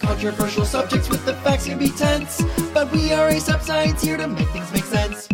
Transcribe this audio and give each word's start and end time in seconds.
Controversial 0.00 0.64
subjects 0.64 1.08
with 1.08 1.24
the 1.24 1.34
facts 1.34 1.66
can 1.66 1.78
be 1.78 1.88
tense, 1.88 2.42
but 2.72 2.90
we 2.92 3.12
are 3.12 3.28
a 3.28 3.40
science 3.40 4.02
here 4.02 4.16
to 4.16 4.26
make 4.26 4.48
things 4.48 4.72
make 4.72 4.84
sense. 4.84 5.28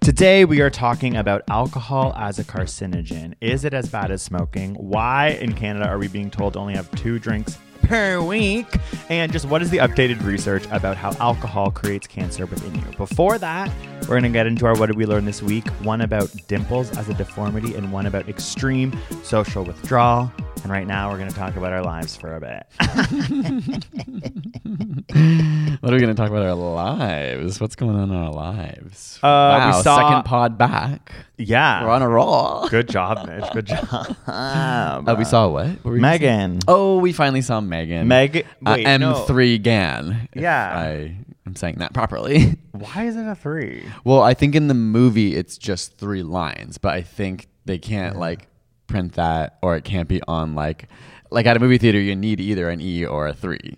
Today, 0.00 0.44
we 0.44 0.60
are 0.60 0.70
talking 0.70 1.16
about 1.16 1.42
alcohol 1.48 2.14
as 2.16 2.38
a 2.38 2.44
carcinogen. 2.44 3.34
Is 3.40 3.64
it 3.64 3.74
as 3.74 3.88
bad 3.88 4.10
as 4.10 4.22
smoking? 4.22 4.74
Why 4.74 5.38
in 5.40 5.52
Canada 5.52 5.88
are 5.88 5.98
we 5.98 6.08
being 6.08 6.30
told 6.30 6.52
to 6.54 6.60
only 6.60 6.74
have 6.74 6.90
two 6.92 7.18
drinks 7.18 7.58
per 7.82 8.20
week? 8.22 8.66
And 9.08 9.32
just 9.32 9.46
what 9.46 9.62
is 9.62 9.70
the 9.70 9.78
updated 9.78 10.24
research 10.24 10.64
about 10.70 10.96
how 10.96 11.10
alcohol 11.18 11.72
creates 11.72 12.06
cancer 12.06 12.46
within 12.46 12.74
you? 12.76 12.96
Before 12.96 13.38
that, 13.38 13.70
we're 14.02 14.20
going 14.20 14.22
to 14.22 14.28
get 14.28 14.46
into 14.46 14.66
our 14.66 14.78
What 14.78 14.86
Did 14.86 14.96
We 14.96 15.06
Learn 15.06 15.24
This 15.24 15.42
Week? 15.42 15.66
One 15.82 16.02
about 16.02 16.30
dimples 16.46 16.96
as 16.96 17.08
a 17.08 17.14
deformity, 17.14 17.74
and 17.74 17.92
one 17.92 18.06
about 18.06 18.28
extreme 18.28 18.96
social 19.24 19.64
withdrawal. 19.64 20.32
And 20.66 20.72
right 20.72 20.86
now, 20.88 21.12
we're 21.12 21.18
going 21.18 21.30
to 21.30 21.36
talk 21.36 21.54
about 21.54 21.72
our 21.72 21.84
lives 21.84 22.16
for 22.16 22.34
a 22.34 22.40
bit. 22.40 22.66
What 25.80 25.92
are 25.92 25.94
we 25.94 26.00
going 26.00 26.08
to 26.08 26.14
talk 26.14 26.30
about 26.30 26.44
our 26.44 26.54
lives? 26.54 27.60
What's 27.60 27.76
going 27.76 27.94
on 27.94 28.10
in 28.10 28.16
our 28.16 28.32
lives? 28.32 29.20
Uh, 29.22 29.28
wow, 29.28 29.76
we 29.76 29.82
saw- 29.84 30.08
second 30.08 30.24
pod 30.24 30.58
back. 30.58 31.12
yeah. 31.38 31.84
We're 31.84 31.90
on 31.90 32.02
a 32.02 32.08
roll. 32.08 32.66
Good 32.68 32.88
job, 32.88 33.28
Mitch. 33.28 33.44
Good 33.52 33.66
job. 33.66 34.16
Uh, 34.26 35.14
we 35.16 35.24
saw 35.24 35.46
what? 35.46 35.66
what 35.68 35.84
were 35.84 35.94
you 35.96 36.02
gonna 36.02 36.18
say? 36.18 36.26
Megan. 36.26 36.58
Oh, 36.66 36.98
we 36.98 37.12
finally 37.12 37.42
saw 37.42 37.60
Megan. 37.60 38.08
Meg. 38.08 38.44
Uh, 38.64 38.76
no. 38.98 39.24
M3GAN. 39.28 40.28
Yeah. 40.34 40.76
I 40.76 41.16
am 41.46 41.54
saying 41.54 41.76
that 41.76 41.94
properly. 41.94 42.56
Why 42.72 43.04
is 43.04 43.14
it 43.14 43.24
a 43.24 43.36
three? 43.36 43.84
well, 44.02 44.22
I 44.22 44.34
think 44.34 44.56
in 44.56 44.66
the 44.66 44.74
movie 44.74 45.36
it's 45.36 45.58
just 45.58 45.96
three 45.96 46.24
lines, 46.24 46.76
but 46.78 46.92
I 46.92 47.02
think 47.02 47.46
they 47.66 47.78
can't 47.78 48.18
like 48.18 48.48
print 48.86 49.14
that 49.14 49.58
or 49.62 49.76
it 49.76 49.84
can't 49.84 50.08
be 50.08 50.20
on 50.28 50.54
like 50.54 50.88
like 51.30 51.46
at 51.46 51.56
a 51.56 51.60
movie 51.60 51.78
theater 51.78 51.98
you 52.00 52.14
need 52.14 52.40
either 52.40 52.68
an 52.70 52.80
E 52.80 53.04
or 53.04 53.26
a 53.26 53.34
3. 53.34 53.76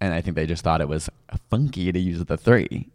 And 0.00 0.12
I 0.12 0.20
think 0.20 0.36
they 0.36 0.46
just 0.46 0.62
thought 0.62 0.80
it 0.80 0.88
was 0.88 1.08
funky 1.50 1.90
to 1.92 1.98
use 1.98 2.24
the 2.24 2.36
3. 2.36 2.66
Do 2.68 2.86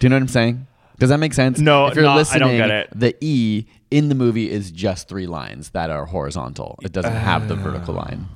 you 0.00 0.08
know 0.08 0.16
what 0.16 0.22
I'm 0.22 0.28
saying? 0.28 0.66
Does 0.98 1.08
that 1.08 1.18
make 1.18 1.32
sense? 1.32 1.58
No, 1.58 1.86
if 1.86 1.94
you're 1.94 2.04
no, 2.04 2.10
I 2.10 2.38
don't 2.38 2.56
get 2.56 2.70
it. 2.70 2.88
the 2.94 3.16
E 3.20 3.64
in 3.90 4.08
the 4.10 4.14
movie 4.14 4.50
is 4.50 4.70
just 4.70 5.08
three 5.08 5.26
lines 5.26 5.70
that 5.70 5.90
are 5.90 6.04
horizontal. 6.04 6.78
It 6.82 6.92
doesn't 6.92 7.12
have 7.12 7.48
the 7.48 7.54
vertical 7.54 7.94
line. 7.94 8.26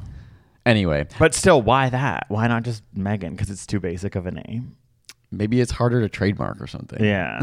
Anyway, 0.67 1.07
But 1.19 1.35
still, 1.35 1.61
why 1.61 1.91
that? 1.91 2.25
Why 2.29 2.47
not 2.47 2.63
just 2.63 2.83
Megan? 2.95 3.33
Because 3.33 3.51
it's 3.51 3.67
too 3.67 3.81
basic 3.81 4.15
of 4.17 4.27
a 4.27 4.31
name. 4.31 4.77
Maybe 5.39 5.61
it's 5.61 5.73
harder 5.73 6.01
to 6.01 6.09
trademark 6.09 6.61
or 6.61 6.67
something. 6.67 7.03
Yeah. 7.05 7.39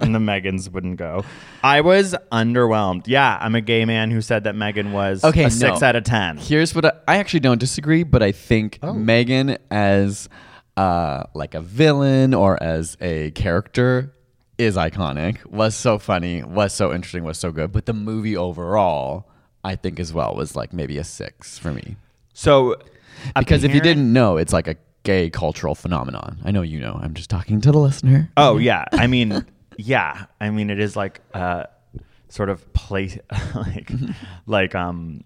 and 0.00 0.14
the 0.14 0.18
Megans 0.30 0.70
wouldn't 0.70 0.96
go. 0.96 1.24
I 1.62 1.80
was 1.80 2.14
underwhelmed. 2.32 3.04
Yeah, 3.06 3.38
I'm 3.40 3.54
a 3.54 3.60
gay 3.60 3.84
man 3.84 4.10
who 4.10 4.20
said 4.20 4.44
that 4.44 4.54
Megan 4.54 4.92
was 4.92 5.24
Okay, 5.24 5.44
a 5.44 5.50
six 5.50 5.82
out 5.82 5.96
of 5.96 6.04
10. 6.04 6.38
Here's 6.38 6.74
what 6.74 6.84
I, 6.84 6.92
I 7.06 7.16
actually 7.18 7.40
don't 7.40 7.58
disagree, 7.58 8.02
but 8.02 8.22
I 8.22 8.32
think 8.32 8.78
Oh. 8.82 8.92
Megan 8.92 9.58
as 9.70 10.28
uh, 10.76 11.24
like 11.34 11.54
a 11.54 11.60
villain 11.60 12.34
or 12.34 12.62
as 12.62 12.96
a 13.00 13.30
character 13.32 14.14
is 14.58 14.76
iconic. 14.76 15.44
Was 15.46 15.74
so 15.74 15.98
funny. 15.98 16.42
Was 16.42 16.72
so 16.72 16.92
interesting. 16.92 17.24
Was 17.24 17.38
so 17.38 17.50
good. 17.52 17.72
But 17.72 17.86
the 17.86 17.92
movie 17.94 18.36
overall, 18.36 19.28
I 19.64 19.76
think 19.76 19.98
as 20.00 20.12
well 20.12 20.34
was 20.34 20.54
like 20.56 20.72
maybe 20.72 20.98
a 20.98 21.04
six 21.04 21.58
for 21.58 21.72
me. 21.72 21.96
So, 22.32 22.76
Because 23.36 23.64
if 23.64 23.74
you 23.74 23.80
didn't 23.80 24.12
know, 24.12 24.36
it's 24.36 24.52
like 24.52 24.68
a 24.68 24.76
gay 25.02 25.30
cultural 25.30 25.74
phenomenon. 25.74 26.38
I 26.44 26.50
know 26.50 26.62
you 26.62 26.80
know. 26.80 26.98
I'm 27.00 27.14
just 27.14 27.30
talking 27.30 27.60
to 27.62 27.72
the 27.72 27.78
listener. 27.78 28.30
Oh, 28.36 28.58
yeah. 28.58 28.84
I 28.92 29.06
mean, 29.06 29.46
yeah. 29.76 30.26
I 30.40 30.50
mean, 30.50 30.70
it 30.70 30.80
is 30.80 30.96
like 30.96 31.20
uh, 31.34 31.64
sort 32.28 32.50
of 32.50 32.72
place, 32.72 33.18
like, 33.54 33.90
like, 34.46 34.74
um, 34.74 35.24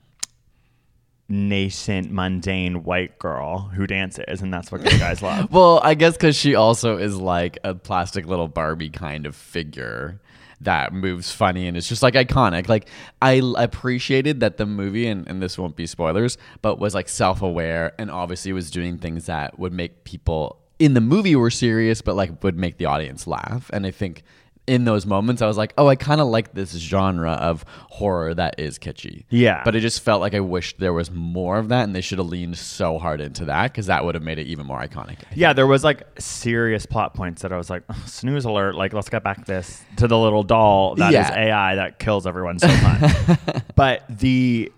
nascent, 1.29 2.13
mundane 2.13 2.85
white 2.85 3.19
girl 3.19 3.61
who 3.61 3.87
dances, 3.87 4.43
and 4.43 4.53
that's 4.53 4.71
what 4.71 4.85
gay 4.85 4.99
guys 4.99 5.23
love. 5.23 5.51
Well, 5.53 5.81
I 5.83 5.95
guess 5.95 6.13
because 6.15 6.37
she 6.37 6.55
also 6.55 6.99
is 6.99 7.17
like 7.17 7.59
a 7.65 7.75
plastic 7.75 8.27
little 8.27 8.49
Barbie 8.49 8.91
kind 8.91 9.27
of 9.27 9.35
figure 9.35 10.21
that 10.65 10.93
moves 10.93 11.31
funny 11.33 11.67
and 11.67 11.77
it's 11.77 11.89
just 11.89 12.03
like 12.03 12.15
iconic. 12.15 12.69
Like 12.69 12.89
I 13.21 13.41
appreciated 13.57 14.41
that 14.41 14.57
the 14.57 14.67
movie, 14.67 15.07
and, 15.07 15.27
and 15.29 15.43
this 15.43 15.59
won't 15.59 15.77
be 15.77 15.87
spoilers, 15.87 16.39
but 16.61 16.79
was 16.79 16.95
like 16.95 17.09
self 17.09 17.43
aware 17.43 17.93
and 17.99 18.11
obviously 18.11 18.53
was 18.53 18.71
doing 18.71 18.99
things 18.99 19.27
that 19.27 19.59
would 19.59 19.73
make 19.73 20.05
people 20.05 20.59
in 20.79 20.95
the 20.95 21.01
movie 21.01 21.37
were 21.37 21.51
serious, 21.51 22.03
but 22.03 22.17
like 22.17 22.43
would 22.43 22.59
make 22.59 22.79
the 22.79 22.87
audience 22.87 23.27
laugh. 23.27 23.71
And 23.73 23.87
I 23.87 23.91
think 23.91 24.23
in 24.67 24.85
those 24.85 25.07
moments, 25.07 25.43
I 25.43 25.47
was 25.47 25.57
like, 25.57 25.75
oh, 25.77 25.89
I 25.89 25.97
kind 25.97 26.21
of 26.21 26.29
like 26.29 26.55
this 26.55 26.73
genre 26.73 27.33
of 27.33 27.65
horror 27.89 28.33
that 28.35 28.61
is 28.61 28.79
kitschy. 28.79 29.25
Yeah. 29.29 29.63
But 29.65 29.75
it 29.75 29.81
just 29.81 30.03
felt 30.03 30.21
like 30.21 30.35
I 30.35 30.41
wished 30.41 30.79
there 30.79 30.93
was 30.93 31.11
more 31.11 31.59
of 31.59 31.69
that, 31.71 31.85
and 31.85 31.97
they 31.97 32.01
should 32.01 32.19
have 32.19 32.29
leaned 32.29 32.57
so 32.59 32.99
hard 32.99 33.21
into 33.21 33.47
that 33.47 33.73
because 33.73 33.87
that 33.87 34.05
would 34.05 34.15
have 34.15 34.23
made 34.23 34.39
it 34.39 34.47
even 34.47 34.67
more 34.67 34.81
iconic. 34.81 35.19
Yeah, 35.35 35.53
there 35.53 35.67
was 35.67 35.83
like 35.83 36.07
serious 36.21 36.87
plot 36.87 37.15
points 37.15 37.43
that 37.43 37.53
I 37.53 37.57
was 37.57 37.71
like, 37.71 37.83
"Ugh, 37.89 37.97
snooze 38.07 38.45
alert. 38.45 38.77
Like, 38.77 38.93
let's 38.93 39.09
get 39.09 39.25
back 39.25 39.47
this 39.47 39.83
to 39.97 40.07
the 40.07 40.19
little 40.19 40.45
doll 40.45 40.95
that 40.95 41.09
is 41.09 41.15
Yeah. 41.15 41.39
AI 41.39 41.75
that 41.77 41.99
kills 41.99 42.27
everyone 42.27 42.59
so 42.61 42.69
much. 42.69 43.63
but 43.75 44.05
the 44.09 44.73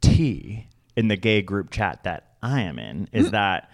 T 0.00 0.66
in 0.96 1.08
the 1.08 1.16
gay 1.16 1.42
group 1.42 1.70
chat 1.70 2.04
that 2.04 2.36
I 2.42 2.62
am 2.62 2.78
in 2.78 3.08
is 3.12 3.26
hmm. 3.26 3.32
that 3.32 3.70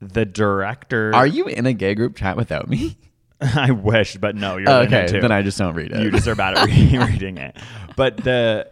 the 0.00 0.26
director. 0.26 1.14
Are 1.14 1.26
you 1.26 1.46
in 1.46 1.64
a 1.64 1.72
gay 1.72 1.94
group 1.94 2.16
chat 2.16 2.36
without 2.36 2.68
me? 2.68 2.98
I 3.56 3.70
wish, 3.70 4.16
but 4.16 4.34
no, 4.36 4.56
you're 4.56 4.70
Oh, 4.70 4.80
okay, 4.82 5.06
too. 5.06 5.20
then 5.20 5.32
I 5.32 5.42
just 5.42 5.58
don't 5.58 5.74
read 5.74 5.92
it. 5.92 6.02
You 6.02 6.10
just 6.10 6.26
are 6.26 6.34
bad 6.34 6.56
at 6.56 6.66
re- 6.66 6.98
reading 7.12 7.38
it. 7.38 7.56
But 7.96 8.16
the 8.18 8.68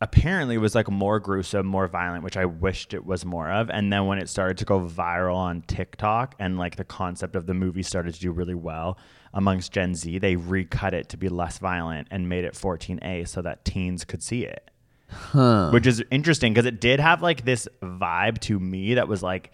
apparently 0.00 0.56
was 0.58 0.74
like 0.74 0.90
more 0.90 1.20
gruesome, 1.20 1.66
more 1.66 1.86
violent, 1.86 2.24
which 2.24 2.36
I 2.36 2.46
wished 2.46 2.94
it 2.94 3.04
was 3.04 3.24
more 3.24 3.50
of. 3.50 3.68
And 3.70 3.92
then 3.92 4.06
when 4.06 4.18
it 4.18 4.28
started 4.28 4.56
to 4.58 4.64
go 4.64 4.80
viral 4.80 5.36
on 5.36 5.62
TikTok 5.62 6.34
and 6.38 6.58
like 6.58 6.76
the 6.76 6.84
concept 6.84 7.36
of 7.36 7.46
the 7.46 7.54
movie 7.54 7.82
started 7.82 8.14
to 8.14 8.20
do 8.20 8.32
really 8.32 8.54
well 8.54 8.98
amongst 9.34 9.72
Gen 9.72 9.94
Z, 9.94 10.18
they 10.18 10.36
recut 10.36 10.94
it 10.94 11.08
to 11.10 11.16
be 11.16 11.28
less 11.28 11.58
violent 11.58 12.08
and 12.10 12.28
made 12.28 12.44
it 12.44 12.54
14A 12.54 13.28
so 13.28 13.42
that 13.42 13.64
teens 13.64 14.04
could 14.04 14.22
see 14.22 14.44
it. 14.44 14.70
Which 15.72 15.86
is 15.86 16.02
interesting 16.10 16.52
because 16.54 16.66
it 16.66 16.80
did 16.80 16.98
have 17.00 17.20
like 17.20 17.44
this 17.44 17.68
vibe 17.82 18.38
to 18.42 18.58
me 18.58 18.94
that 18.94 19.06
was 19.08 19.22
like 19.22 19.50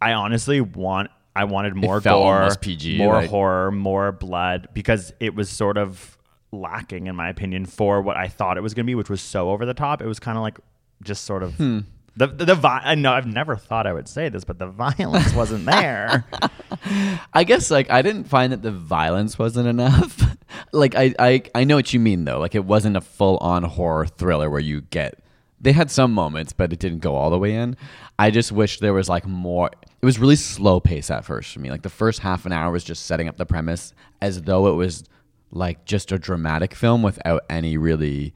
I 0.00 0.12
honestly 0.12 0.60
want 0.60 1.10
I 1.36 1.44
wanted 1.44 1.74
more 1.76 2.00
gore, 2.00 2.48
PG, 2.60 2.98
more 2.98 3.14
like- 3.14 3.30
horror, 3.30 3.70
more 3.70 4.12
blood 4.12 4.68
because 4.74 5.12
it 5.20 5.34
was 5.34 5.48
sort 5.50 5.76
of 5.78 6.16
lacking 6.52 7.06
in 7.06 7.16
my 7.16 7.28
opinion 7.28 7.66
for 7.66 8.00
what 8.00 8.16
I 8.16 8.28
thought 8.28 8.56
it 8.56 8.62
was 8.62 8.72
going 8.74 8.84
to 8.86 8.90
be, 8.90 8.94
which 8.94 9.10
was 9.10 9.20
so 9.20 9.50
over 9.50 9.66
the 9.66 9.74
top. 9.74 10.00
It 10.00 10.06
was 10.06 10.18
kind 10.18 10.38
of 10.38 10.42
like 10.42 10.58
just 11.02 11.24
sort 11.24 11.42
of 11.42 11.54
Hmm. 11.56 11.80
the 12.16 12.26
the, 12.28 12.44
the 12.46 12.54
vi- 12.54 12.80
I 12.84 12.94
know 12.94 13.12
I've 13.12 13.26
never 13.26 13.56
thought 13.56 13.86
I 13.86 13.92
would 13.92 14.08
say 14.08 14.28
this, 14.30 14.44
but 14.44 14.58
the 14.58 14.66
violence 14.84 15.34
wasn't 15.34 15.66
there. 15.66 16.24
I 17.34 17.44
guess 17.44 17.70
like 17.70 17.90
I 17.90 18.02
didn't 18.02 18.24
find 18.24 18.52
that 18.52 18.62
the 18.62 18.70
violence 18.72 19.38
wasn't 19.38 19.68
enough. 19.68 20.20
like 20.72 20.94
I, 20.94 21.14
I 21.18 21.42
I 21.54 21.64
know 21.64 21.76
what 21.76 21.92
you 21.92 22.00
mean 22.00 22.24
though. 22.24 22.38
Like 22.38 22.54
it 22.54 22.64
wasn't 22.64 22.96
a 22.96 23.00
full 23.00 23.36
on 23.38 23.62
horror 23.64 24.06
thriller 24.06 24.48
where 24.48 24.60
you 24.60 24.80
get 24.82 25.18
they 25.66 25.72
had 25.72 25.90
some 25.90 26.12
moments, 26.12 26.52
but 26.52 26.72
it 26.72 26.78
didn't 26.78 27.00
go 27.00 27.16
all 27.16 27.28
the 27.28 27.38
way 27.40 27.56
in. 27.56 27.76
I 28.20 28.30
just 28.30 28.52
wish 28.52 28.78
there 28.78 28.94
was 28.94 29.08
like 29.08 29.26
more 29.26 29.68
it 30.00 30.06
was 30.06 30.16
really 30.16 30.36
slow 30.36 30.78
pace 30.78 31.10
at 31.10 31.24
first 31.24 31.52
for 31.52 31.58
me. 31.58 31.72
Like 31.72 31.82
the 31.82 31.88
first 31.88 32.20
half 32.20 32.46
an 32.46 32.52
hour 32.52 32.70
was 32.70 32.84
just 32.84 33.06
setting 33.06 33.26
up 33.26 33.36
the 33.36 33.46
premise 33.46 33.92
as 34.22 34.42
though 34.42 34.68
it 34.68 34.74
was 34.74 35.02
like 35.50 35.84
just 35.84 36.12
a 36.12 36.20
dramatic 36.20 36.72
film 36.72 37.02
without 37.02 37.44
any 37.50 37.76
really 37.76 38.32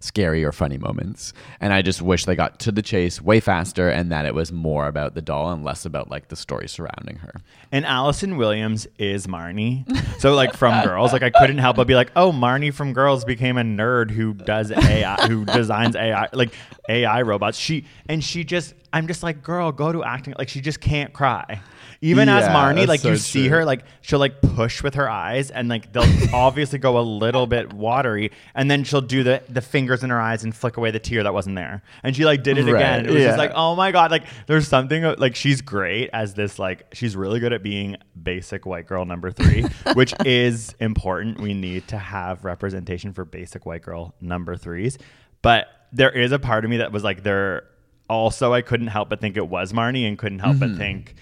scary 0.00 0.42
or 0.42 0.50
funny 0.50 0.78
moments. 0.78 1.32
And 1.60 1.72
I 1.72 1.82
just 1.82 2.02
wish 2.02 2.24
they 2.24 2.34
got 2.34 2.58
to 2.60 2.72
the 2.72 2.82
chase 2.82 3.20
way 3.20 3.38
faster 3.38 3.88
and 3.88 4.10
that 4.10 4.24
it 4.24 4.34
was 4.34 4.50
more 4.50 4.88
about 4.88 5.14
the 5.14 5.22
doll 5.22 5.52
and 5.52 5.62
less 5.62 5.84
about 5.84 6.10
like 6.10 6.28
the 6.28 6.36
story 6.36 6.68
surrounding 6.68 7.16
her. 7.16 7.34
And 7.70 7.84
Allison 7.84 8.36
Williams 8.36 8.88
is 8.98 9.26
Marnie. 9.26 9.86
So 10.18 10.34
like 10.34 10.54
from 10.54 10.82
Girls, 10.84 11.12
like 11.12 11.22
I 11.22 11.30
couldn't 11.30 11.58
help 11.58 11.76
but 11.76 11.86
be 11.86 11.94
like, 11.94 12.10
oh, 12.16 12.32
Marnie 12.32 12.72
from 12.72 12.92
Girls 12.92 13.24
became 13.24 13.58
a 13.58 13.62
nerd 13.62 14.10
who 14.10 14.34
does 14.34 14.72
AI, 14.72 15.26
who 15.28 15.44
designs 15.44 15.94
AI, 15.94 16.28
like 16.32 16.54
AI 16.88 17.22
robots. 17.22 17.58
She 17.58 17.86
and 18.08 18.24
she 18.24 18.42
just, 18.42 18.74
I'm 18.92 19.06
just 19.06 19.22
like, 19.22 19.42
girl, 19.42 19.72
go 19.72 19.92
to 19.92 20.02
acting. 20.02 20.34
Like 20.38 20.48
she 20.48 20.60
just 20.60 20.80
can't 20.80 21.12
cry. 21.12 21.60
Even 22.02 22.28
as 22.30 22.44
Marnie, 22.48 22.86
like 22.86 23.04
you 23.04 23.16
so 23.16 23.22
see 23.22 23.48
true. 23.48 23.58
her, 23.58 23.64
like 23.64 23.84
she'll 24.00 24.18
like 24.18 24.40
push 24.40 24.82
with 24.82 24.94
her 24.94 25.08
eyes, 25.08 25.50
and 25.50 25.68
like 25.68 25.92
they'll 25.92 26.06
obviously 26.34 26.78
go 26.78 26.98
a 26.98 27.02
little 27.02 27.46
bit 27.46 27.72
watery, 27.74 28.32
and 28.54 28.70
then 28.70 28.84
she'll 28.84 29.02
do 29.02 29.22
the 29.22 29.42
the 29.50 29.60
fingers 29.60 30.02
in 30.02 30.08
her 30.10 30.18
eyes 30.20 30.42
and 30.42 30.54
flick 30.56 30.78
away 30.78 30.90
the 30.90 30.98
tear 30.98 31.22
that 31.22 31.34
wasn't 31.34 31.56
there, 31.56 31.82
and 32.02 32.16
she 32.16 32.24
like 32.24 32.42
did 32.42 32.56
it 32.56 32.64
Right, 32.64 32.74
again. 32.74 33.06
It 33.06 33.10
was 33.12 33.20
yeah. 33.20 33.28
just 33.28 33.38
like, 33.38 33.52
oh 33.54 33.76
my 33.76 33.92
god, 33.92 34.10
like 34.10 34.24
there's 34.46 34.66
something 34.66 35.02
like 35.18 35.36
she's 35.36 35.60
great 35.60 36.08
as 36.14 36.32
this 36.32 36.58
like 36.58 36.86
she's 36.94 37.16
really 37.16 37.38
good 37.38 37.52
at 37.52 37.62
being 37.62 37.96
basic 38.20 38.64
white 38.64 38.86
girl 38.86 39.04
number 39.04 39.30
three, 39.30 39.62
which 39.94 40.14
is 40.24 40.74
important. 40.80 41.38
We 41.38 41.52
need 41.52 41.86
to 41.88 41.98
have 41.98 42.44
representation 42.46 43.12
for 43.12 43.26
basic 43.26 43.66
white 43.66 43.82
girl 43.82 44.14
number 44.22 44.56
threes, 44.56 44.96
but 45.42 45.66
there 45.92 46.10
is 46.10 46.32
a 46.32 46.38
part 46.38 46.64
of 46.64 46.70
me 46.70 46.78
that 46.78 46.92
was 46.92 47.04
like 47.04 47.22
there. 47.22 47.64
Also, 48.10 48.52
I 48.52 48.60
couldn't 48.60 48.88
help 48.88 49.08
but 49.08 49.20
think 49.20 49.36
it 49.36 49.48
was 49.48 49.72
Marnie, 49.72 50.06
and 50.06 50.18
couldn't 50.18 50.40
help 50.40 50.58
but 50.58 50.70
mm-hmm. 50.70 50.78
think 50.78 51.14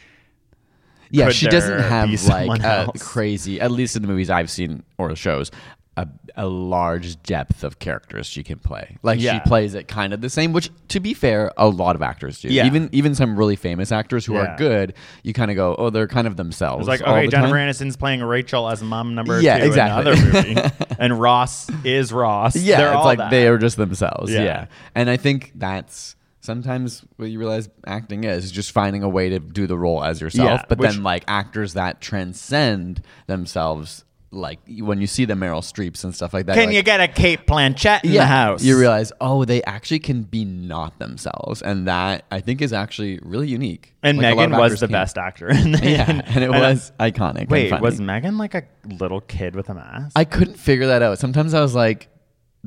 Yeah, 1.11 1.29
she 1.31 1.47
doesn't 1.47 1.81
have 1.81 2.11
like 2.27 2.63
a 2.63 2.91
crazy, 2.99 3.61
at 3.61 3.71
least 3.71 3.95
in 3.95 4.03
the 4.03 4.09
movies 4.09 4.31
I've 4.31 4.51
seen 4.51 4.83
or 4.97 5.15
shows, 5.15 5.51
a, 5.99 6.07
a 6.37 6.47
large 6.47 7.21
depth 7.25 7.65
of 7.65 7.81
characters 7.81 8.27
she 8.27 8.45
can 8.45 8.59
play. 8.59 8.97
Like 9.03 9.21
Yeah. 9.21 9.35
she 9.35 9.41
plays 9.49 9.75
it 9.75 9.89
kind 9.89 10.13
of 10.15 10.21
the 10.21 10.31
same, 10.31 10.53
which 10.53 10.71
to 10.89 11.01
be 11.01 11.13
fair, 11.13 11.51
a 11.57 11.67
lot 11.69 11.97
of 11.97 12.03
actors 12.03 12.41
do. 12.41 12.49
Yeah. 12.49 12.67
Even 12.67 12.89
even 12.93 13.15
some 13.17 13.37
really 13.37 13.57
famous 13.57 13.91
actors 13.91 14.25
who 14.25 14.35
Yeah. 14.35 14.55
are 14.55 14.57
good, 14.57 14.95
you 15.25 15.33
kind 15.33 15.51
of 15.51 15.57
go, 15.57 15.75
oh, 15.77 15.91
they're 15.91 16.07
kind 16.07 16.27
of 16.29 16.37
themselves. 16.37 16.83
It's 16.83 16.89
like, 16.89 17.03
okay, 17.03 17.27
the 17.27 17.33
Jennifer 17.33 17.57
time. 17.57 17.69
Aniston's 17.69 17.97
playing 17.97 18.23
Rachel 18.23 18.69
as 18.69 18.83
mom 18.83 19.15
number 19.17 19.41
Yeah, 19.41 19.59
two 19.59 19.67
exactly. 19.67 20.13
in 20.13 20.19
another 20.19 20.55
movie, 20.55 20.71
and 21.01 21.21
Ross 21.21 21.69
is 21.85 22.13
Ross. 22.13 22.55
Yeah, 22.55 22.77
They're 22.77 22.89
it's 22.89 22.97
all 22.97 23.05
like 23.05 23.19
that. 23.19 23.31
they 23.31 23.49
are 23.49 23.59
just 23.59 23.77
themselves. 23.77 24.33
Yeah. 24.33 24.43
Yeah. 24.45 24.67
And 24.95 25.11
I 25.11 25.17
think 25.17 25.53
that's 25.57 26.15
sometimes 26.49 27.05
what 27.17 27.29
you 27.29 27.39
realize 27.39 27.69
acting 27.87 28.25
is 28.25 28.47
is 28.47 28.51
just 28.51 28.73
finding 28.73 29.03
a 29.03 29.09
way 29.09 29.29
to 29.29 29.39
do 29.39 29.67
the 29.67 29.77
role 29.77 30.03
as 30.03 30.19
yourself. 30.21 30.49
Yeah, 30.49 30.65
but 30.67 30.79
which- 30.79 30.91
then 30.93 31.03
like 31.03 31.23
actors 31.29 31.75
that 31.75 32.01
transcend 32.01 33.03
themselves, 33.27 34.07
like 34.31 34.59
when 34.81 34.99
you 34.99 35.07
see 35.07 35.27
the 35.27 35.35
Meryl 35.35 35.61
Streeps 35.61 36.05
and 36.05 36.15
stuff 36.15 36.33
like 36.33 36.47
that. 36.47 36.55
Can 36.55 36.67
like, 36.67 36.75
you 36.77 36.83
get 36.83 37.01
a 37.01 37.09
Cate 37.09 37.47
Blanchett 37.47 38.03
in 38.05 38.13
yeah, 38.13 38.23
the 38.23 38.27
house? 38.27 38.65
You 38.65 38.79
realize, 38.79 39.13
oh, 39.21 39.45
they 39.45 39.63
actually 39.65 39.99
can 39.99 40.23
be 40.23 40.47
not 40.47 40.99
themselves, 40.99 41.61
and 41.61 41.87
that 41.87 42.25
I 42.31 42.41
think 42.41 42.63
is 42.63 42.73
actually 42.73 43.21
really 43.23 43.49
unique. 43.49 43.95
and 44.03 44.17
Like, 44.17 44.37
Megan 44.37 44.53
was 44.59 44.81
the 44.81 44.87
can't. 44.87 44.93
best 44.93 45.19
actor. 45.19 45.49
in 45.51 45.73
that. 45.73 45.85
Yeah, 45.85 46.23
and 46.27 46.43
it 46.43 46.51
was 46.51 46.93
iconic. 46.99 47.43
and 47.43 47.51
Wait, 47.51 47.81
was 47.81 48.01
Megan 48.01 48.39
like 48.39 48.55
a 48.55 48.65
little 48.85 49.21
kid 49.21 49.55
with 49.55 49.69
a 49.69 49.75
mask? 49.75 50.13
I 50.17 50.25
couldn't 50.25 50.57
figure 50.59 50.87
that 50.87 51.03
out. 51.03 51.19
Sometimes 51.19 51.53
I 51.53 51.61
was 51.61 51.75
like, 51.75 52.09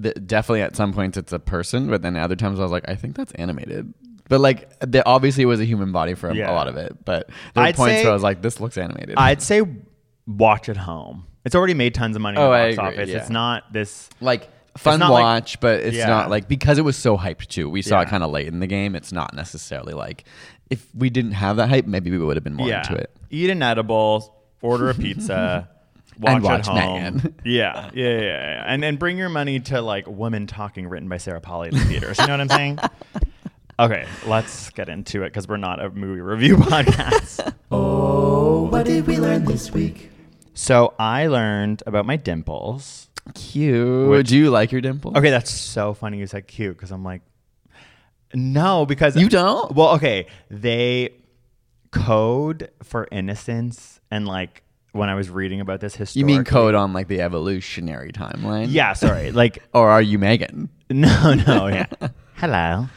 th- 0.01 0.15
definitely 0.25 0.61
at 0.61 0.75
some 0.75 0.93
points 0.93 1.17
it's 1.17 1.33
a 1.33 1.39
person, 1.39 1.88
but 1.88 2.01
then 2.01 2.15
other 2.17 2.35
times 2.35 2.59
I 2.59 2.63
was 2.63 2.71
like, 2.71 2.88
I 2.88 2.95
think 2.95 3.15
that's 3.15 3.31
animated. 3.33 3.93
But 4.29 4.39
like, 4.41 4.79
there 4.79 5.03
obviously 5.05 5.45
was 5.45 5.59
a 5.59 5.65
human 5.65 5.91
body 5.91 6.13
for 6.13 6.31
Yeah. 6.33 6.51
a 6.51 6.53
lot 6.53 6.67
of 6.67 6.77
it. 6.77 7.03
But 7.03 7.29
there 7.53 7.63
were 7.65 7.73
points 7.73 7.95
say- 7.97 8.03
where 8.03 8.11
I 8.11 8.13
was 8.13 8.23
like, 8.23 8.41
this 8.41 8.59
looks 8.59 8.77
animated. 8.77 9.15
I'd 9.17 9.41
say 9.41 9.61
watch 10.27 10.69
at 10.69 10.77
home. 10.77 11.25
It's 11.43 11.55
already 11.55 11.73
made 11.73 11.93
tons 11.95 12.15
of 12.15 12.21
money 12.21 12.38
oh, 12.38 12.43
in 12.43 12.47
Oh, 12.47 12.51
the 12.51 12.57
I 12.73 12.75
box 12.75 12.95
office. 12.97 13.09
yeah. 13.09 13.17
It's 13.17 13.29
not 13.29 13.73
this. 13.73 14.09
like 14.21 14.47
fun 14.77 14.99
not 14.99 15.11
like- 15.11 15.23
watch, 15.23 15.59
but 15.59 15.81
it's 15.81 15.97
Yeah. 15.97 16.07
not 16.07 16.29
like 16.29 16.47
because 16.47 16.77
it 16.77 16.83
was 16.83 16.95
so 16.95 17.17
hyped 17.17 17.47
too. 17.47 17.69
We 17.69 17.81
saw 17.81 17.99
it 18.01 18.07
kind 18.09 18.23
of 18.23 18.31
late 18.31 18.47
in 18.47 18.59
the 18.59 18.67
game. 18.67 18.95
It's 18.95 19.11
not 19.11 19.33
necessarily 19.33 19.93
like 19.93 20.23
if 20.69 20.85
we 20.95 21.09
didn't 21.09 21.31
have 21.33 21.57
that 21.57 21.67
hype, 21.67 21.85
maybe 21.85 22.11
we 22.11 22.17
would 22.19 22.38
have 22.38 22.43
been 22.45 22.53
more 22.53 22.71
into 22.71 22.93
it. 22.95 23.09
eat 23.29 23.49
an 23.49 23.61
edible, 23.61 24.33
order 24.61 24.89
a 24.89 24.93
pizza. 24.93 25.67
Watch, 26.21 26.33
And 26.35 26.44
watch 26.44 26.59
at 26.59 26.65
home. 26.68 27.15
Megan. 27.15 27.35
Yeah, 27.44 27.89
yeah, 27.94 28.09
yeah, 28.09 28.19
yeah, 28.21 28.63
and 28.68 28.85
and 28.85 28.97
bring 29.00 29.18
your 29.18 29.29
money 29.29 29.59
to 29.62 29.81
like 29.81 30.06
Women 30.07 30.45
Talking, 30.47 30.88
written 30.88 31.09
by 31.09 31.18
Sarah 31.18 31.41
Polley 31.41 31.69
in 31.69 31.73
the 31.75 31.83
theaters. 31.85 32.19
You 32.19 32.27
know 32.27 32.33
what 32.33 32.41
I'm 32.41 32.50
saying? 32.50 32.79
Okay, 33.79 34.06
let's 34.27 34.69
get 34.71 34.89
into 34.89 35.23
it 35.23 35.29
because 35.29 35.47
we're 35.47 35.57
not 35.57 35.83
a 35.83 35.89
movie 35.89 36.21
review 36.21 36.56
podcast. 36.57 37.51
Oh, 37.71 38.68
what 38.69 38.85
did 38.85 39.07
we 39.07 39.18
learn 39.18 39.45
this 39.45 39.71
week? 39.71 40.12
so 40.53 40.94
I 41.00 41.25
learned 41.25 41.81
about 41.88 42.06
my 42.06 42.15
dimples. 42.15 43.09
Cute. 43.33 44.07
Which- 44.09 44.27
Do 44.27 44.38
you 44.38 44.51
like 44.51 44.71
your 44.71 44.81
dimple? 44.81 45.17
Okay, 45.17 45.31
that's 45.31 45.50
so 45.50 45.95
funny 45.95 46.19
you 46.19 46.27
said 46.27 46.45
cute 46.47 46.77
because 46.77 46.91
I'm 46.91 47.03
like, 47.03 47.24
no, 48.35 48.85
because 48.85 49.15
You 49.15 49.29
don't? 49.29 49.74
Well, 49.74 49.95
okay, 49.95 50.27
they 50.51 51.15
code 51.89 52.69
for 52.83 53.07
innocence 53.12 54.00
and 54.12 54.27
like 54.27 54.62
when 54.93 55.09
I 55.09 55.15
was 55.15 55.29
reading 55.29 55.61
about 55.61 55.79
this 55.79 55.95
history. 55.95 56.19
You 56.19 56.25
mean 56.25 56.43
code 56.43 56.75
on 56.75 56.93
like 56.93 57.07
the 57.07 57.21
evolutionary 57.21 58.11
timeline? 58.11 58.67
Yeah, 58.69 58.93
sorry. 58.93 59.31
Like 59.31 59.63
Or 59.73 59.89
are 59.89 60.01
you 60.01 60.19
Megan? 60.19 60.69
no, 60.89 61.33
no, 61.33 61.67
yeah. 61.67 61.85
Hello. 62.35 62.88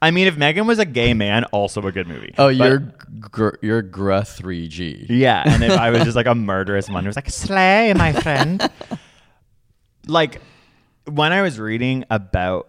I 0.00 0.10
mean, 0.10 0.26
if 0.26 0.36
Megan 0.36 0.66
was 0.66 0.78
a 0.80 0.84
gay 0.84 1.14
man, 1.14 1.44
also 1.46 1.80
a 1.86 1.92
good 1.92 2.08
movie. 2.08 2.34
Oh, 2.36 2.48
But- 2.48 2.54
you're 2.56 2.78
gr- 3.20 3.56
you're 3.62 3.82
Gra 3.82 4.22
3G. 4.22 5.06
Yeah, 5.08 5.42
and 5.46 5.62
if 5.62 5.72
I 5.78 5.90
was 5.90 6.02
just 6.02 6.16
like 6.16 6.26
a 6.26 6.34
murderous 6.34 6.88
one 6.88 7.04
who 7.04 7.08
was 7.08 7.14
like, 7.16 7.30
slay, 7.30 7.92
my 7.94 8.12
friend. 8.12 8.68
like, 10.08 10.40
when 11.06 11.32
I 11.32 11.42
was 11.42 11.58
reading 11.60 12.04
about 12.10 12.68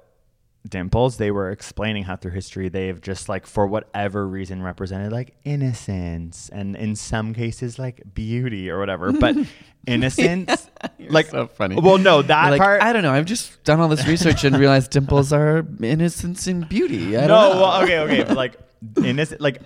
dimples, 0.68 1.18
they 1.18 1.32
were 1.32 1.52
explaining 1.52 2.04
how 2.04 2.16
through 2.16 2.32
history 2.32 2.70
they've 2.70 3.00
just 3.02 3.30
like, 3.30 3.46
for 3.46 3.68
whatever 3.68 4.28
reason, 4.28 4.62
represented 4.62 5.12
like 5.12 5.36
innocence 5.44 6.50
and 6.54 6.76
in 6.76 6.96
some 6.96 7.34
cases, 7.34 7.78
like 7.78 8.02
beauty 8.14 8.70
or 8.70 8.80
whatever. 8.80 9.12
But 9.12 9.36
innocence, 9.88 10.70
like, 11.00 11.28
so 11.28 11.48
funny. 11.48 11.76
Well, 11.76 11.98
no, 11.98 12.22
that 12.22 12.52
like, 12.52 12.62
part. 12.62 12.82
I 12.82 12.94
don't 12.94 13.04
know. 13.04 13.14
I've 13.14 13.26
just 13.26 13.64
done 13.64 13.80
all 13.80 13.90
this 13.90 14.08
research 14.08 14.44
and 14.44 14.58
realized 14.58 14.92
dimples 14.92 15.34
are 15.34 15.66
innocence 15.82 16.48
and 16.48 16.68
beauty. 16.68 17.18
I 17.18 17.22
no, 17.22 17.28
don't 17.28 17.56
know. 17.56 17.62
well, 17.62 17.84
okay, 17.84 18.00
okay. 18.00 18.24
but, 18.24 18.38
like, 18.38 18.56
innocent, 18.98 19.42
like, 19.42 19.62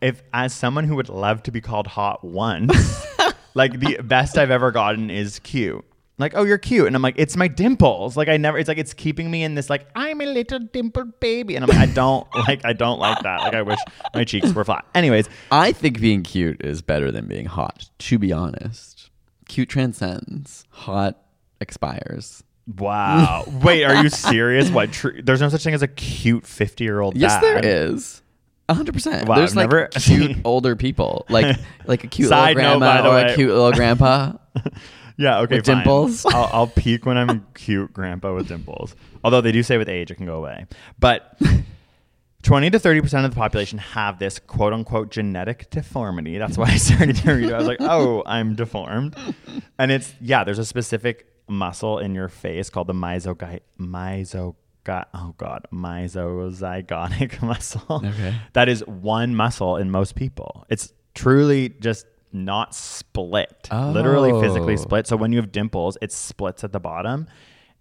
if 0.00 0.22
as 0.32 0.52
someone 0.52 0.84
who 0.84 0.96
would 0.96 1.08
love 1.08 1.42
to 1.44 1.50
be 1.50 1.60
called 1.60 1.86
hot 1.86 2.22
once, 2.22 3.06
like 3.54 3.80
the 3.80 3.98
best 4.02 4.36
I've 4.36 4.50
ever 4.50 4.70
gotten 4.70 5.10
is 5.10 5.38
cute. 5.38 5.84
Like, 6.18 6.32
oh, 6.34 6.44
you're 6.44 6.56
cute, 6.56 6.86
and 6.86 6.96
I'm 6.96 7.02
like, 7.02 7.16
it's 7.18 7.36
my 7.36 7.46
dimples. 7.46 8.16
Like, 8.16 8.28
I 8.28 8.38
never. 8.38 8.56
It's 8.56 8.68
like 8.68 8.78
it's 8.78 8.94
keeping 8.94 9.30
me 9.30 9.44
in 9.44 9.54
this 9.54 9.68
like 9.68 9.86
I'm 9.94 10.20
a 10.22 10.26
little 10.26 10.58
dimpled 10.60 11.20
baby, 11.20 11.56
and 11.56 11.62
I'm 11.64 11.68
like, 11.68 11.88
I 11.90 11.92
don't 11.92 12.26
like, 12.48 12.64
I 12.64 12.72
don't 12.72 12.98
like 12.98 13.20
that. 13.22 13.40
Like, 13.42 13.54
I 13.54 13.60
wish 13.62 13.78
my 14.14 14.24
cheeks 14.24 14.52
were 14.54 14.64
flat. 14.64 14.86
Anyways, 14.94 15.28
I 15.52 15.72
think 15.72 16.00
being 16.00 16.22
cute 16.22 16.64
is 16.64 16.80
better 16.80 17.10
than 17.12 17.26
being 17.26 17.44
hot. 17.46 17.90
To 17.98 18.18
be 18.18 18.32
honest, 18.32 19.10
cute 19.46 19.68
transcends. 19.68 20.64
Hot 20.70 21.18
expires. 21.60 22.42
wow. 22.78 23.44
Wait, 23.62 23.84
are 23.84 24.02
you 24.02 24.08
serious? 24.08 24.70
What? 24.70 24.92
Tr- 24.92 25.20
there's 25.22 25.40
no 25.42 25.50
such 25.50 25.64
thing 25.64 25.74
as 25.74 25.82
a 25.82 25.88
cute 25.88 26.46
fifty 26.46 26.84
year 26.84 27.00
old. 27.00 27.16
Yes, 27.18 27.40
there 27.42 27.60
is. 27.62 28.22
A 28.68 28.74
hundred 28.74 28.94
percent. 28.94 29.28
Wow, 29.28 29.36
There's 29.36 29.50
I've 29.52 29.56
like 29.56 29.70
never 29.70 29.86
cute 29.88 30.38
older 30.44 30.74
people, 30.76 31.24
like 31.28 31.56
like 31.84 32.02
a 32.04 32.08
cute 32.08 32.28
Side 32.30 32.56
little 32.56 32.80
note, 32.80 32.86
grandma 32.86 33.02
the 33.02 33.08
or 33.10 33.14
way. 33.14 33.32
a 33.32 33.34
cute 33.36 33.48
little 33.50 33.70
grandpa. 33.72 34.32
Yeah, 35.18 35.38
okay, 35.40 35.56
With 35.56 35.66
fine. 35.66 35.76
dimples? 35.78 36.26
I'll, 36.34 36.50
I'll 36.52 36.66
peak 36.66 37.06
when 37.06 37.16
I'm 37.16 37.46
cute 37.54 37.92
grandpa 37.92 38.34
with 38.34 38.48
dimples. 38.48 38.94
Although 39.24 39.40
they 39.40 39.52
do 39.52 39.62
say 39.62 39.78
with 39.78 39.88
age 39.88 40.10
it 40.10 40.16
can 40.16 40.26
go 40.26 40.36
away. 40.36 40.66
But 40.98 41.38
20 42.42 42.70
to 42.70 42.78
30% 42.78 43.24
of 43.24 43.30
the 43.30 43.36
population 43.36 43.78
have 43.78 44.18
this 44.18 44.38
quote 44.38 44.72
unquote 44.72 45.10
genetic 45.10 45.68
deformity. 45.70 46.38
That's 46.38 46.56
why 46.58 46.66
I 46.66 46.76
started 46.76 47.16
to 47.16 47.32
read 47.32 47.46
it. 47.48 47.52
I 47.52 47.58
was 47.58 47.66
like, 47.66 47.78
oh, 47.80 48.22
I'm 48.26 48.54
deformed. 48.54 49.16
And 49.78 49.90
it's, 49.90 50.14
yeah, 50.20 50.44
there's 50.44 50.58
a 50.58 50.64
specific 50.66 51.26
muscle 51.48 51.98
in 51.98 52.14
your 52.14 52.28
face 52.28 52.70
called 52.70 52.86
the 52.88 52.92
mesogy- 52.92 53.60
mesogy- 53.80 54.54
oh 55.14 55.34
God, 55.38 55.66
mesozygotic 55.72 57.42
muscle. 57.42 57.82
Okay. 58.04 58.34
That 58.52 58.68
is 58.68 58.86
one 58.86 59.34
muscle 59.34 59.76
in 59.76 59.90
most 59.90 60.14
people. 60.14 60.66
It's 60.68 60.92
truly 61.14 61.70
just 61.70 62.06
not 62.36 62.74
split, 62.74 63.68
literally 63.72 64.30
physically 64.40 64.74
Oh. 64.74 64.76
split. 64.76 65.06
So 65.06 65.16
when 65.16 65.32
you 65.32 65.38
have 65.38 65.50
dimples, 65.52 65.96
it 66.00 66.12
splits 66.12 66.62
at 66.64 66.72
the 66.72 66.80
bottom. 66.80 67.26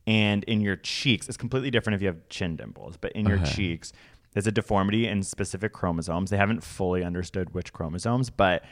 And 0.07 0.43
in 0.45 0.62
your 0.62 0.75
cheeks, 0.75 1.27
it's 1.27 1.38
completely 1.38 1.71
different 1.71 1.95
if 1.95 2.01
you 2.01 2.07
have 2.07 2.29
chin 2.29 2.55
dimples, 2.55 2.95
but 2.97 3.12
in 3.13 3.25
your 3.25 3.39
cheeks, 3.39 3.91
there's 4.33 4.45
a 4.45 4.51
deformity 4.51 5.07
in 5.07 5.24
specific 5.24 5.74
chromosomes. 5.74 6.29
They 6.29 6.38
haven't 6.38 6.63
fully 6.63 7.03
understood 7.03 7.53
which 7.55 7.74
chromosomes, 7.74 8.29
but 8.29 8.63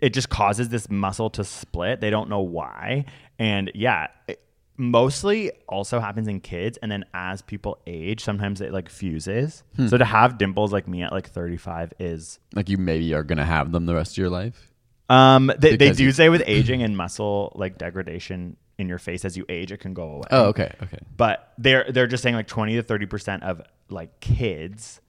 it 0.00 0.10
just 0.14 0.28
causes 0.28 0.68
this 0.68 0.88
muscle 0.88 1.30
to 1.30 1.42
split. 1.42 2.00
They 2.00 2.10
don't 2.10 2.28
know 2.30 2.40
why. 2.40 3.06
And 3.40 3.72
yeah, 3.74 4.06
it 4.28 4.40
mostly 4.76 5.50
also 5.68 5.98
happens 5.98 6.28
in 6.28 6.38
kids. 6.40 6.78
And 6.80 6.92
then 6.92 7.04
as 7.12 7.42
people 7.42 7.78
age, 7.88 8.22
sometimes 8.22 8.60
it 8.60 8.72
like 8.72 8.88
fuses. 8.88 9.64
Hmm. 9.74 9.88
So 9.88 9.98
to 9.98 10.04
have 10.04 10.38
dimples 10.38 10.72
like 10.72 10.86
me 10.86 11.02
at 11.02 11.10
like 11.10 11.28
35 11.28 11.92
is 11.98 12.38
like 12.54 12.68
you 12.68 12.78
maybe 12.78 13.12
are 13.14 13.24
gonna 13.24 13.44
have 13.44 13.72
them 13.72 13.86
the 13.86 13.96
rest 13.96 14.12
of 14.12 14.18
your 14.18 14.30
life. 14.30 14.70
Um, 15.08 15.50
they, 15.58 15.76
they 15.76 15.92
do 15.92 16.10
say 16.12 16.28
with 16.28 16.42
aging 16.46 16.82
and 16.82 16.96
muscle 16.96 17.52
like 17.54 17.78
degradation, 17.78 18.56
in 18.78 18.88
your 18.88 18.98
face 18.98 19.24
as 19.24 19.36
you 19.36 19.44
age, 19.48 19.72
it 19.72 19.78
can 19.78 19.92
go 19.92 20.04
away. 20.04 20.28
Oh, 20.30 20.44
okay, 20.46 20.72
okay. 20.82 20.98
But 21.16 21.52
they're 21.58 21.90
they're 21.90 22.06
just 22.06 22.22
saying 22.22 22.36
like 22.36 22.46
twenty 22.46 22.76
to 22.76 22.82
thirty 22.82 23.06
percent 23.06 23.42
of 23.42 23.60
like 23.88 24.20
kids 24.20 25.00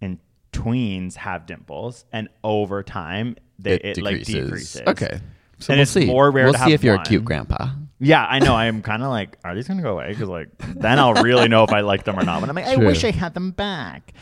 and 0.00 0.18
tweens 0.52 1.14
have 1.14 1.46
dimples, 1.46 2.04
and 2.12 2.28
over 2.44 2.82
time 2.82 3.36
they 3.58 3.76
it, 3.76 4.02
like 4.02 4.24
decreases. 4.24 4.82
Okay. 4.86 5.20
So 5.58 5.72
And 5.72 5.78
we'll 5.78 5.82
it's 5.82 5.90
see. 5.92 6.06
more 6.06 6.30
rare 6.30 6.44
We'll 6.44 6.54
to 6.54 6.58
see 6.58 6.62
have 6.64 6.72
if 6.72 6.84
you're 6.84 6.96
a 6.96 7.04
cute 7.04 7.24
grandpa. 7.24 7.68
Yeah, 8.00 8.26
I 8.26 8.40
know. 8.40 8.52
I 8.52 8.66
am 8.66 8.82
kind 8.82 9.00
of 9.02 9.10
like, 9.10 9.38
are 9.44 9.54
these 9.54 9.68
gonna 9.68 9.80
go 9.80 9.92
away? 9.92 10.08
Because 10.08 10.28
like, 10.28 10.48
then 10.58 10.98
I'll 10.98 11.14
really 11.14 11.46
know 11.48 11.62
if 11.62 11.70
I 11.70 11.80
like 11.80 12.02
them 12.02 12.18
or 12.18 12.24
not. 12.24 12.40
But 12.40 12.48
I'm 12.50 12.56
like, 12.56 12.66
I 12.66 12.76
wish 12.76 13.04
I 13.04 13.12
had 13.12 13.32
them 13.32 13.52
back. 13.52 14.12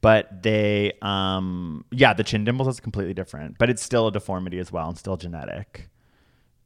But 0.00 0.42
they, 0.42 0.92
um, 1.02 1.84
yeah, 1.90 2.14
the 2.14 2.24
chin 2.24 2.44
dimples 2.44 2.68
is 2.68 2.80
completely 2.80 3.12
different, 3.14 3.58
but 3.58 3.68
it's 3.68 3.82
still 3.82 4.06
a 4.06 4.12
deformity 4.12 4.58
as 4.58 4.72
well, 4.72 4.88
and 4.88 4.96
still 4.96 5.16
genetic. 5.16 5.90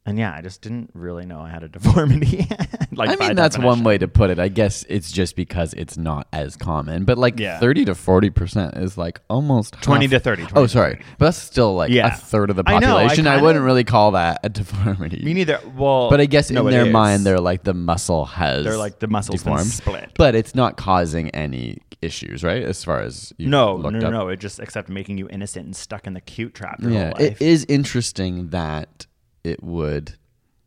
And 0.07 0.19
yeah, 0.19 0.35
I 0.35 0.41
just 0.41 0.61
didn't 0.61 0.91
really 0.93 1.25
know 1.25 1.39
I 1.39 1.49
had 1.49 1.63
a 1.63 1.67
deformity. 1.75 2.47
like, 2.91 3.09
I 3.09 3.15
mean, 3.15 3.35
that's 3.35 3.57
one 3.57 3.83
way 3.83 3.97
to 3.97 4.07
put 4.07 4.29
it. 4.29 4.37
I 4.37 4.49
guess 4.49 4.85
it's 4.87 5.11
just 5.11 5.35
because 5.35 5.73
it's 5.73 5.97
not 5.97 6.27
as 6.31 6.55
common. 6.55 7.05
But 7.05 7.17
like 7.17 7.39
Yeah. 7.39 7.59
30 7.59 7.85
to 7.85 7.93
40% 7.93 8.77
is 8.81 8.99
like 8.99 9.19
almost 9.31 9.73
20 9.81 10.05
half- 10.05 10.11
to 10.11 10.19
30, 10.19 10.41
20 10.43 10.53
Oh, 10.55 10.67
sorry. 10.67 11.01
But 11.17 11.25
that's 11.25 11.37
still 11.39 11.73
like 11.75 11.89
Yeah. 11.89 12.13
a 12.13 12.15
third 12.15 12.51
of 12.51 12.55
the 12.55 12.63
I 12.67 12.77
know, 12.77 12.97
I 12.97 13.01
population. 13.07 13.27
I, 13.27 13.41
wouldn't 13.41 13.65
really 13.65 13.83
call 13.83 14.11
that 14.11 14.41
a 14.43 14.49
deformity. 14.61 15.23
Me 15.25 15.33
neither. 15.33 15.59
Well, 15.75 16.11
But 16.11 16.21
I 16.21 16.27
guess 16.27 16.51
no, 16.51 16.67
in 16.67 16.71
their 16.73 16.85
is. 16.85 16.93
mind, 16.93 17.25
they're 17.25 17.39
like 17.39 17.63
the 17.63 17.73
muscle 17.73 18.25
has 18.25 18.63
They're 18.63 18.77
like 18.77 18.99
the 18.99 19.07
muscle's 19.07 19.41
deformed, 19.41 19.65
split. 19.65 20.11
but 20.17 20.35
it's 20.35 20.53
not 20.53 20.77
causing 20.77 21.31
any 21.31 21.79
issues, 22.03 22.43
right? 22.43 22.61
As 22.61 22.83
far 22.83 22.99
as 23.01 23.33
you 23.39 23.47
no, 23.49 23.77
no, 23.77 23.89
no, 23.89 24.11
no. 24.11 24.27
It 24.27 24.39
just 24.39 24.59
except 24.59 24.87
making 24.87 25.17
you 25.17 25.27
innocent 25.31 25.65
and 25.65 25.75
stuck 25.75 26.05
in 26.05 26.13
the 26.13 26.21
cute 26.21 26.53
trap 26.53 26.79
your 26.79 26.91
Yeah, 26.91 27.03
whole 27.05 27.11
life. 27.25 27.41
it 27.41 27.43
is 27.43 27.65
interesting 27.67 28.49
that 28.49 29.07
it 29.45 29.63
would 29.63 30.15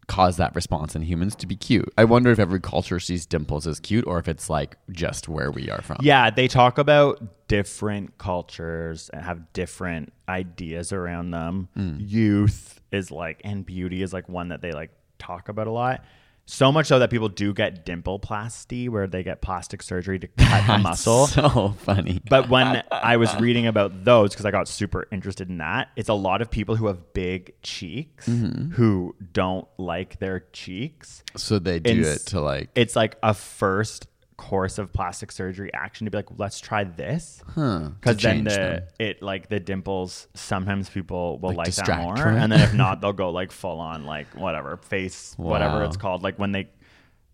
cause 0.09 0.39
that 0.39 0.55
response 0.55 0.97
in 0.97 1.03
humans 1.03 1.37
to 1.37 1.47
be 1.47 1.55
cute. 1.55 1.93
I 1.99 2.05
wonder 2.05 2.31
if 2.31 2.39
every 2.39 2.61
culture 2.61 2.99
sees 2.99 3.27
dimples 3.27 3.67
as 3.67 3.79
cute 3.79 4.07
or 4.07 4.19
if 4.19 4.27
it's 4.27 4.49
like 4.49 4.77
just 4.91 5.29
where 5.29 5.51
we 5.51 5.71
are 5.71 5.83
from. 5.83 5.99
Yeah, 6.01 6.31
they 6.31 6.49
talk 6.49 6.79
about 6.79 7.47
different 7.47 8.17
cultures 8.17 9.11
and 9.13 9.23
have 9.23 9.53
different 9.53 10.13
ideas 10.29 10.93
around 10.93 11.31
them. 11.31 11.69
Hmm. 11.75 11.97
Youth 12.01 12.81
is 12.91 13.11
like, 13.11 13.43
and 13.45 13.65
beauty 13.65 14.03
is 14.03 14.13
like 14.15 14.29
one 14.29 14.49
that 14.49 14.63
they 14.63 14.73
like 14.73 14.91
talk 15.19 15.51
about 15.51 15.67
a 15.67 15.73
lot. 15.73 16.03
So 16.51 16.73
much 16.73 16.87
so 16.87 16.99
that 16.99 17.11
people 17.11 17.29
do 17.29 17.53
get 17.53 17.85
dimpleplasty, 17.85 18.89
where 18.89 19.07
they 19.07 19.23
get 19.23 19.43
plastic 19.43 19.83
surgery 19.83 20.19
to 20.19 20.27
cut 20.39 20.67
the 20.67 20.79
muscle. 20.79 21.27
So 21.27 21.75
funny. 21.81 22.23
But 22.29 22.49
when 22.49 22.83
I 22.91 23.19
was 23.19 23.35
reading 23.39 23.67
about 23.67 24.05
those, 24.05 24.31
because 24.31 24.47
I 24.47 24.51
got 24.51 24.67
super 24.67 25.07
interested 25.13 25.51
in 25.51 25.59
that, 25.59 25.89
it's 25.95 26.09
a 26.09 26.15
lot 26.15 26.41
of 26.41 26.51
people 26.51 26.75
who 26.77 26.87
have 26.87 27.13
big 27.13 27.53
cheeks 27.63 28.27
Mm-hmm. 28.27 28.71
who 28.73 29.15
don't 29.33 29.69
like 29.77 30.19
their 30.21 30.41
cheeks. 30.53 31.23
So 31.37 31.59
they 31.59 31.81
do 31.81 31.91
And 31.91 32.01
it 32.01 32.19
to 32.29 32.41
like 32.41 32.71
It's 32.75 32.97
like 32.97 33.17
a 33.23 33.35
first 33.35 34.07
course 34.39 34.79
of 34.79 34.91
plastic 34.95 35.31
surgery 35.31 35.71
action 35.75 36.07
to 36.07 36.11
be 36.11 36.17
like, 36.17 36.29
let's 36.39 36.61
try 36.61 36.85
this. 36.85 37.43
Because 37.47 38.17
to 38.17 38.23
then 38.23 38.45
the 38.45 38.51
them. 38.51 38.83
it 38.99 39.21
like 39.21 39.49
the 39.51 39.61
dimples, 39.61 40.29
sometimes 40.33 40.89
people 40.89 41.39
will 41.41 41.51
Like 41.51 41.67
like, 41.67 41.75
that 41.75 42.03
more, 42.03 42.27
and 42.27 42.51
then 42.51 42.61
if 42.61 42.73
not, 42.73 43.03
they'll 43.03 43.13
go 43.25 43.31
like 43.31 43.53
full 43.53 43.81
on 43.81 44.07
like 44.07 44.29
whatever 44.35 44.77
face, 44.79 45.35
whatever 45.37 45.85
it's 45.85 45.97
called. 45.99 46.23
Like 46.23 46.39
when 46.39 46.53
they, 46.53 46.69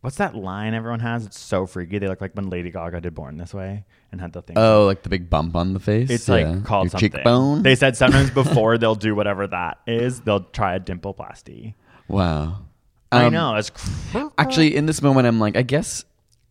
what's 0.00 0.16
that 0.16 0.34
line 0.34 0.74
everyone 0.74 1.00
has? 1.00 1.24
It's 1.26 1.38
so 1.38 1.66
freaky. 1.66 1.98
They 1.98 2.08
look 2.08 2.20
like 2.20 2.34
when 2.34 2.50
Lady 2.50 2.70
Gaga 2.72 3.00
did 3.02 3.14
Born 3.14 3.36
This 3.36 3.54
Way 3.54 3.84
and 4.10 4.20
had 4.20 4.32
the 4.32 4.42
thing. 4.42 4.56
Oh, 4.58 4.86
like 4.86 5.02
the 5.02 5.08
big 5.10 5.28
bump 5.30 5.54
on 5.56 5.74
the 5.74 5.80
face. 5.80 6.10
It's 6.10 6.28
Yeah. 6.28 6.34
like 6.34 6.64
called 6.64 6.86
Your 6.86 6.90
something. 6.92 7.10
cheekbone. 7.12 7.62
They 7.62 7.74
said 7.76 7.96
sometimes 7.96 8.30
before 8.42 8.78
they'll 8.78 8.94
do 8.94 9.14
whatever 9.14 9.46
that 9.46 9.78
is, 9.86 10.20
they'll 10.22 10.40
try 10.44 10.74
a 10.74 10.80
dimpleplasty. 10.80 11.74
wow. 12.08 12.62
I 13.12 13.26
Um, 13.26 13.32
know 13.32 13.54
it's 13.54 13.70
cr- 13.70 14.26
Actually, 14.38 14.74
in 14.74 14.86
this 14.86 15.00
moment, 15.00 15.28
I'm 15.28 15.38
like, 15.38 15.54
I 15.56 15.62
guess 15.62 16.04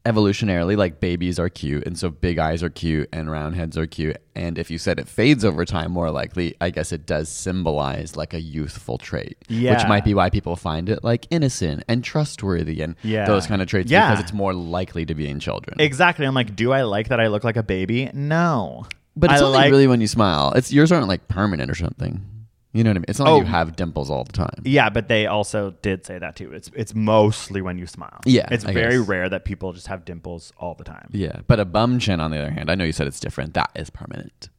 evolutionarily, 0.06 0.76
like 0.78 1.00
babies 1.00 1.40
are 1.40 1.50
cute, 1.50 1.86
and 1.86 1.98
so 1.98 2.10
big 2.10 2.38
eyes 2.40 2.62
are 2.64 2.70
cute, 2.70 3.10
and 3.14 3.32
round 3.32 3.56
heads 3.56 3.78
are 3.78 3.88
cute. 3.88 4.18
And 4.36 4.58
if 4.58 4.70
you 4.70 4.78
said 4.78 5.00
it 5.00 5.08
fades 5.08 5.46
over 5.46 5.64
time, 5.66 5.92
more 5.92 6.12
likely, 6.12 6.56
I 6.60 6.70
guess 6.72 6.92
it 6.92 7.06
does 7.06 7.30
symbolize 7.30 8.16
like 8.16 8.34
a 8.34 8.42
youthful 8.42 8.98
trait, 8.98 9.38
which 9.50 9.88
might 9.88 10.04
be 10.04 10.14
why 10.14 10.30
people 10.30 10.56
find 10.56 10.90
it 10.90 11.04
like 11.04 11.28
innocent 11.30 11.84
and 11.88 12.04
trustworthy 12.04 12.82
and 12.82 12.96
Yeah. 13.04 13.26
those 13.26 13.48
kind 13.48 13.62
of 13.62 13.68
traits 13.68 13.90
Yeah. 13.92 14.10
because 14.12 14.24
it's 14.24 14.34
more 14.34 14.54
likely 14.54 15.06
to 15.06 15.16
be 15.16 15.28
in 15.30 15.40
children. 15.40 15.80
exactly. 15.80 16.26
I'm 16.26 16.36
like, 16.36 16.56
do 16.56 16.72
I 16.74 16.82
like 16.84 17.10
that 17.10 17.20
I 17.20 17.28
look 17.28 17.44
like 17.44 17.58
a 17.58 17.64
baby? 17.64 18.10
No, 18.14 18.86
but 19.16 19.32
it's 19.32 19.42
I 19.42 19.46
only 19.46 19.58
like 19.58 19.72
really 19.72 19.88
when 19.88 20.02
you 20.02 20.08
smile. 20.08 20.52
It's 20.56 20.74
yours 20.74 20.92
aren't 20.92 21.08
like 21.08 21.28
permanent 21.28 21.70
or 21.72 21.76
something. 21.76 22.22
You 22.74 22.84
know 22.84 22.90
what 22.90 22.98
I 22.98 23.00
mean? 23.00 23.06
It's 23.08 23.20
not 23.20 23.26
like 23.26 23.34
Oh. 23.34 23.38
you 23.42 23.46
have 23.46 23.76
dimples 23.76 24.10
all 24.10 24.24
the 24.24 24.32
time. 24.34 24.62
Yeah, 24.66 24.90
but 24.90 25.08
they 25.08 25.28
also 25.28 25.76
did 25.84 26.06
say 26.06 26.18
that 26.18 26.36
too. 26.36 26.52
It's 26.52 26.72
it's 26.76 26.96
mostly 26.96 27.62
when 27.62 27.78
you 27.78 27.86
smile. 27.86 28.20
Yeah, 28.26 28.48
it's 28.50 28.66
I 28.66 28.74
very 28.74 28.98
guess. 28.98 29.08
rare 29.08 29.30
that 29.30 29.46
people 29.46 29.74
just 29.74 29.88
have 29.88 30.06
dimples 30.06 30.52
all 30.58 30.74
the 30.74 30.84
time. 30.84 31.08
Yeah, 31.12 31.42
but 31.48 31.60
a 31.60 31.66
bum 31.66 32.00
chin, 32.00 32.20
on 32.20 32.32
the 32.32 32.38
other 32.40 32.50
hand, 32.52 32.72
I 32.72 32.76
know 32.76 32.84
you 32.84 32.92
said 32.92 33.06
it's 33.06 33.20
different. 33.20 33.54
That 33.54 33.70
is 33.76 33.90
permanent. 33.92 34.50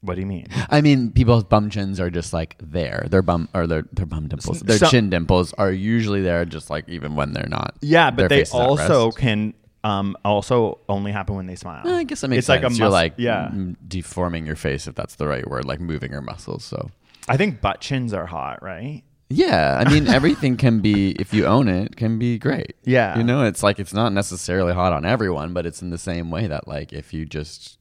What 0.00 0.14
do 0.14 0.20
you 0.20 0.26
mean? 0.26 0.46
I 0.70 0.80
mean, 0.80 1.10
people's 1.10 1.42
bum 1.44 1.70
chins 1.70 1.98
are 2.00 2.08
just 2.08 2.32
like 2.32 2.54
there. 2.62 3.06
Their 3.10 3.20
bum 3.22 3.48
or 3.52 3.66
their 3.66 3.82
their 3.92 4.06
bum 4.06 4.28
dimples, 4.28 4.60
their 4.60 4.78
So- 4.78 4.86
chin 4.88 5.10
dimples 5.10 5.52
are 5.54 5.72
usually 5.72 6.22
there, 6.22 6.44
just 6.44 6.70
like 6.70 6.88
even 6.88 7.14
when 7.14 7.32
they're 7.34 7.48
not. 7.48 7.74
Yeah, 7.82 8.10
but 8.10 8.28
they 8.30 8.38
face 8.38 8.48
is 8.48 8.54
at 8.54 8.60
also 8.60 9.10
can 9.10 9.54
um 9.84 10.16
also 10.24 10.78
only 10.88 11.12
happen 11.12 11.34
when 11.36 11.46
they 11.46 11.56
smile. 11.56 11.86
Eh, 11.86 11.92
I 11.94 12.04
guess 12.04 12.20
that 12.22 12.28
makes 12.28 12.38
it's 12.38 12.46
sense. 12.46 12.62
like 12.62 12.72
a 12.72 12.74
You're 12.74 12.88
like 12.88 13.14
yeah. 13.18 13.50
deforming 13.86 14.46
your 14.46 14.56
face 14.56 14.86
if 14.86 14.94
that's 14.94 15.16
the 15.16 15.26
right 15.26 15.46
word, 15.46 15.64
like 15.66 15.80
moving 15.80 16.10
your 16.12 16.20
muscles. 16.22 16.64
So 16.64 16.90
I 17.28 17.36
think 17.36 17.60
butt 17.60 17.80
chins 17.80 18.12
are 18.12 18.26
hot, 18.26 18.62
right? 18.62 19.02
yeah, 19.30 19.82
I 19.84 19.90
mean, 19.92 20.06
everything 20.18 20.56
can 20.56 20.80
be 20.80 21.10
if 21.12 21.34
you 21.34 21.44
own 21.46 21.68
it 21.68 21.96
can 21.96 22.18
be 22.18 22.38
great. 22.38 22.74
Yeah. 22.84 23.16
you 23.18 23.22
know, 23.24 23.44
it's 23.44 23.62
like 23.62 23.78
it's 23.78 23.92
not 23.92 24.12
necessarily 24.12 24.72
hot 24.72 24.92
on 24.94 25.04
everyone, 25.04 25.52
but 25.52 25.66
it's 25.66 25.82
in 25.82 25.90
the 25.90 25.98
same 25.98 26.30
way 26.30 26.46
that 26.46 26.66
like 26.66 26.92
if 26.94 27.12
you 27.12 27.26
just 27.26 27.78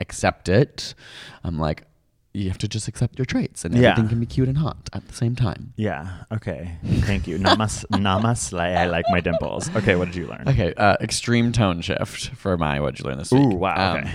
accept 0.00 0.48
it, 0.48 0.94
I'm 1.44 1.58
like. 1.58 1.82
You 2.34 2.50
have 2.50 2.58
to 2.58 2.68
just 2.68 2.86
accept 2.86 3.18
your 3.18 3.24
traits, 3.24 3.64
and 3.64 3.74
Yeah. 3.74 3.88
everything 3.92 4.10
can 4.10 4.20
be 4.20 4.26
cute 4.26 4.48
and 4.48 4.58
hot 4.58 4.90
at 4.92 5.08
the 5.08 5.14
same 5.14 5.34
time. 5.34 5.72
Yeah. 5.76 6.24
Okay. 6.30 6.76
Thank 7.00 7.26
you. 7.26 7.38
Namas 7.38 7.84
Namaste. 7.90 8.60
I 8.60 8.86
like 8.86 9.06
my 9.08 9.18
dimples. 9.20 9.74
Okay. 9.74 9.96
What 9.96 10.04
did 10.08 10.14
you 10.16 10.26
learn? 10.28 10.44
Okay, 10.46 10.72
uh, 10.74 10.96
extreme 11.00 11.50
tone 11.52 11.80
shift 11.80 12.28
for 12.36 12.56
my 12.56 12.78
what'd 12.80 13.00
you 13.00 13.06
learn 13.06 13.18
this 13.18 13.32
week? 13.32 13.40
Ooh. 13.42 13.56
Wow. 13.56 13.94
Um, 13.94 13.98
Okay. 14.04 14.10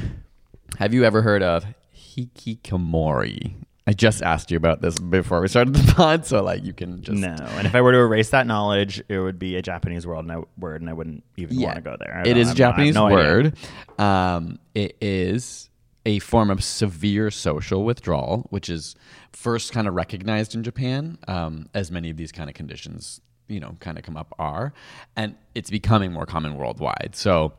have 0.77 0.93
you 0.93 1.03
ever 1.03 1.22
heard 1.24 1.41
of 1.43 1.65
hikikomori? 1.98 3.55
I 3.85 3.91
just 3.91 4.23
asked 4.23 4.49
you 4.49 4.57
about 4.57 4.81
this 4.81 4.97
before 4.97 5.41
we 5.41 5.49
started 5.49 5.73
the 5.73 5.93
pod, 5.95 6.25
so 6.25 6.41
like 6.41 6.63
you 6.63 6.73
can 6.73 7.01
just 7.01 7.19
no. 7.19 7.35
And 7.57 7.67
if 7.67 7.75
I 7.75 7.81
were 7.81 7.91
to 7.91 7.97
erase 7.97 8.29
that 8.29 8.47
knowledge, 8.47 9.03
it 9.09 9.19
would 9.19 9.37
be 9.37 9.57
a 9.57 9.61
Japanese 9.61 10.07
word, 10.07 10.19
and 10.19 10.31
I, 10.31 10.37
word, 10.57 10.81
and 10.81 10.89
I 10.89 10.93
wouldn't 10.93 11.23
even 11.35 11.59
want 11.59 11.75
to 11.75 11.81
go 11.81 11.97
there. 11.99 12.21
I 12.25 12.29
It 12.29 12.37
is 12.37 12.51
a 12.51 12.55
Japanese 12.55 12.95
no 12.95 13.07
word. 13.07 13.57
Um, 13.99 14.59
it 14.73 14.95
is 15.01 15.69
a 16.05 16.19
form 16.19 16.49
of 16.49 16.63
severe 16.63 17.29
social 17.31 17.83
withdrawal, 17.83 18.47
which 18.49 18.69
is 18.69 18.95
first 19.31 19.73
kind 19.73 19.87
of 19.87 19.93
recognized 19.93 20.55
in 20.55 20.63
Japan, 20.63 21.17
um, 21.27 21.67
as 21.73 21.91
many 21.91 22.09
of 22.09 22.17
these 22.17 22.31
kind 22.31 22.49
of 22.49 22.55
conditions, 22.55 23.21
you 23.47 23.59
know, 23.59 23.75
kind 23.79 23.97
of 23.97 24.03
come 24.03 24.17
up 24.17 24.33
are, 24.39 24.73
and 25.15 25.35
it's 25.55 25.69
becoming 25.69 26.11
more 26.11 26.25
common 26.25 26.55
worldwide. 26.55 27.11
So 27.15 27.53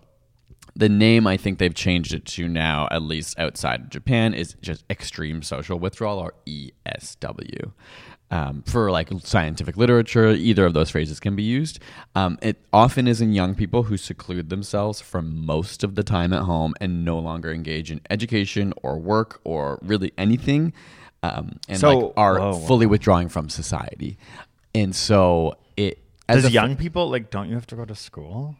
the 0.77 0.89
name 0.89 1.27
I 1.27 1.37
think 1.37 1.59
they've 1.59 1.75
changed 1.75 2.13
it 2.15 2.25
to 2.27 2.49
now, 2.49 2.89
at 2.91 3.03
least 3.03 3.39
outside 3.39 3.81
of 3.83 3.91
Japan, 3.91 4.35
is 4.35 4.57
just 4.61 4.85
extreme 4.91 5.43
social 5.43 5.79
withdrawal 5.79 6.19
or 6.19 6.35
ESW. 6.47 7.73
Um, 8.31 8.63
for 8.67 8.91
like 8.91 9.11
scientific 9.23 9.77
literature, 9.77 10.31
either 10.31 10.67
of 10.67 10.75
those 10.75 10.91
phrases 10.91 11.21
can 11.21 11.37
be 11.37 11.43
used. 11.45 11.79
Um, 12.17 12.39
it 12.43 12.61
often 12.73 13.07
is 13.07 13.21
in 13.21 13.33
young 13.33 13.55
people 13.55 13.85
who 13.85 13.97
seclude 13.97 14.49
themselves 14.51 15.01
for 15.01 15.23
most 15.23 15.85
of 15.85 15.95
the 15.95 16.03
time 16.03 16.33
at 16.33 16.43
home 16.43 16.75
and 16.81 17.05
no 17.05 17.19
longer 17.19 17.53
engage 17.53 17.93
in 17.93 18.01
education 18.11 18.73
or 18.83 18.99
work 18.99 19.41
or 19.45 19.79
really 19.83 20.13
anything, 20.19 20.73
um, 21.23 21.61
and 21.69 21.79
So- 21.79 21.99
like 21.99 22.13
are 22.17 22.41
whoa, 22.41 22.53
whoa. 22.55 22.67
fully 22.67 22.87
withdrawing 22.87 23.29
from 23.29 23.49
society. 23.49 24.19
And 24.75 24.97
so 24.97 25.55
it 25.77 25.99
as 26.29 26.43
Does 26.43 26.53
young 26.53 26.75
people 26.75 27.09
like? 27.11 27.31
Don't 27.31 27.49
you 27.49 27.55
have 27.55 27.67
to 27.69 27.77
go 27.77 27.85
to 27.85 27.95
school? 27.95 28.57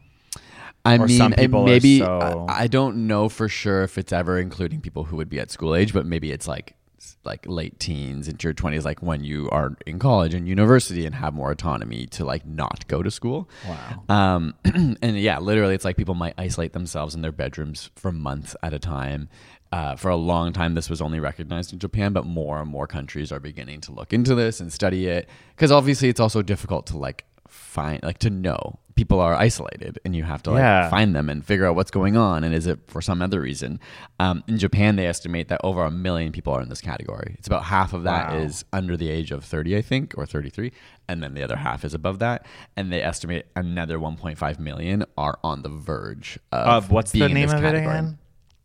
I 0.85 0.95
Or 0.97 1.07
mean, 1.07 1.17
some 1.17 1.33
and 1.33 1.41
people 1.41 1.61
are 1.63 1.65
maybe 1.65 1.99
so- 1.99 2.45
I, 2.47 2.63
I 2.63 2.67
don't 2.67 3.07
know 3.07 3.27
for 3.29 3.49
sure 3.49 3.83
if 3.83 3.97
it's 3.97 4.13
ever 4.13 4.39
including 4.39 4.81
people 4.81 5.05
who 5.05 5.15
would 5.17 5.29
be 5.29 5.39
at 5.39 5.51
school 5.51 5.75
age, 5.75 5.93
but 5.93 6.05
maybe 6.05 6.31
it's 6.31 6.47
like 6.47 6.75
like 7.23 7.45
late 7.47 7.79
teens 7.79 8.27
into 8.27 8.47
your 8.47 8.53
twenties, 8.53 8.83
like 8.85 9.01
when 9.01 9.23
you 9.23 9.49
are 9.51 9.75
in 9.85 9.99
college 9.99 10.33
and 10.33 10.47
university 10.47 11.05
and 11.05 11.13
have 11.15 11.33
more 11.33 11.51
autonomy 11.51 12.05
to 12.07 12.23
like 12.25 12.45
not 12.45 12.87
go 12.87 13.03
to 13.03 13.11
school. 13.11 13.49
Wow. 13.67 14.03
Um, 14.09 14.53
and 15.01 15.19
yeah, 15.19 15.39
literally, 15.39 15.75
it's 15.75 15.85
like 15.85 15.97
people 15.97 16.15
might 16.15 16.33
isolate 16.37 16.73
themselves 16.73 17.13
in 17.15 17.21
their 17.21 17.31
bedrooms 17.31 17.89
for 17.95 18.11
months 18.11 18.55
at 18.63 18.73
a 18.73 18.79
time. 18.79 19.29
Uh, 19.71 19.95
for 19.95 20.09
a 20.09 20.15
long 20.15 20.53
time, 20.53 20.73
this 20.73 20.89
was 20.89 21.01
only 21.01 21.19
recognized 21.19 21.73
in 21.73 21.79
Japan, 21.79 22.13
but 22.13 22.25
more 22.25 22.61
and 22.61 22.69
more 22.69 22.87
countries 22.87 23.31
are 23.31 23.39
beginning 23.39 23.81
to 23.81 23.91
look 23.91 24.13
into 24.13 24.33
this 24.33 24.59
and 24.59 24.71
study 24.71 25.07
it 25.07 25.27
because 25.55 25.71
obviously 25.71 26.07
it's 26.09 26.19
also 26.19 26.41
difficult 26.41 26.85
to 26.87 26.97
like 26.97 27.25
find, 27.47 28.01
like 28.03 28.19
to 28.19 28.29
know 28.29 28.79
people 28.95 29.19
are 29.19 29.35
isolated 29.35 29.99
and 30.05 30.15
you 30.15 30.23
have 30.23 30.41
to 30.43 30.51
like 30.51 30.59
Yeah. 30.59 30.89
find 30.89 31.13
them 31.15 31.29
and 31.29 31.43
figure 31.45 31.65
out 31.65 31.75
what's 31.75 31.91
going 31.91 32.15
on 32.15 32.43
and 32.45 32.53
is 32.55 32.65
it 32.65 32.79
for 32.87 33.01
some 33.01 33.21
other 33.21 33.41
reason 33.41 33.79
um, 34.19 34.43
in 34.47 34.57
japan 34.57 34.95
they 34.95 35.05
estimate 35.05 35.49
that 35.49 35.59
over 35.63 35.83
a 35.83 35.91
million 35.91 36.31
people 36.31 36.53
are 36.53 36.61
in 36.61 36.69
this 36.69 36.79
category 36.81 37.35
it's 37.37 37.47
about 37.47 37.65
half 37.65 37.91
of 37.93 38.03
that 38.03 38.33
is 38.35 38.63
Wow. 38.71 38.77
under 38.79 38.95
the 38.97 39.09
age 39.09 39.31
of 39.31 39.43
30 39.43 39.75
i 39.77 39.81
think 39.81 40.13
or 40.17 40.25
33 40.25 40.71
and 41.09 41.21
then 41.21 41.33
the 41.33 41.43
other 41.43 41.57
half 41.57 41.83
is 41.83 41.93
above 41.93 42.19
that 42.19 42.45
and 42.77 42.91
they 42.91 43.01
estimate 43.01 43.45
another 43.55 43.99
1.5 43.99 44.59
million 44.59 45.03
are 45.17 45.37
on 45.43 45.61
the 45.61 45.69
verge 45.69 46.39
of, 46.53 46.67
Of 46.85 46.91
what's 46.91 47.11
the 47.11 47.27
name 47.27 47.49
of 47.49 47.55
it 47.55 47.61
category. 47.61 47.97
again? 47.97 48.17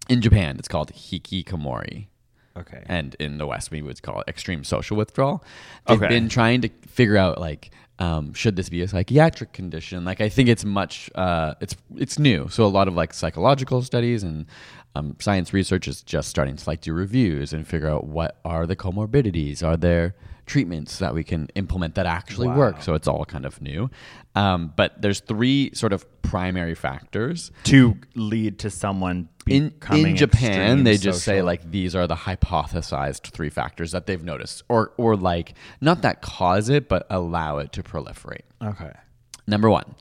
in 0.08 0.20
japan 0.20 0.56
it's 0.58 0.68
called 0.68 0.92
hikikomori 0.92 2.06
Okay. 2.56 2.82
and 2.86 3.14
in 3.20 3.38
the 3.38 3.46
West, 3.46 3.70
we 3.70 3.80
would 3.82 4.02
call 4.02 4.20
it 4.22 4.28
extreme 4.28 4.64
social 4.64 4.96
withdrawal. 4.96 5.44
They've 5.86 5.96
Okay. 6.02 6.08
been 6.08 6.28
trying 6.28 6.60
to 6.62 6.68
figure 6.88 7.16
out 7.16 7.40
like, 7.40 7.70
um, 8.00 8.32
should 8.34 8.56
this 8.56 8.68
be 8.68 8.80
a 8.82 8.88
psychiatric 8.88 9.52
condition? 9.52 10.04
Like, 10.04 10.20
I 10.20 10.28
think 10.28 10.48
it's 10.48 10.64
much, 10.64 11.10
uh, 11.14 11.54
it's 11.60 11.76
it's 11.96 12.18
new. 12.18 12.48
So 12.48 12.64
a 12.64 12.66
lot 12.66 12.88
of 12.88 12.94
like 12.94 13.12
psychological 13.14 13.82
studies 13.82 14.22
and 14.22 14.46
um, 14.94 15.16
science 15.20 15.52
research 15.52 15.86
is 15.86 16.02
just 16.02 16.28
starting 16.28 16.56
to 16.56 16.68
like 16.68 16.80
do 16.80 16.92
reviews 16.92 17.52
and 17.52 17.66
figure 17.66 17.88
out 17.88 18.06
what 18.06 18.38
are 18.44 18.66
the 18.66 18.76
comorbidities. 18.76 19.62
Are 19.62 19.76
there 19.76 20.16
treatments 20.46 20.98
that 20.98 21.14
we 21.14 21.22
can 21.22 21.48
implement 21.54 21.94
that 21.94 22.06
actually 22.06 22.48
work? 22.48 22.82
So 22.82 22.94
it's 22.94 23.06
all 23.06 23.24
kind 23.24 23.46
of 23.46 23.62
new. 23.62 23.88
Um, 24.34 24.72
but 24.74 25.00
there's 25.00 25.20
three 25.20 25.70
sort 25.74 25.92
of 25.92 26.04
primary 26.22 26.74
factors 26.74 27.52
to 27.64 27.96
lead 28.14 28.58
to 28.60 28.70
someone 28.70 29.28
in 29.46 29.74
in 29.92 30.16
Japan, 30.16 30.84
they 30.84 30.96
just 30.96 31.22
say 31.22 31.42
like 31.42 31.70
these 31.70 31.94
are 31.94 32.06
the 32.06 32.14
hypothesized 32.14 33.30
three 33.30 33.50
factors 33.50 33.92
that 33.92 34.06
they've 34.06 34.22
noticed, 34.22 34.62
or 34.68 34.92
or 34.96 35.16
like 35.16 35.54
not 35.80 36.02
that 36.02 36.22
cause 36.22 36.68
it, 36.68 36.88
but 36.88 37.06
allow 37.10 37.58
it 37.58 37.72
to 37.72 37.82
proliferate. 37.82 38.42
okay. 38.62 38.92
Number 39.46 39.68
one, 39.68 39.96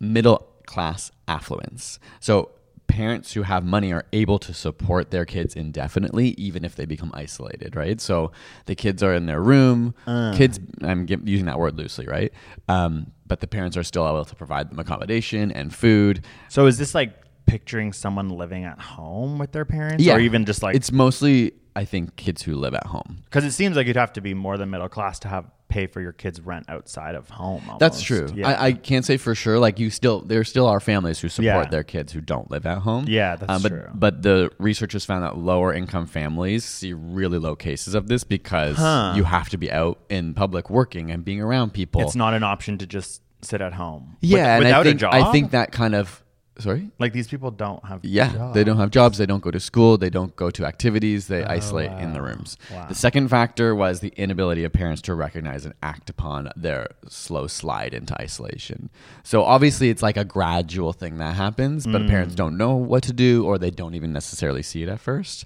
middle 0.00 0.46
class 0.66 1.10
affluence. 1.28 1.98
So 2.20 2.50
parents 2.92 3.32
who 3.32 3.42
have 3.42 3.64
money 3.64 3.90
are 3.92 4.04
able 4.12 4.38
to 4.40 4.52
support 4.52 5.10
their 5.10 5.24
kids 5.24 5.56
indefinitely, 5.56 6.28
even 6.36 6.62
if 6.64 6.76
they 6.76 6.84
become 6.84 7.10
isolated, 7.14 7.74
right? 7.74 7.98
So 8.00 8.32
the 8.66 8.74
kids 8.74 9.02
are 9.02 9.14
in 9.14 9.24
their 9.26 9.40
room. 9.40 9.94
Kids, 10.06 10.60
I'm 10.82 11.06
gi- 11.06 11.18
using 11.24 11.46
that 11.46 11.58
word 11.58 11.76
loosely, 11.78 12.06
right? 12.06 12.32
Um, 12.68 13.12
but 13.26 13.40
the 13.40 13.46
parents 13.46 13.76
are 13.78 13.82
still 13.82 14.06
able 14.06 14.26
to 14.26 14.34
provide 14.34 14.70
them 14.70 14.78
accommodation 14.78 15.50
and 15.52 15.74
food. 15.74 16.24
So 16.50 16.66
is 16.66 16.76
this 16.76 16.94
like 16.94 17.14
picturing 17.46 17.92
someone 17.94 18.28
living 18.28 18.64
at 18.64 18.78
home 18.78 19.38
with 19.38 19.52
their 19.52 19.64
parents, 19.64 20.06
or 20.06 20.18
even 20.20 20.44
just 20.44 20.62
like 20.62 20.76
it's 20.76 20.92
mostly 20.92 21.52
I 21.74 21.86
think 21.86 22.16
kids 22.16 22.42
who 22.42 22.54
live 22.56 22.74
at 22.74 22.86
home. 22.86 23.22
because 23.24 23.44
it 23.46 23.52
seems 23.52 23.76
like 23.76 23.86
you'd 23.86 23.96
have 23.96 24.12
to 24.12 24.20
be 24.20 24.34
more 24.34 24.58
than 24.58 24.68
middle 24.70 24.90
class 24.90 25.18
to 25.20 25.28
have 25.28 25.46
pay 25.72 25.86
for 25.86 26.00
your 26.02 26.12
kids' 26.12 26.38
rent 26.40 26.66
outside 26.68 27.14
of 27.14 27.30
home. 27.30 27.62
That's 27.80 28.02
true. 28.02 28.28
Yeah. 28.34 28.48
I, 28.50 28.66
I 28.66 28.72
can't 28.74 29.04
say 29.06 29.16
for 29.16 29.34
sure. 29.34 29.58
Like 29.58 29.78
you 29.78 29.88
still, 29.88 30.20
there 30.20 30.44
still 30.44 30.66
are 30.66 30.80
families 30.80 31.18
who 31.20 31.28
support 31.30 31.44
Yeah. 31.66 31.70
their 31.70 31.82
kids 31.82 32.12
who 32.12 32.20
don't 32.20 32.50
live 32.50 32.66
at 32.66 32.78
home. 32.78 33.06
Yeah, 33.08 33.36
that's 33.36 33.50
Um, 33.50 33.62
but, 33.62 33.68
true. 33.70 33.88
But 33.94 34.22
the 34.22 34.50
researchers 34.58 35.04
found 35.06 35.24
that 35.24 35.38
lower 35.38 35.72
income 35.72 36.06
families 36.06 36.64
see 36.64 36.92
really 36.92 37.38
low 37.38 37.56
cases 37.56 37.94
of 37.94 38.08
this 38.08 38.22
because 38.22 38.76
Huh. 38.76 39.14
you 39.16 39.24
have 39.24 39.48
to 39.48 39.56
be 39.56 39.72
out 39.72 39.98
in 40.10 40.34
public 40.34 40.68
working 40.68 41.10
and 41.10 41.24
being 41.24 41.40
around 41.40 41.72
people. 41.72 42.02
it's 42.02 42.14
not 42.14 42.34
an 42.34 42.42
option 42.42 42.76
to 42.78 42.86
just 42.86 43.22
sit 43.40 43.60
at 43.60 43.72
home. 43.72 44.16
yeah, 44.20 44.36
With- 44.36 44.46
and 44.46 44.64
without 44.66 44.80
I 44.80 44.84
think 44.84 44.96
a 44.96 45.00
job. 45.00 45.14
I 45.14 45.32
think 45.32 45.50
that 45.52 45.72
kind 45.72 45.94
of 45.94 46.21
sorry. 46.58 46.90
like 46.98 47.12
these 47.12 47.28
people 47.28 47.50
don't 47.50 47.84
have. 47.84 48.00
Yeah, 48.04 48.32
jobs. 48.32 48.54
they 48.54 48.64
don't 48.64 48.76
have 48.78 48.90
jobs. 48.90 49.18
They 49.18 49.26
don't 49.26 49.42
go 49.42 49.50
to 49.50 49.60
school. 49.60 49.98
They 49.98 50.10
don't 50.10 50.34
go 50.36 50.50
to 50.50 50.64
activities. 50.64 51.28
They 51.28 51.44
oh, 51.44 51.48
isolate 51.48 51.90
in 51.92 52.12
the 52.12 52.22
rooms. 52.22 52.56
The 52.88 52.94
second 52.94 53.28
factor 53.28 53.74
was 53.74 54.00
the 54.00 54.12
inability 54.16 54.64
of 54.64 54.72
parents 54.72 55.02
to 55.02 55.14
recognize 55.14 55.64
and 55.64 55.74
act 55.82 56.10
upon 56.10 56.50
their 56.56 56.88
slow 57.08 57.46
slide 57.46 57.94
into 57.94 58.14
isolation. 58.20 58.90
So 59.22 59.44
obviously, 59.44 59.90
it's 59.90 60.02
like 60.02 60.16
a 60.16 60.24
gradual 60.24 60.92
thing 60.92 61.18
that 61.18 61.36
happens, 61.36 61.86
but 61.86 62.02
mm. 62.02 62.08
parents 62.08 62.34
don't 62.34 62.56
know 62.56 62.76
what 62.76 63.02
to 63.04 63.12
do, 63.12 63.44
or 63.44 63.58
they 63.58 63.70
don't 63.70 63.94
even 63.94 64.12
necessarily 64.12 64.62
see 64.62 64.82
it 64.82 64.88
at 64.88 65.00
first. 65.00 65.44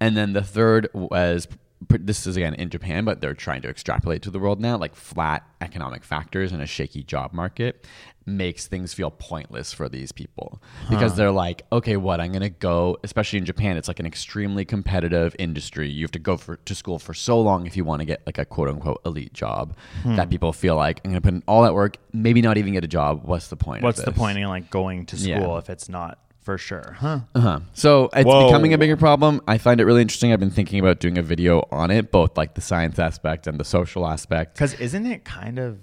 And 0.00 0.16
then 0.16 0.32
the 0.32 0.42
third 0.42 0.88
was 0.92 1.48
this 1.88 2.26
is 2.26 2.36
again 2.36 2.54
in 2.54 2.70
Japan, 2.70 3.04
but 3.04 3.20
they're 3.20 3.34
trying 3.34 3.62
to 3.62 3.68
extrapolate 3.68 4.22
to 4.22 4.30
the 4.30 4.38
world 4.38 4.60
now. 4.60 4.76
Like 4.76 4.94
flat 4.94 5.44
economic 5.60 6.04
factors 6.04 6.52
and 6.52 6.62
a 6.62 6.66
shaky 6.66 7.02
job 7.02 7.32
market 7.32 7.86
makes 8.26 8.66
things 8.66 8.94
feel 8.94 9.10
pointless 9.10 9.72
for 9.72 9.88
these 9.88 10.10
people 10.12 10.62
because 10.88 11.14
they're 11.16 11.30
like, 11.30 11.62
okay, 11.72 11.96
what 11.96 12.20
I'm 12.20 12.32
gonna 12.32 12.48
go, 12.50 12.96
especially 13.04 13.38
in 13.38 13.44
Japan, 13.44 13.76
it's 13.76 13.88
like 13.88 14.00
an 14.00 14.06
extremely 14.06 14.64
competitive 14.64 15.36
industry. 15.38 15.90
You 15.90 16.04
have 16.04 16.12
to 16.12 16.18
go 16.18 16.36
for 16.36 16.56
to 16.56 16.74
school 16.74 16.98
for 16.98 17.14
so 17.14 17.40
long 17.40 17.66
if 17.66 17.76
you 17.76 17.84
want 17.84 18.00
to 18.00 18.06
get 18.06 18.22
like 18.26 18.38
a 18.38 18.44
quote 18.44 18.68
unquote 18.68 19.00
elite 19.04 19.32
job 19.32 19.76
that 20.04 20.30
people 20.30 20.52
feel 20.52 20.76
like 20.76 21.00
I'm 21.04 21.10
gonna 21.10 21.20
put 21.20 21.34
in 21.34 21.42
all 21.46 21.62
that 21.64 21.74
work, 21.74 21.96
maybe 22.12 22.40
not 22.40 22.56
even 22.56 22.72
get 22.72 22.84
a 22.84 22.88
job. 22.88 23.22
What's 23.24 23.48
the 23.48 23.56
point? 23.56 23.80
of 23.80 23.84
What's 23.84 24.02
the 24.02 24.12
point 24.12 24.38
in 24.38 24.44
like 24.48 24.70
going 24.70 25.06
to 25.06 25.16
school 25.16 25.28
Yeah. 25.28 25.58
if 25.58 25.68
it's 25.70 25.88
not 25.88 26.18
for 26.40 26.58
sure? 26.58 26.96
Huh? 26.98 27.20
Uh-huh. 27.34 27.60
So 27.72 28.10
it's 28.14 28.26
Whoa. 28.26 28.46
becoming 28.46 28.74
a 28.74 28.78
bigger 28.78 28.96
problem. 28.96 29.40
I 29.48 29.58
find 29.58 29.80
it 29.80 29.84
really 29.84 30.02
interesting. 30.02 30.32
I've 30.32 30.40
been 30.40 30.50
thinking 30.50 30.78
about 30.78 30.98
doing 31.00 31.18
a 31.18 31.22
video 31.22 31.66
on 31.70 31.90
it, 31.90 32.10
both 32.10 32.36
like 32.36 32.54
the 32.54 32.60
science 32.60 32.98
aspect 32.98 33.46
and 33.46 33.58
the 33.58 33.64
social 33.64 34.06
aspect. 34.06 34.54
Because 34.54 34.74
isn't 34.74 35.06
it 35.06 35.24
kind 35.24 35.58
of 35.58 35.78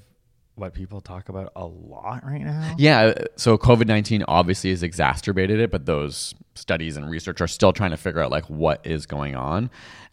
what 0.55 0.73
people 0.73 1.01
talk 1.01 1.29
about 1.29 1.51
a 1.55 1.65
lot 1.65 2.23
right 2.25 2.41
now? 2.41 2.75
Yeah, 2.77 2.99
uh, 3.01 3.23
so 3.35 3.57
COVID 3.57 3.87
nineteen 3.87 4.23
obviously 4.27 4.69
has 4.71 4.83
exacerbated 4.83 5.59
it, 5.59 5.71
but 5.71 5.85
those 5.85 6.33
studies 6.55 6.97
and 6.97 7.09
research 7.09 7.41
are 7.41 7.47
still 7.47 7.73
trying 7.73 7.91
to 7.91 7.97
figure 7.97 8.21
out 8.21 8.31
like 8.31 8.45
what 8.49 8.85
is 8.85 9.05
going 9.05 9.35
on. 9.35 9.69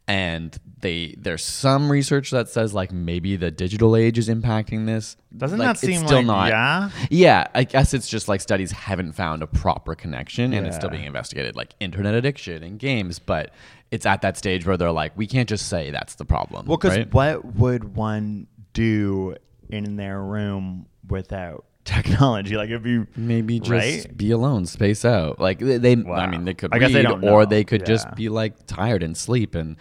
And 0.07 0.57
they 0.81 1.17
there's 1.19 1.45
some 1.45 1.93
research 1.93 2.31
that 2.31 2.49
says 2.49 2.73
like 2.73 2.93
maybe 2.93 3.37
the 3.37 3.51
digital 3.51 3.95
age 3.95 4.17
is 4.17 4.31
impacting 4.31 4.87
this. 4.87 5.19
Doesn't 5.37 5.59
Like, 5.59 5.67
that 5.67 5.71
it's 5.73 5.81
seem 5.81 6.07
still 6.07 6.19
like 6.23 6.27
not? 6.27 6.49
yeah? 6.49 6.91
Yeah, 7.11 7.47
I 7.55 7.65
guess 7.65 7.93
it's 7.93 8.09
just 8.09 8.27
like 8.27 8.41
studies 8.41 8.73
haven't 8.73 9.13
found 9.13 9.43
a 9.43 9.47
proper 9.47 9.95
connection 9.95 10.55
and 10.55 10.67
it's 10.67 10.77
still 10.77 10.89
being 10.89 11.05
investigated, 11.05 11.57
like 11.57 11.75
internet 11.79 12.15
addiction 12.15 12.63
and 12.63 12.79
games. 12.79 13.19
But 13.19 13.53
it's 13.91 14.07
at 14.07 14.23
that 14.23 14.39
stage 14.39 14.65
where 14.65 14.79
they're 14.79 14.93
like, 14.93 15.13
we 15.15 15.27
can't 15.27 15.49
just 15.49 15.69
say 15.69 15.91
that's 15.91 16.15
the 16.15 16.25
problem. 16.25 16.65
Well, 16.67 16.79
because 16.79 16.97
right? 16.97 17.13
what 17.13 17.45
would 17.57 17.95
one 17.95 18.47
do 18.73 19.37
in 19.69 19.97
their 19.97 20.21
room 20.23 20.87
without 21.09 21.65
technology? 21.85 22.57
Like 22.57 22.71
if 22.71 22.85
you 22.87 23.07
maybe 23.17 23.61
just 23.61 23.71
right? 24.07 24.17
be 24.17 24.31
alone, 24.31 24.67
space 24.67 25.05
out. 25.05 25.39
Like 25.41 25.59
they, 25.59 25.79
they 25.79 25.93
I 25.93 26.27
mean, 26.27 26.45
they 26.45 26.55
could 26.55 26.75
I 26.75 26.79
guess 26.79 26.93
they 26.93 27.03
don't 27.03 27.25
or 27.25 27.47
they 27.47 27.65
could 27.65 27.83
Yeah. 27.83 27.87
just 27.87 28.15
be 28.15 28.29
like 28.29 28.67
tired 28.67 29.03
and 29.03 29.17
sleep. 29.17 29.55
And 29.55 29.77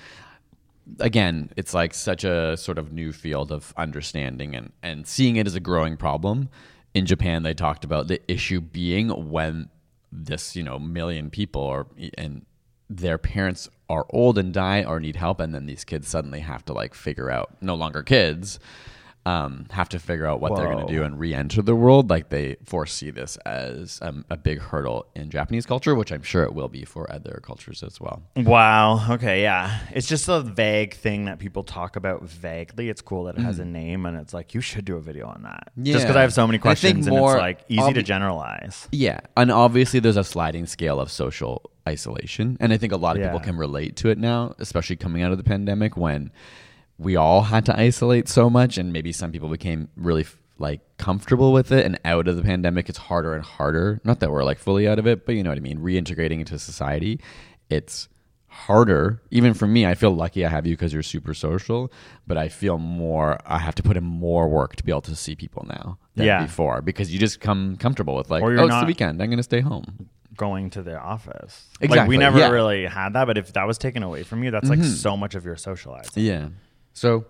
again, 1.00 1.50
it's 1.58 1.74
like 1.74 1.94
such 1.94 2.24
a 2.24 2.56
sort 2.58 2.78
of 2.78 2.92
new 2.92 3.12
field 3.12 3.52
of 3.52 3.74
understanding 3.78 4.56
and 4.56 4.72
and 4.84 5.08
seeing 5.08 5.36
it 5.36 5.48
as 5.48 5.56
a 5.56 5.60
growing 5.60 5.98
problem. 5.98 6.50
In 6.94 7.06
Japan, 7.06 7.44
they 7.44 7.54
talked 7.54 7.84
about 7.84 8.08
the 8.08 8.20
issue 8.32 8.60
being 8.62 9.10
when 9.30 9.70
this 10.12 10.56
you 10.56 10.64
know 10.64 10.80
million 10.80 11.30
people 11.30 11.62
or 11.62 11.88
and 12.18 12.46
their 12.90 13.18
parents 13.18 13.68
are 13.90 14.06
old 14.12 14.38
and 14.38 14.54
die 14.54 14.84
or 14.84 15.00
need 15.00 15.18
help, 15.18 15.40
and 15.42 15.54
then 15.54 15.66
these 15.66 15.84
kids 15.84 16.08
suddenly 16.08 16.40
have 16.40 16.64
to 16.66 16.74
like 16.74 16.94
figure 16.94 17.30
out 17.30 17.58
no 17.62 17.76
longer 17.76 18.02
kids. 18.04 18.60
Um, 19.28 19.66
have 19.72 19.90
to 19.90 20.00
figure 20.00 20.26
out 20.26 20.40
what 20.40 20.56
they're 20.56 20.72
going 20.72 20.88
to 20.88 20.94
do 20.94 21.04
and 21.04 21.20
re-enter 21.20 21.62
the 21.62 21.76
world. 21.76 22.10
Like 22.10 22.30
they 22.30 22.56
foresee 22.64 23.12
this 23.12 23.36
as 23.46 24.00
um, 24.02 24.24
a 24.30 24.38
big 24.38 24.60
hurdle 24.60 25.06
in 25.16 25.30
Japanese 25.30 25.66
culture, 25.66 25.94
which 25.96 26.12
I'm 26.14 26.22
sure 26.24 26.44
it 26.44 26.54
will 26.54 26.70
be 26.70 26.86
for 26.86 27.12
other 27.12 27.42
cultures 27.44 27.84
as 27.84 28.00
well. 28.00 28.24
Wow. 28.38 29.12
Okay. 29.16 29.42
Yeah. 29.42 29.80
It's 29.92 30.08
just 30.08 30.30
a 30.30 30.40
vague 30.40 30.94
thing 30.94 31.26
that 31.26 31.40
people 31.40 31.64
talk 31.64 31.98
about 31.98 32.24
vaguely. 32.24 32.88
It's 32.88 33.02
cool 33.02 33.26
that 33.26 33.38
it 33.38 33.42
has 33.42 33.60
a 33.60 33.66
name, 33.66 34.06
and 34.06 34.16
it's 34.18 34.34
like 34.34 34.54
you 34.54 34.62
should 34.62 34.86
do 34.86 34.96
a 34.96 35.02
video 35.02 35.28
on 35.28 35.44
that. 35.44 35.72
Yeah. 35.76 35.94
Just 35.94 36.06
because 36.06 36.16
Mm. 36.16 36.20
I 36.20 36.22
have 36.22 36.34
so 36.34 36.48
many 36.48 36.58
questions, 36.60 37.06
and 37.08 37.16
it's 37.18 37.36
like 37.36 37.60
easy 37.68 37.92
to 37.94 38.04
generalize. 38.04 38.88
Yeah, 38.94 39.20
and 39.36 39.52
obviously 39.52 40.00
there's 40.00 40.16
a 40.18 40.24
sliding 40.24 40.66
scale 40.68 41.02
of 41.02 41.12
social 41.12 41.70
isolation, 41.88 42.56
and 42.62 42.72
I 42.72 42.78
think 42.78 42.94
a 42.94 42.98
lot 42.98 43.18
of 43.18 43.24
people 43.24 43.40
can 43.42 43.58
relate 43.58 43.98
to 43.98 44.10
it 44.10 44.18
now, 44.18 44.56
especially 44.60 44.96
coming 44.96 45.22
out 45.22 45.32
of 45.34 45.38
the 45.38 45.44
pandemic 45.44 45.98
when 45.98 46.32
we 46.98 47.16
all 47.16 47.44
had 47.44 47.66
to 47.66 47.80
isolate 47.80 48.28
so 48.28 48.50
much, 48.50 48.78
and 48.78 48.92
maybe 48.92 49.12
some 49.12 49.32
people 49.32 49.50
became 49.50 49.90
really 49.96 50.26
like 50.60 50.82
comfortable 50.98 51.54
with 51.54 51.72
it, 51.72 51.86
and 51.86 52.00
out 52.04 52.28
of 52.28 52.36
the 52.36 52.44
pandemic, 52.44 52.90
it's 52.90 52.98
harder 52.98 53.34
and 53.34 53.44
harder. 53.44 54.02
Not 54.04 54.20
that 54.22 54.32
we're 54.32 54.44
like 54.44 54.60
fully 54.60 54.88
out 54.88 55.00
of 55.00 55.08
it, 55.08 55.26
but 55.26 55.36
you 55.36 55.44
know 55.44 55.52
what 55.52 55.58
I 55.58 55.62
mean. 55.62 55.80
Reintegrating 55.80 56.40
into 56.40 56.58
society, 56.58 57.20
it's 57.70 58.10
harder. 58.48 59.22
Even 59.30 59.54
for 59.54 59.68
me, 59.68 59.86
I 59.86 59.94
feel 59.94 60.12
lucky 60.12 60.46
I 60.46 60.50
have 60.50 60.66
you 60.66 60.74
because 60.74 60.92
you're 60.92 61.04
super 61.04 61.34
social, 61.34 61.92
but 62.26 62.38
I 62.38 62.50
feel 62.50 62.78
more. 62.80 63.40
I 63.46 63.60
have 63.60 63.76
to 63.76 63.84
put 63.84 63.98
in 63.98 64.04
more 64.04 64.48
work 64.48 64.76
to 64.78 64.84
be 64.84 64.92
able 64.92 65.02
to 65.02 65.16
see 65.16 65.36
people 65.36 65.66
now 65.70 66.00
than 66.16 66.26
Yeah. 66.26 66.42
before 66.42 66.82
because 66.82 67.14
you 67.14 67.20
just 67.20 67.40
come 67.40 67.78
comfortable 67.78 68.16
with 68.16 68.32
like, 68.32 68.42
oh, 68.42 68.66
it's 68.66 68.80
the 68.80 68.86
weekend. 68.86 69.22
I'm 69.22 69.30
going 69.30 69.38
to 69.38 69.44
stay 69.44 69.62
home. 69.62 70.10
Going 70.36 70.70
to 70.72 70.82
the 70.82 71.00
office. 71.00 71.68
Like 71.80 71.90
Exactly, 71.92 72.16
we 72.16 72.20
never 72.20 72.40
yeah. 72.40 72.50
really 72.50 72.86
had 72.86 73.14
that, 73.14 73.26
but 73.26 73.38
if 73.38 73.54
that 73.54 73.68
was 73.68 73.78
taken 73.78 74.04
away 74.04 74.24
from 74.24 74.44
you, 74.44 74.52
that's 74.52 74.70
like 74.70 74.80
mm-hmm. 74.80 74.90
so 74.90 75.16
much 75.16 75.36
of 75.36 75.46
your 75.46 75.56
socializing. 75.56 76.24
Yeah. 76.24 76.50
So 76.98 77.26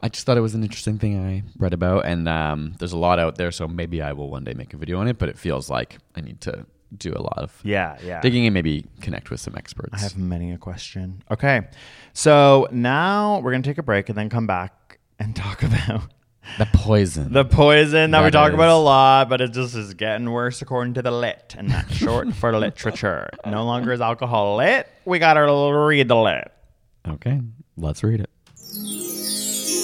I 0.00 0.08
just 0.08 0.24
thought 0.26 0.36
it 0.36 0.40
was 0.42 0.54
an 0.54 0.62
interesting 0.62 0.98
thing 0.98 1.18
I 1.18 1.42
read 1.58 1.74
about, 1.74 2.06
and 2.06 2.28
um, 2.28 2.74
there's 2.78 2.92
a 2.92 2.96
lot 2.98 3.18
out 3.18 3.36
there. 3.36 3.50
So 3.50 3.66
maybe 3.66 4.00
I 4.00 4.12
will 4.12 4.30
one 4.30 4.44
day 4.44 4.54
make 4.54 4.72
a 4.74 4.76
video 4.76 5.00
on 5.00 5.08
it, 5.08 5.18
but 5.18 5.28
it 5.28 5.36
feels 5.38 5.68
like 5.68 5.98
I 6.16 6.20
need 6.20 6.40
to 6.42 6.66
do 6.96 7.12
a 7.14 7.20
lot 7.20 7.36
of 7.38 7.60
Yeah. 7.64 7.98
Yeah. 8.02 8.20
digging 8.20 8.46
and 8.46 8.54
maybe 8.54 8.86
connect 9.00 9.30
with 9.30 9.40
some 9.40 9.54
experts. 9.56 9.90
I 9.92 9.98
have 9.98 10.16
many 10.16 10.52
a 10.52 10.56
question. 10.58 11.22
Okay. 11.30 11.62
So 12.14 12.68
now 12.70 13.40
we're 13.40 13.50
going 13.50 13.62
to 13.62 13.68
take 13.68 13.78
a 13.78 13.82
break 13.82 14.08
and 14.08 14.16
then 14.16 14.30
come 14.30 14.46
back 14.46 14.98
and 15.18 15.34
talk 15.44 15.62
about 15.64 16.02
The 16.56 16.66
poison. 16.72 17.32
The 17.32 17.44
poison 17.44 18.12
that, 18.12 18.20
we 18.20 18.26
That 18.26 18.30
talk 18.30 18.52
about 18.52 18.70
a 18.70 18.78
lot, 18.80 19.28
but 19.28 19.40
it 19.40 19.52
just 19.52 19.74
is 19.74 19.92
getting 19.94 20.30
worse 20.30 20.62
according 20.62 20.94
to 20.94 21.02
the 21.02 21.10
lit, 21.10 21.56
and 21.58 21.68
that's 21.68 21.92
short 22.04 22.32
for 22.34 22.56
literature. 22.56 23.28
No 23.44 23.64
longer 23.66 23.92
is 23.92 24.00
alcohol 24.00 24.56
lit. 24.56 24.88
We 25.04 25.18
gotta 25.18 25.40
read 25.42 26.08
the 26.08 26.16
lit. 26.16 26.52
okay, 27.06 27.40
let's 27.76 28.02
read 28.02 28.20
it. 28.20 28.30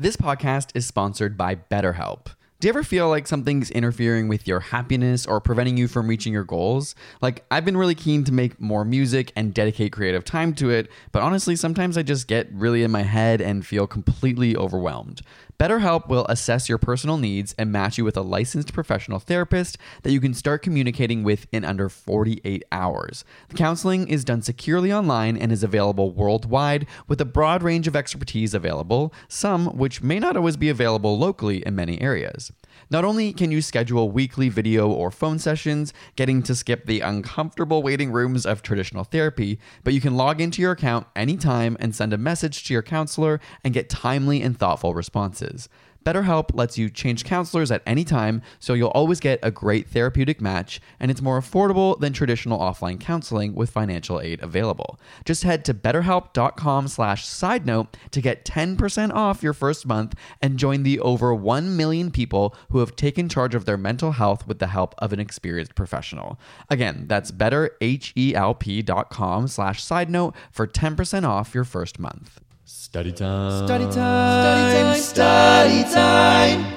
This 0.00 0.16
podcast 0.16 0.70
is 0.74 0.86
sponsored 0.86 1.36
by 1.36 1.56
BetterHelp. 1.56 2.28
Do 2.58 2.66
you 2.66 2.70
ever 2.70 2.82
feel 2.82 3.10
like 3.10 3.26
something's 3.26 3.70
interfering 3.70 4.28
with 4.28 4.48
your 4.48 4.60
happiness 4.60 5.26
or 5.26 5.42
preventing 5.42 5.76
you 5.76 5.88
from 5.88 6.08
reaching 6.08 6.32
your 6.32 6.42
goals? 6.42 6.94
Like, 7.20 7.44
I've 7.50 7.66
been 7.66 7.76
really 7.76 7.94
keen 7.94 8.24
to 8.24 8.32
make 8.32 8.58
more 8.58 8.82
music 8.82 9.30
and 9.36 9.52
dedicate 9.52 9.92
creative 9.92 10.24
time 10.24 10.54
to 10.54 10.70
it, 10.70 10.90
but 11.12 11.22
honestly, 11.22 11.54
sometimes 11.54 11.98
I 11.98 12.02
just 12.02 12.28
get 12.28 12.50
really 12.50 12.82
in 12.82 12.90
my 12.90 13.02
head 13.02 13.42
and 13.42 13.66
feel 13.66 13.86
completely 13.86 14.56
overwhelmed. 14.56 15.20
BetterHelp 15.60 16.08
will 16.08 16.24
assess 16.30 16.70
your 16.70 16.78
personal 16.78 17.18
needs 17.18 17.54
and 17.58 17.70
match 17.70 17.98
you 17.98 18.04
with 18.06 18.16
a 18.16 18.22
licensed 18.22 18.72
professional 18.72 19.18
therapist 19.18 19.76
that 20.04 20.10
you 20.10 20.18
can 20.18 20.32
start 20.32 20.62
communicating 20.62 21.22
with 21.22 21.46
in 21.52 21.66
under 21.66 21.90
48 21.90 22.64
hours. 22.72 23.26
The 23.50 23.56
counseling 23.56 24.08
is 24.08 24.24
done 24.24 24.40
securely 24.40 24.90
online 24.90 25.36
and 25.36 25.52
is 25.52 25.62
available 25.62 26.12
worldwide 26.12 26.86
with 27.08 27.20
a 27.20 27.26
broad 27.26 27.62
range 27.62 27.86
of 27.86 27.94
expertise 27.94 28.54
available, 28.54 29.12
some 29.28 29.66
which 29.76 30.02
may 30.02 30.18
not 30.18 30.34
always 30.34 30.56
be 30.56 30.70
available 30.70 31.18
locally 31.18 31.58
in 31.66 31.76
many 31.76 32.00
areas. 32.00 32.50
Not 32.92 33.04
only 33.04 33.32
can 33.32 33.52
you 33.52 33.62
schedule 33.62 34.10
weekly 34.10 34.48
video 34.48 34.90
or 34.90 35.12
phone 35.12 35.38
sessions, 35.38 35.94
getting 36.16 36.42
to 36.42 36.56
skip 36.56 36.86
the 36.86 37.00
uncomfortable 37.00 37.84
waiting 37.84 38.10
rooms 38.10 38.44
of 38.44 38.62
traditional 38.62 39.04
therapy, 39.04 39.60
but 39.84 39.94
you 39.94 40.00
can 40.00 40.16
log 40.16 40.40
into 40.40 40.60
your 40.60 40.72
account 40.72 41.06
anytime 41.14 41.76
and 41.78 41.94
send 41.94 42.12
a 42.12 42.18
message 42.18 42.64
to 42.64 42.72
your 42.72 42.82
counselor 42.82 43.38
and 43.62 43.74
get 43.74 43.88
timely 43.88 44.42
and 44.42 44.58
thoughtful 44.58 44.92
responses. 44.92 45.68
BetterHelp 46.04 46.54
lets 46.54 46.78
you 46.78 46.88
change 46.88 47.24
counselors 47.24 47.70
at 47.70 47.82
any 47.86 48.04
time, 48.04 48.42
so 48.58 48.74
you'll 48.74 48.88
always 48.88 49.20
get 49.20 49.38
a 49.42 49.50
great 49.50 49.88
therapeutic 49.88 50.40
match, 50.40 50.80
and 50.98 51.10
it's 51.10 51.20
more 51.20 51.40
affordable 51.40 51.98
than 52.00 52.12
traditional 52.12 52.58
offline 52.58 52.98
counseling 52.98 53.54
with 53.54 53.70
financial 53.70 54.20
aid 54.20 54.42
available. 54.42 54.98
Just 55.24 55.44
head 55.44 55.64
to 55.66 55.74
betterhelp.com 55.74 56.88
slash 56.88 57.26
side 57.26 57.66
note 57.66 57.96
to 58.10 58.20
get 58.20 58.44
10% 58.44 59.12
off 59.12 59.42
your 59.42 59.52
first 59.52 59.86
month 59.86 60.14
and 60.40 60.58
join 60.58 60.82
the 60.82 60.98
over 61.00 61.34
1 61.34 61.76
million 61.76 62.10
people 62.10 62.54
who 62.70 62.78
have 62.78 62.96
taken 62.96 63.28
charge 63.28 63.54
of 63.54 63.66
their 63.66 63.76
mental 63.76 64.12
health 64.12 64.46
with 64.46 64.58
the 64.58 64.68
help 64.68 64.94
of 64.98 65.12
an 65.12 65.20
experienced 65.20 65.74
professional. 65.74 66.38
Again, 66.68 67.04
that's 67.08 67.30
betterhelp.com 67.30 69.48
slash 69.48 69.82
side 69.82 70.10
note 70.10 70.34
for 70.50 70.66
10% 70.66 71.28
off 71.28 71.54
your 71.54 71.64
first 71.64 71.98
month. 71.98 72.40
Study 72.72 73.10
time. 73.10 73.66
Study 73.66 73.84
time, 73.86 74.94
study 74.94 74.94
time. 74.94 75.82
Study 75.82 75.92
time. 75.92 76.74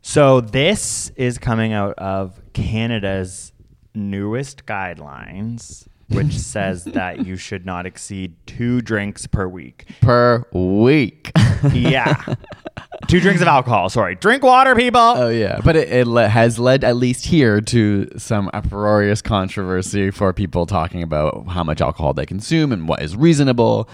So 0.00 0.40
this 0.40 1.10
is 1.14 1.36
coming 1.36 1.74
out 1.74 1.92
of 1.98 2.40
Canada's 2.54 3.52
newest 3.94 4.64
guidelines, 4.64 5.86
which 6.08 6.32
says 6.38 6.84
that 6.84 7.26
you 7.26 7.36
should 7.36 7.66
not 7.66 7.84
exceed 7.84 8.34
two 8.46 8.80
drinks 8.80 9.26
per 9.26 9.46
week. 9.46 9.86
per 10.00 10.42
week. 10.52 11.32
Yeah. 11.70 12.14
two 13.06 13.20
drinks 13.20 13.42
of 13.42 13.48
alcohol. 13.48 13.90
Sorry. 13.90 14.14
Drink 14.14 14.42
water, 14.42 14.74
people. 14.74 15.00
Oh 15.00 15.28
yeah, 15.28 15.60
but 15.62 15.76
it, 15.76 15.90
it 15.92 16.06
le- 16.06 16.28
has 16.28 16.58
led 16.58 16.82
at 16.82 16.96
least 16.96 17.26
here 17.26 17.60
to 17.60 18.08
some 18.16 18.48
uproarious 18.54 19.20
controversy 19.20 20.10
for 20.10 20.32
people 20.32 20.64
talking 20.64 21.02
about 21.02 21.46
how 21.48 21.62
much 21.62 21.82
alcohol 21.82 22.14
they 22.14 22.24
consume 22.24 22.72
and 22.72 22.88
what 22.88 23.02
is 23.02 23.14
reasonable. 23.14 23.86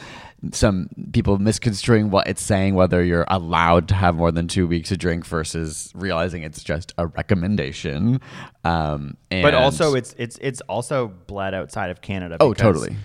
Some 0.50 0.88
people 1.12 1.38
misconstruing 1.38 2.10
what 2.10 2.26
it's 2.26 2.42
saying, 2.42 2.74
whether 2.74 3.04
you're 3.04 3.26
allowed 3.28 3.86
to 3.88 3.94
have 3.94 4.16
more 4.16 4.32
than 4.32 4.48
two 4.48 4.66
weeks 4.66 4.88
to 4.88 4.96
drink 4.96 5.24
versus 5.24 5.92
realizing 5.94 6.42
it's 6.42 6.64
just 6.64 6.92
a 6.98 7.06
recommendation. 7.06 8.20
Um, 8.64 9.16
and 9.30 9.42
but 9.42 9.54
also 9.54 9.94
it's 9.94 10.14
it's 10.18 10.38
it's 10.40 10.60
also 10.62 11.08
bled 11.26 11.54
outside 11.54 11.90
of 11.90 12.00
Canada. 12.00 12.38
oh, 12.40 12.54
totally. 12.54 12.96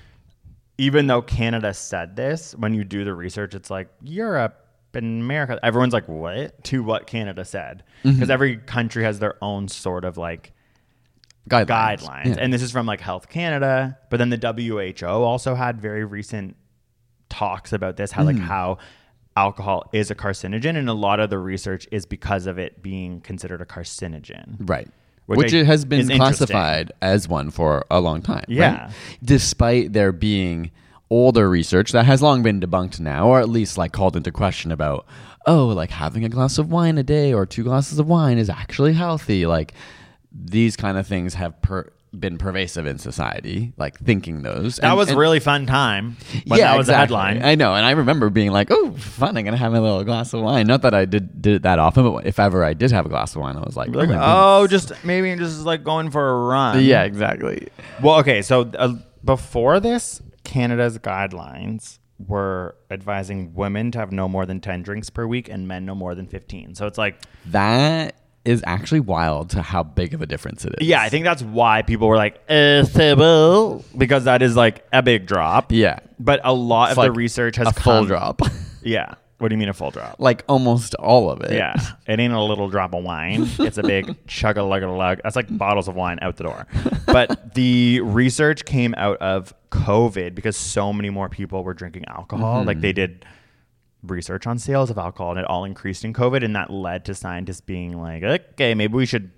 Even 0.79 1.07
though 1.07 1.21
Canada 1.21 1.73
said 1.73 2.15
this, 2.15 2.53
when 2.55 2.73
you 2.73 2.83
do 2.83 3.03
the 3.03 3.13
research, 3.13 3.55
it's 3.55 3.69
like 3.69 3.87
Europe 4.01 4.63
and 4.93 5.21
America. 5.21 5.59
Everyone's 5.63 5.93
like, 5.93 6.07
what? 6.07 6.63
To 6.65 6.83
what 6.83 7.07
Canada 7.07 7.45
said. 7.45 7.83
Mm-hmm. 8.03 8.15
Because 8.15 8.29
every 8.29 8.57
country 8.57 9.03
has 9.03 9.19
their 9.19 9.35
own 9.43 9.67
sort 9.67 10.05
of 10.05 10.17
like 10.17 10.53
Guidelines. 11.49 11.65
guidelines. 11.67 12.25
Yeah. 12.25 12.35
And 12.39 12.53
this 12.53 12.61
is 12.61 12.71
from 12.71 12.85
like 12.85 12.99
Health 12.99 13.29
Canada, 13.29 13.97
but 14.09 14.17
then 14.17 14.29
the 14.29 14.37
WHO 14.37 15.07
also 15.07 15.55
had 15.55 15.79
very 15.79 16.03
recent 16.03 16.55
talks 17.29 17.73
about 17.73 17.97
this, 17.97 18.11
how 18.11 18.21
Hmm. 18.23 18.27
like 18.27 18.39
how 18.39 18.77
alcohol 19.35 19.87
is 19.93 20.09
a 20.09 20.15
carcinogen 20.15 20.75
and 20.77 20.89
a 20.89 20.93
lot 20.93 21.19
of 21.19 21.29
the 21.29 21.37
research 21.37 21.87
is 21.91 22.05
because 22.05 22.47
of 22.47 22.57
it 22.57 22.81
being 22.81 23.21
considered 23.21 23.61
a 23.61 23.65
carcinogen. 23.65 24.55
Right. 24.59 24.89
Which 25.27 25.37
Which, 25.37 25.53
I- 25.53 25.57
it 25.57 25.65
has 25.67 25.85
been 25.85 26.07
classified 26.07 26.91
as 27.01 27.27
one 27.27 27.51
for 27.51 27.85
a 27.91 27.99
long 27.99 28.21
time. 28.21 28.45
right? 28.47 28.49
Yeah. 28.49 28.91
Despite 29.23 29.93
there 29.93 30.11
being 30.11 30.71
older 31.09 31.49
research 31.49 31.91
that 31.91 32.05
has 32.05 32.21
long 32.21 32.41
been 32.43 32.59
debunked 32.59 32.99
now, 32.99 33.27
or 33.27 33.39
at 33.39 33.49
least 33.49 33.77
like 33.77 33.91
called 33.91 34.15
into 34.15 34.31
question 34.31 34.71
about, 34.71 35.05
oh, 35.45 35.67
like 35.67 35.91
having 35.91 36.23
a 36.25 36.29
glass 36.29 36.57
of 36.57 36.71
wine 36.71 36.97
a 36.97 37.03
day 37.03 37.33
or 37.33 37.45
two 37.45 37.63
glasses 37.63 37.99
of 37.99 38.07
wine 38.07 38.37
is 38.37 38.49
actually 38.49 38.93
healthy. 38.93 39.45
Like 39.45 39.73
these 40.31 40.75
kind 40.75 40.97
of 40.97 41.05
things 41.07 41.33
have 41.35 41.61
per- 41.61 41.91
been 42.17 42.37
pervasive 42.37 42.85
in 42.87 42.97
society, 42.97 43.73
like 43.77 43.97
thinking 43.99 44.41
those. 44.41 44.77
That 44.77 44.89
And- 44.89 44.97
was 44.97 45.09
and- 45.09 45.17
a 45.17 45.19
really 45.19 45.39
fun 45.39 45.65
time 45.65 46.17
when 46.47 46.59
that 46.59 46.77
was 46.77 46.87
exactly. 46.87 47.15
headline. 47.17 47.43
I 47.43 47.55
know, 47.55 47.75
and 47.75 47.85
I 47.85 47.91
remember 47.91 48.29
being 48.29 48.51
like, 48.51 48.67
"Oh, 48.71 48.91
fun! 48.91 49.37
I'm 49.37 49.43
gonna 49.45 49.57
have 49.57 49.73
a 49.73 49.81
little 49.81 50.03
glass 50.03 50.33
of 50.33 50.41
wine." 50.41 50.67
Not 50.67 50.81
that 50.83 50.93
I 50.93 51.05
did 51.05 51.41
did 51.41 51.55
it 51.55 51.61
that 51.63 51.79
often, 51.79 52.11
but 52.11 52.25
if 52.25 52.39
ever 52.39 52.63
I 52.63 52.73
did 52.73 52.91
have 52.91 53.05
a 53.05 53.09
glass 53.09 53.35
of 53.35 53.41
wine, 53.41 53.55
I 53.57 53.61
was 53.61 53.75
like, 53.75 53.89
like, 53.95 54.09
"Oh, 54.09 54.61
oh, 54.61 54.67
just 54.67 54.91
maybe 55.03 55.35
just 55.35 55.65
like 55.65 55.83
going 55.83 56.09
for 56.11 56.29
a 56.29 56.47
run. 56.47 56.83
yeah, 56.83 57.03
exactly." 57.03 57.67
Well, 58.01 58.19
okay. 58.19 58.41
So 58.41 58.61
uh, 58.77 58.93
before 59.25 59.79
this, 59.79 60.21
Canada's 60.43 60.97
guidelines 60.99 61.99
were 62.25 62.75
advising 62.89 63.53
women 63.53 63.91
to 63.91 63.99
have 63.99 64.11
no 64.11 64.27
more 64.27 64.45
than 64.45 64.59
10 64.59 64.81
drinks 64.81 65.09
per 65.09 65.27
week 65.27 65.49
and 65.49 65.67
men 65.67 65.85
no 65.85 65.93
more 65.93 66.15
than 66.15 66.25
15. 66.25 66.73
So 66.73 66.87
it's 66.87 66.97
like, 66.97 67.21
That 67.47 68.15
is 68.47 68.63
actually 68.65 69.01
wild 69.01 69.49
to 69.51 69.61
how 69.61 69.83
big 69.83 70.13
of 70.13 70.21
a 70.21 70.25
difference 70.25 70.63
it 70.65 70.73
is. 70.79 70.87
yeah, 70.87 71.01
I 71.01 71.09
think 71.09 71.25
that's 71.25 71.43
why 71.43 71.81
people 71.81 72.07
were 72.07 72.15
like, 72.15 72.41
uh, 72.49 72.83
Sybil, 72.83 73.83
because 73.97 74.23
that 74.23 74.41
is 74.41 74.55
like 74.55 74.85
a 74.93 75.03
big 75.03 75.25
drop. 75.27 75.71
Yeah. 75.71 75.99
But 76.19 76.39
a 76.43 76.53
lot 76.53 76.91
It's 76.91 76.97
of 76.97 77.03
the 77.05 77.11
research 77.11 77.57
has 77.57 77.67
a 77.67 77.73
full 77.73 77.93
come- 77.99 78.07
drop. 78.07 78.41
Yeah. 78.83 79.15
What 79.39 79.49
do 79.49 79.53
you 79.53 79.59
mean 79.59 79.69
a 79.69 79.73
full 79.73 79.91
drop? 79.91 80.15
like 80.17 80.43
almost 80.47 80.95
all 80.95 81.29
of 81.29 81.41
it. 81.41 81.51
Yeah, 81.51 81.75
it 82.07 82.19
ain't 82.19 82.33
a 82.33 82.41
little 82.41 82.69
drop 82.69 82.93
of 82.95 83.03
wine. 83.03 83.47
It's 83.59 83.77
a 83.77 83.83
big 83.83 84.15
chug 84.27 84.57
a 84.57 84.63
lug 84.63 84.81
a 84.81 84.89
lug. 84.89 85.19
That's 85.23 85.35
like 85.35 85.55
bottles 85.55 85.87
of 85.87 85.93
wine 85.95 86.17
out 86.23 86.37
the 86.37 86.45
door. 86.45 86.65
But 87.05 87.53
the 87.53 87.99
research 88.01 88.65
came 88.65 88.95
out 88.97 89.17
of 89.17 89.53
COVID 89.71 90.33
because 90.33 90.57
so 90.57 90.91
many 90.91 91.09
more 91.11 91.29
people 91.29 91.63
were 91.63 91.75
drinking 91.75 92.05
alcohol. 92.07 92.63
Like 92.63 92.81
they 92.81 92.93
did 92.93 93.25
research 94.03 94.47
on 94.47 94.59
sales 94.59 94.89
of 94.89 94.97
alcohol 94.97 95.31
and 95.31 95.39
it 95.39 95.45
all 95.45 95.63
increased 95.63 96.05
in 96.05 96.13
COVID. 96.13 96.43
And 96.43 96.55
that 96.55 96.69
led 96.69 97.05
to 97.05 97.15
scientists 97.15 97.61
being 97.61 97.99
like, 97.99 98.23
okay, 98.23 98.73
maybe 98.73 98.93
we 98.93 99.05
should 99.05 99.31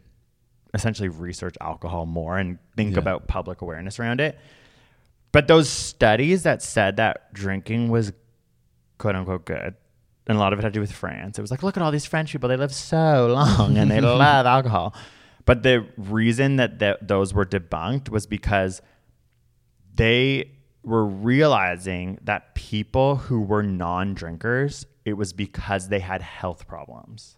essentially 0.73 1.09
research 1.09 1.55
alcohol 1.61 2.05
more 2.05 2.37
and 2.37 2.59
think 2.75 2.95
about 2.97 3.27
public 3.27 3.61
awareness 3.61 3.99
around 3.99 4.21
it. 4.21 4.37
But 5.31 5.47
those 5.47 5.69
studies 5.69 6.43
that 6.43 6.61
said 6.61 6.97
that 6.97 7.33
drinking 7.33 7.89
was 7.89 8.11
quote 8.97 9.15
unquote 9.15 9.45
good, 9.45 9.75
and 10.27 10.37
a 10.37 10.39
lot 10.39 10.53
of 10.53 10.59
it 10.59 10.63
had 10.63 10.73
to 10.73 10.77
do 10.77 10.81
with 10.81 10.91
France. 10.91 11.37
It 11.37 11.41
was 11.41 11.51
like, 11.51 11.63
look 11.63 11.77
at 11.77 11.83
all 11.83 11.91
these 11.91 12.05
French 12.05 12.31
people; 12.31 12.49
they 12.49 12.57
live 12.57 12.73
so 12.73 13.27
long 13.27 13.77
and 13.77 13.89
they 13.91 14.01
love 14.01 14.45
alcohol. 14.45 14.95
But 15.45 15.63
the 15.63 15.87
reason 15.97 16.57
that 16.57 16.79
th- 16.79 16.97
those 17.01 17.33
were 17.33 17.45
debunked 17.45 18.09
was 18.09 18.27
because 18.27 18.81
they 19.95 20.51
were 20.83 21.05
realizing 21.05 22.19
that 22.23 22.55
people 22.55 23.15
who 23.15 23.41
were 23.41 23.63
non-drinkers, 23.63 24.85
it 25.05 25.13
was 25.13 25.33
because 25.33 25.89
they 25.89 25.99
had 25.99 26.21
health 26.21 26.67
problems. 26.67 27.35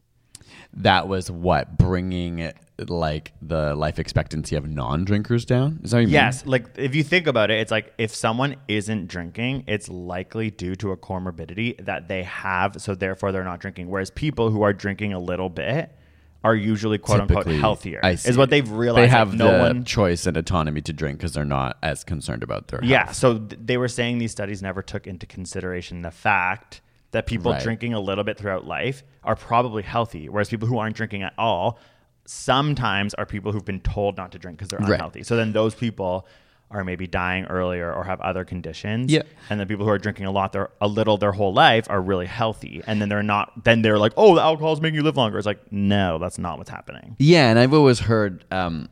That 0.74 1.08
was 1.08 1.32
what 1.32 1.78
bringing 1.78 2.52
like 2.88 3.34
the 3.42 3.76
life 3.76 4.00
expectancy 4.00 4.56
of 4.56 4.68
non-drinkers 4.68 5.46
down. 5.46 5.80
Is 5.84 5.92
that 5.92 5.98
what 5.98 6.02
you 6.02 6.08
mean? 6.08 6.14
Yes, 6.14 6.46
like 6.46 6.78
if 6.78 6.96
you 6.96 7.04
think 7.04 7.28
about 7.28 7.52
it, 7.52 7.60
it's 7.60 7.72
like 7.72 7.94
if 7.98 8.14
someone 8.14 8.56
isn't 8.68 9.08
drinking, 9.08 9.66
it's 9.68 9.88
likely 9.88 10.50
due 10.50 10.76
to 10.76 10.92
a 10.92 10.98
comorbidity 10.98 11.84
that 11.86 12.08
they 12.08 12.24
have, 12.24 12.82
so 12.82 12.96
therefore 12.96 13.32
they're 13.32 13.44
not 13.44 13.60
drinking. 13.60 13.90
Whereas 13.90 14.12
people 14.12 14.50
who 14.50 14.62
are 14.62 14.74
drinking 14.74 15.14
a 15.14 15.20
little 15.20 15.50
bit 15.50 15.96
are 16.44 16.56
usually 16.56 16.98
quote 16.98 17.22
unquote 17.22 17.40
Typically, 17.44 17.60
healthier. 17.60 18.00
I 18.04 18.12
Is 18.12 18.38
what 18.38 18.50
they've 18.50 18.70
realized. 18.70 18.98
They 19.10 19.14
like, 19.14 19.18
have 19.18 19.34
no 19.36 19.52
the 19.52 19.60
one. 19.60 19.84
choice 19.86 20.26
and 20.26 20.36
autonomy 20.38 20.82
to 20.82 20.94
drink 20.94 21.20
because 21.20 21.34
they're 21.34 21.46
not 21.46 21.78
as 21.84 22.04
concerned 22.04 22.42
about 22.44 22.70
their 22.70 22.80
health. 22.80 22.90
Yeah, 22.90 23.12
so 23.12 23.38
th- 23.38 23.60
they 23.64 23.78
were 23.78 23.88
saying 23.88 24.18
these 24.18 24.32
studies 24.32 24.62
never 24.62 24.82
took 24.82 25.06
into 25.06 25.26
consideration 25.28 26.02
the 26.02 26.10
fact 26.12 26.82
that 27.12 27.26
people 27.28 27.52
Right. 27.52 27.62
drinking 27.62 27.94
a 27.94 28.00
little 28.00 28.24
bit 28.24 28.38
throughout 28.38 28.66
life 28.66 29.04
are 29.24 29.36
probably 29.36 29.84
healthy, 29.84 30.30
whereas 30.30 30.50
people 30.50 30.68
who 30.68 30.78
aren't 30.80 30.96
drinking 30.96 31.24
at 31.24 31.34
all 31.38 31.78
sometimes 32.26 33.14
are 33.16 33.26
people 33.26 33.52
who've 33.52 33.66
been 33.66 33.82
told 33.82 34.18
not 34.18 34.32
to 34.32 34.40
drink 34.40 34.58
because 34.58 34.70
they're 34.70 34.80
Right. 34.80 34.92
unhealthy. 34.94 35.24
So 35.24 35.36
then 35.36 35.52
those 35.54 35.76
people 35.76 36.26
are 36.72 36.84
maybe 36.84 37.06
dying 37.08 37.46
earlier 37.46 37.94
or 37.94 38.04
have 38.04 38.20
other 38.22 38.44
conditions. 38.46 39.12
Yeah. 39.12 39.24
And 39.50 39.60
the 39.60 39.66
people 39.66 39.86
who 39.86 39.92
are 39.92 39.98
drinking 39.98 40.26
a 40.26 40.32
lot, 40.32 40.54
they're 40.54 40.70
a 40.82 40.88
little 40.88 41.18
their 41.18 41.32
whole 41.34 41.54
life 41.54 41.86
are 41.90 42.02
really 42.02 42.26
healthy. 42.28 42.82
And 42.88 43.02
then 43.02 43.10
they're 43.10 43.24
not 43.24 43.64
then 43.64 43.82
they're 43.82 44.00
like, 44.00 44.14
Oh, 44.18 44.36
the 44.36 44.42
alcohol's 44.42 44.82
making 44.82 44.96
you 44.96 45.04
live 45.04 45.18
longer. 45.18 45.38
It's 45.38 45.46
like, 45.48 45.72
no, 45.72 46.18
that's 46.18 46.38
not 46.38 46.58
what's 46.58 46.70
happening. 46.70 47.16
Yeah, 47.20 47.50
and 47.50 47.60
I've 47.60 47.74
always 47.74 48.00
heard 48.00 48.46
um, 48.52 48.90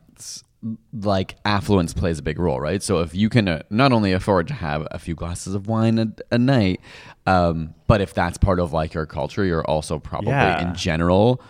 like 0.92 1.36
affluence 1.44 1.94
plays 1.94 2.18
a 2.18 2.22
big 2.22 2.38
role, 2.38 2.60
right? 2.60 2.82
So 2.82 3.00
if 3.00 3.14
you 3.14 3.28
can 3.30 3.48
uh, 3.48 3.62
not 3.70 3.92
only 3.92 4.12
afford 4.12 4.48
to 4.48 4.54
have 4.54 4.86
a 4.90 4.98
few 4.98 5.14
glasses 5.14 5.54
of 5.54 5.66
wine 5.66 5.98
a, 5.98 6.34
a 6.34 6.38
night, 6.38 6.80
um, 7.26 7.74
but 7.86 8.00
if 8.00 8.12
that's 8.12 8.36
part 8.38 8.60
of 8.60 8.72
like 8.72 8.92
your 8.94 9.06
culture, 9.06 9.44
you're 9.44 9.64
also 9.64 9.98
probably 9.98 10.30
Yeah. 10.30 10.68
in 10.68 10.74
general 10.74 11.40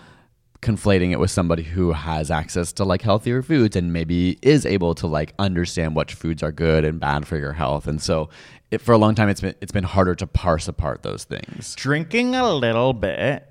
conflating 0.62 1.10
it 1.12 1.18
with 1.18 1.30
somebody 1.30 1.62
who 1.62 1.92
has 1.92 2.30
access 2.30 2.72
to 2.74 2.84
like 2.84 3.02
healthier 3.02 3.42
foods 3.42 3.76
and 3.76 3.92
maybe 3.92 4.38
is 4.42 4.66
able 4.66 4.94
to 4.94 5.06
like 5.06 5.32
understand 5.38 5.96
which 5.96 6.14
foods 6.14 6.42
are 6.42 6.52
good 6.52 6.84
and 6.84 7.00
bad 7.00 7.26
for 7.26 7.38
your 7.38 7.52
health. 7.52 7.86
And 7.86 8.00
so 8.00 8.28
it, 8.70 8.80
for 8.80 8.92
a 8.92 8.98
long 8.98 9.14
time 9.14 9.28
it's 9.28 9.40
been 9.40 9.54
it's 9.60 9.72
been 9.72 9.84
harder 9.84 10.14
to 10.14 10.26
parse 10.26 10.68
apart 10.68 11.02
those 11.02 11.24
things. 11.24 11.74
drinking 11.76 12.34
a 12.34 12.52
little 12.52 12.92
bit 12.92 13.49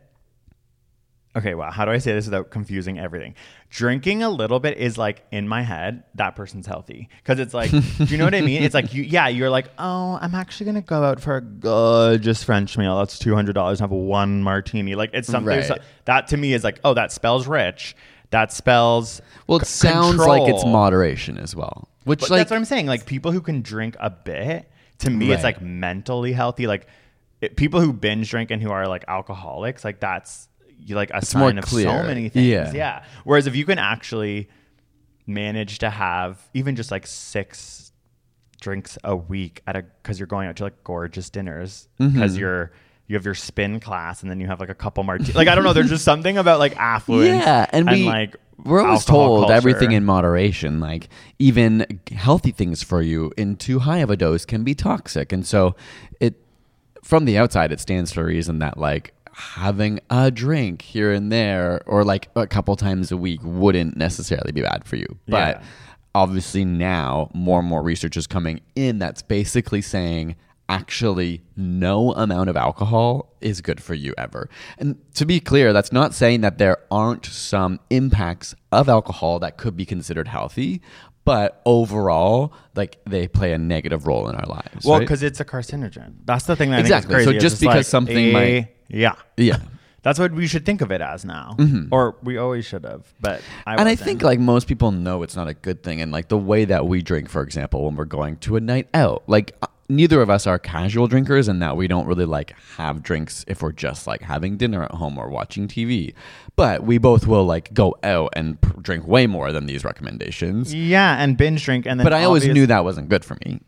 okay 1.35 1.53
well, 1.53 1.69
how 1.71 1.85
do 1.85 1.91
i 1.91 1.97
say 1.99 2.11
this 2.13 2.25
without 2.25 2.49
confusing 2.49 2.97
everything 2.99 3.35
drinking 3.69 4.23
a 4.23 4.29
little 4.29 4.59
bit 4.59 4.77
is 4.77 4.97
like 4.97 5.23
in 5.31 5.47
my 5.47 5.61
head 5.61 6.03
that 6.15 6.35
person's 6.35 6.65
healthy 6.65 7.07
because 7.21 7.39
it's 7.39 7.53
like 7.53 7.69
do 7.71 8.05
you 8.05 8.17
know 8.17 8.23
what 8.25 8.33
i 8.33 8.41
mean 8.41 8.63
it's 8.63 8.73
like 8.73 8.93
you 8.93 9.03
yeah 9.03 9.27
you're 9.27 9.49
like 9.49 9.67
oh 9.77 10.17
i'm 10.21 10.33
actually 10.33 10.65
gonna 10.65 10.81
go 10.81 11.03
out 11.03 11.19
for 11.21 11.37
a 11.37 11.41
gorgeous 11.41 12.43
french 12.43 12.77
meal 12.77 12.97
that's 12.97 13.19
$200 13.19 13.69
and 13.69 13.79
have 13.79 13.91
one 13.91 14.41
martini 14.41 14.95
like 14.95 15.11
it's 15.13 15.27
something 15.27 15.57
Right. 15.57 15.65
so- 15.65 15.77
that 16.05 16.27
to 16.29 16.37
me 16.37 16.53
is 16.53 16.63
like 16.63 16.79
oh 16.83 16.93
that 16.95 17.11
spells 17.11 17.47
rich 17.47 17.95
that 18.31 18.51
spells 18.51 19.21
Well, 19.47 19.59
it 19.59 19.65
c- 19.65 19.87
sounds 19.87 20.17
like 20.19 20.47
it's 20.47 20.63
moderation 20.63 21.39
as 21.39 21.55
well. 21.55 21.87
Which 22.03 22.19
But 22.19 22.29
like 22.29 22.39
that's 22.41 22.51
what 22.51 22.57
I'm 22.57 22.65
saying. 22.65 22.85
Like 22.85 23.07
people 23.07 23.31
who 23.31 23.41
can 23.41 23.63
drink 23.63 23.95
a 23.99 24.11
bit, 24.11 24.69
to 24.99 25.09
me, 25.09 25.31
it's 25.31 25.43
like 25.43 25.63
mentally 25.63 26.31
healthy. 26.31 26.67
Like 26.67 26.85
it, 27.41 27.55
people 27.55 27.81
who 27.81 27.91
binge 27.91 28.29
drink 28.29 28.51
and 28.51 28.61
who 28.61 28.69
are 28.69 28.87
like 28.87 29.03
alcoholics, 29.07 29.83
like 29.83 29.99
that's 29.99 30.47
you 30.79 30.95
like 30.95 31.11
a 31.13 31.23
sign 31.25 31.57
of 31.57 31.65
clear. 31.65 31.85
so 31.87 32.03
many 32.03 32.29
things. 32.29 32.45
Yeah. 32.45 32.71
yeah. 32.73 33.03
Whereas 33.23 33.47
if 33.47 33.55
you 33.55 33.65
can 33.65 33.77
actually 33.79 34.49
manage 35.27 35.79
to 35.79 35.89
have 35.89 36.41
even 36.53 36.75
just 36.75 36.91
like 36.91 37.05
six 37.05 37.91
drinks 38.61 38.97
a 39.03 39.15
week 39.15 39.61
at 39.67 39.75
a 39.75 39.83
because 40.01 40.19
you're 40.19 40.27
going 40.27 40.47
out 40.47 40.55
to 40.57 40.63
like 40.63 40.83
gorgeous 40.83 41.29
dinners 41.29 41.87
Mm-hmm. 41.99 42.13
because 42.13 42.37
you're 42.37 42.71
you 43.07 43.15
have 43.15 43.25
your 43.25 43.33
spin 43.35 43.79
class 43.79 44.21
and 44.21 44.29
then 44.29 44.39
you 44.39 44.47
have 44.47 44.59
like 44.59 44.69
a 44.69 44.75
couple 44.75 45.03
martinis. 45.03 45.35
like 45.41 45.47
I 45.47 45.55
don't 45.55 45.63
know, 45.63 45.73
there's 45.73 45.89
just 45.89 46.05
something 46.05 46.37
about 46.37 46.59
like 46.59 46.75
affluence. 46.77 47.43
Yeah, 47.43 47.65
and 47.71 47.89
we 47.89 48.05
like 48.05 48.35
we're 48.63 48.81
always 48.85 49.05
told 49.05 49.41
culture. 49.41 49.53
everything 49.53 49.91
in 49.93 50.03
moderation. 50.05 50.79
Like 50.79 51.09
even 51.39 51.99
healthy 52.11 52.51
things 52.51 52.83
for 52.83 53.01
you 53.01 53.31
in 53.37 53.55
too 53.55 53.79
high 53.79 53.99
of 53.99 54.09
a 54.09 54.17
dose 54.17 54.45
can 54.45 54.63
be 54.63 54.75
toxic, 54.75 55.31
and 55.31 55.45
so 55.45 55.75
it 56.19 56.35
from 57.03 57.25
the 57.25 57.37
outside 57.37 57.71
it 57.71 57.79
stands 57.79 58.11
to 58.11 58.23
reason 58.23 58.59
that 58.59 58.77
like 58.77 59.13
having 59.39 59.99
a 60.09 60.29
drink 60.29 60.81
here 60.81 61.11
and 61.11 61.31
there 61.31 61.81
or 61.85 62.03
like 62.03 62.29
a 62.35 62.45
couple 62.45 62.75
times 62.75 63.11
a 63.11 63.17
week 63.17 63.39
wouldn't 63.43 63.95
necessarily 63.97 64.51
be 64.51 64.61
bad 64.61 64.85
for 64.85 64.95
you, 64.97 65.07
but. 65.27 65.57
Yeah. 65.57 65.63
Obviously, 66.15 66.65
now 66.65 67.29
more 67.35 67.59
and 67.59 67.67
more 67.67 67.83
research 67.83 68.17
is 68.17 68.25
coming 68.25 68.61
in 68.75 68.97
that's 68.97 69.21
basically 69.21 69.79
saying 69.79 70.35
actually 70.67 71.43
no 71.55 72.13
amount 72.13 72.49
of 72.49 72.57
alcohol 72.57 73.31
is 73.41 73.61
good 73.61 73.81
for 73.81 73.93
you 73.93 74.15
ever. 74.17 74.49
And 74.79 74.97
to 75.13 75.25
be 75.25 75.39
clear, 75.39 75.71
that's 75.71 75.91
not 75.91 76.15
saying 76.15 76.41
that 76.41 76.57
there 76.57 76.77
aren't 76.89 77.27
some 77.27 77.79
impacts 77.91 78.55
of 78.71 78.89
alcohol 78.89 79.37
that 79.39 79.57
could 79.57 79.77
be 79.77 79.85
considered 79.85 80.27
healthy, 80.27 80.81
but 81.25 81.61
overall, 81.63 82.53
like 82.75 82.97
they 83.05 83.27
play 83.27 83.53
a 83.53 83.59
negative 83.59 84.07
role 84.07 84.27
in 84.29 84.35
our 84.35 84.47
lives. 84.47 84.85
Well, 84.85 84.95
right? 84.95 85.01
because 85.01 85.21
it's 85.21 85.39
a 85.39 85.45
carcinogen. 85.45 86.15
That's 86.25 86.45
the 86.45 86.55
thing 86.55 86.71
that 86.71 86.79
Exactly. 86.79 87.15
I 87.15 87.17
think 87.19 87.35
is 87.35 87.41
So 87.43 87.49
just 87.49 87.61
because 87.61 87.75
like 87.75 87.85
something 87.85 88.17
a- 88.17 88.33
might- 88.33 88.67
yeah, 88.89 89.15
yeah. 89.37 89.59
that's 90.01 90.17
what 90.19 90.31
we 90.31 90.47
should 90.47 90.65
think 90.65 90.81
of 90.81 90.91
it 90.91 91.01
as 91.01 91.23
now, 91.25 91.55
or 91.91 92.15
we 92.23 92.37
always 92.37 92.65
should 92.65 92.83
have. 92.85 93.11
But 93.21 93.41
I 93.65 93.75
and 93.75 93.87
I 93.87 93.95
think 93.95 94.21
like 94.21 94.39
most 94.39 94.67
people 94.67 94.91
know 94.91 95.23
it's 95.23 95.35
not 95.35 95.47
a 95.47 95.53
good 95.53 95.83
thing. 95.83 96.01
And 96.01 96.11
like 96.11 96.27
the 96.29 96.37
way 96.37 96.65
that 96.65 96.87
we 96.87 97.01
drink, 97.01 97.29
for 97.29 97.41
example, 97.41 97.85
when 97.85 97.95
we're 97.95 98.05
going 98.05 98.37
to 98.37 98.55
a 98.55 98.59
night 98.59 98.87
out, 98.93 99.23
like 99.27 99.55
uh, 99.61 99.67
neither 99.89 100.21
of 100.21 100.29
us 100.29 100.47
are 100.47 100.57
casual 100.59 101.07
drinkers, 101.07 101.47
and 101.47 101.61
that 101.61 101.75
we 101.75 101.87
don't 101.87 102.07
really 102.07 102.25
like 102.25 102.55
have 102.77 103.03
drinks 103.03 103.43
if 103.47 103.61
we're 103.61 103.71
just 103.71 104.07
like 104.07 104.21
having 104.21 104.57
dinner 104.57 104.83
at 104.83 104.91
home 104.91 105.17
or 105.17 105.29
watching 105.29 105.67
TV. 105.67 106.13
But 106.55 106.83
we 106.83 106.97
both 106.97 107.27
will 107.27 107.45
like 107.45 107.73
go 107.73 107.95
out 108.03 108.33
and 108.35 108.59
pr- 108.59 108.79
drink 108.81 109.07
way 109.07 109.27
more 109.27 109.51
than 109.51 109.65
these 109.65 109.83
recommendations. 109.83 110.73
yeah, 110.73 111.21
and 111.21 111.37
binge 111.37 111.63
drink, 111.63 111.85
and 111.85 111.99
then 111.99 112.05
But 112.05 112.13
I 112.13 112.23
always 112.23 112.47
knew 112.47 112.65
that 112.67 112.83
wasn't 112.83 113.09
good 113.09 113.25
for 113.25 113.37
me. 113.45 113.61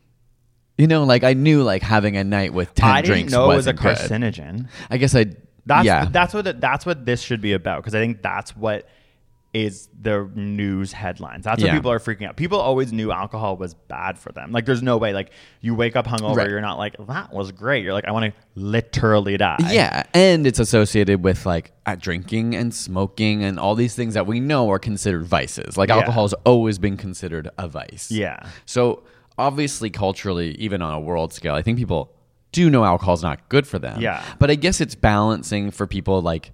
You 0.82 0.88
know, 0.88 1.04
like 1.04 1.22
I 1.22 1.34
knew 1.34 1.62
like 1.62 1.82
having 1.82 2.16
a 2.16 2.24
night 2.24 2.52
with 2.52 2.74
ten 2.74 2.90
I 2.90 3.02
didn't 3.02 3.12
drinks 3.14 3.32
know 3.32 3.44
it 3.50 3.56
was 3.56 3.66
a 3.68 3.70
wasn't 3.72 3.80
good. 3.80 3.96
carcinogen. 4.10 4.68
I 4.90 4.96
guess 4.96 5.14
I. 5.14 5.26
That's 5.64 5.86
yeah. 5.86 6.06
that's 6.10 6.34
what 6.34 6.60
that's 6.60 6.84
what 6.84 7.06
this 7.06 7.22
should 7.22 7.40
be 7.40 7.52
about 7.52 7.82
because 7.82 7.94
I 7.94 8.00
think 8.00 8.20
that's 8.20 8.56
what 8.56 8.88
is 9.54 9.88
the 10.00 10.28
news 10.34 10.92
headlines. 10.92 11.44
That's 11.44 11.62
what 11.62 11.68
Yeah. 11.68 11.74
people 11.74 11.92
are 11.92 11.98
freaking 12.00 12.26
out. 12.26 12.36
People 12.36 12.58
always 12.58 12.90
knew 12.92 13.12
alcohol 13.12 13.56
was 13.58 13.74
bad 13.74 14.18
for 14.18 14.32
them. 14.32 14.50
Like 14.50 14.64
there's 14.64 14.82
no 14.82 14.96
way 14.96 15.12
like 15.12 15.30
you 15.60 15.74
wake 15.74 15.94
up 15.94 16.06
hungover, 16.06 16.36
Right. 16.36 16.48
you're 16.48 16.62
not 16.62 16.78
like 16.78 16.96
that 17.06 17.32
was 17.32 17.52
great. 17.52 17.84
You're 17.84 17.92
like 17.92 18.06
I 18.08 18.12
want 18.12 18.34
to 18.34 18.40
literally 18.56 19.36
die. 19.36 19.58
Yeah, 19.70 20.04
and 20.14 20.46
it's 20.46 20.58
associated 20.58 21.22
with 21.22 21.44
like 21.46 21.70
uh, 21.86 21.94
drinking 21.96 22.56
and 22.56 22.74
smoking 22.74 23.44
and 23.44 23.60
all 23.60 23.74
these 23.74 23.94
things 23.94 24.14
that 24.14 24.26
we 24.26 24.40
know 24.40 24.70
are 24.70 24.78
considered 24.78 25.26
vices. 25.26 25.76
Like 25.76 25.90
Yeah. 25.90 25.98
alcohol's 25.98 26.32
always 26.44 26.78
been 26.78 26.96
considered 26.96 27.50
a 27.58 27.68
vice. 27.68 28.10
Yeah. 28.10 28.40
So 28.64 29.02
obviously, 29.38 29.90
culturally, 29.90 30.52
even 30.56 30.82
on 30.82 30.94
a 30.94 31.00
world 31.00 31.32
scale, 31.32 31.54
I 31.54 31.62
think 31.62 31.78
people 31.78 32.12
do 32.52 32.68
know 32.68 32.84
alcohol's 32.84 33.22
not 33.22 33.48
good 33.48 33.66
for 33.66 33.78
them. 33.78 34.00
Yeah. 34.00 34.22
But 34.38 34.50
I 34.50 34.54
guess 34.54 34.80
it's 34.80 34.94
balancing 34.94 35.70
for 35.70 35.86
people 35.86 36.20
like 36.22 36.52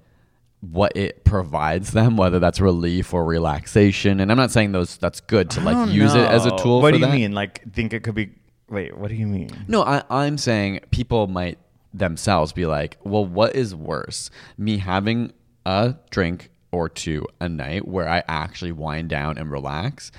what 0.61 0.97
it 0.97 1.25
provides 1.25 1.93
them, 1.93 2.17
whether 2.17 2.39
that's 2.39 2.61
relief 2.61 3.15
or 3.15 3.25
relaxation. 3.25 4.21
And 4.21 4.31
I'm 4.31 4.37
not 4.37 4.51
saying 4.51 4.73
those 4.73 4.97
that's 4.97 5.21
good 5.21 5.51
to 5.51 5.61
like 5.61 5.91
use 5.91 6.15
it 6.15 6.21
as 6.21 6.47
a 6.47 6.57
tool. 6.57 6.81
What 6.81 6.93
do 6.93 6.99
you 6.99 7.07
that. 7.07 7.13
mean? 7.13 7.33
Like 7.33 7.73
think 7.73 7.93
it 7.93 8.03
could 8.03 8.15
be? 8.15 8.31
Wait, 8.69 8.97
what 8.97 9.09
do 9.09 9.15
you 9.15 9.27
mean? 9.27 9.51
No, 9.67 9.83
I, 9.83 10.03
I'm 10.11 10.37
saying 10.37 10.81
people 10.91 11.27
might 11.27 11.59
themselves 11.95 12.53
be 12.53 12.67
like, 12.67 12.99
well, 13.03 13.25
what 13.25 13.57
is 13.57 13.75
worse? 13.75 14.31
Me 14.59 14.79
having 14.79 15.33
a 15.65 15.95
drink 16.11 16.51
or 16.71 16.89
two 16.89 17.27
a 17.41 17.49
night 17.49 17.89
where 17.89 18.09
I 18.09 18.23
actually 18.29 18.73
wind 18.73 19.09
down 19.09 19.39
and 19.39 19.51
relax, 19.51 20.13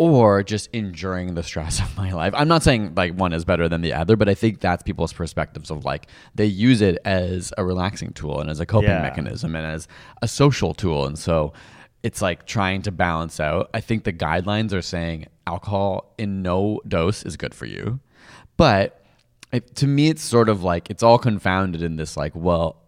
or 0.00 0.42
just 0.42 0.70
enduring 0.72 1.34
the 1.34 1.42
stress 1.42 1.78
of 1.84 1.94
my 1.94 2.10
life? 2.10 2.32
I'm 2.34 2.48
not 2.48 2.62
saying 2.62 2.94
like 2.96 3.12
one 3.14 3.34
is 3.34 3.44
better 3.44 3.68
than 3.68 3.82
the 3.82 3.92
other, 3.92 4.16
but 4.16 4.30
I 4.30 4.34
think 4.34 4.60
that's 4.60 4.82
people's 4.82 5.12
perspectives 5.12 5.70
of 5.70 5.84
like 5.84 6.06
they 6.34 6.46
use 6.46 6.80
it 6.80 6.96
as 7.04 7.52
a 7.58 7.64
relaxing 7.64 8.14
tool 8.14 8.40
and 8.40 8.48
as 8.48 8.60
a 8.60 8.66
coping 8.66 8.88
Yeah. 8.88 9.02
mechanism 9.02 9.54
and 9.54 9.66
as 9.66 9.86
a 10.22 10.26
social 10.28 10.72
tool. 10.72 11.04
And 11.06 11.18
so 11.18 11.52
it's 12.02 12.22
like 12.22 12.46
trying 12.46 12.80
to 12.82 12.90
balance 12.90 13.40
out. 13.40 13.68
I 13.74 13.80
think 13.80 14.04
the 14.04 14.12
guidelines 14.14 14.72
are 14.72 14.80
saying 14.80 15.26
alcohol 15.46 16.14
in 16.16 16.40
no 16.40 16.80
dose 16.88 17.22
is 17.24 17.36
good 17.36 17.54
for 17.54 17.66
you. 17.66 18.00
But 18.56 19.04
it, 19.52 19.74
to 19.76 19.86
me, 19.86 20.08
it's 20.08 20.22
sort 20.22 20.48
of 20.48 20.62
like 20.62 20.88
it's 20.88 21.02
all 21.02 21.18
confounded 21.18 21.82
in 21.82 21.96
this 21.96 22.16
like, 22.16 22.32
well, 22.34 22.79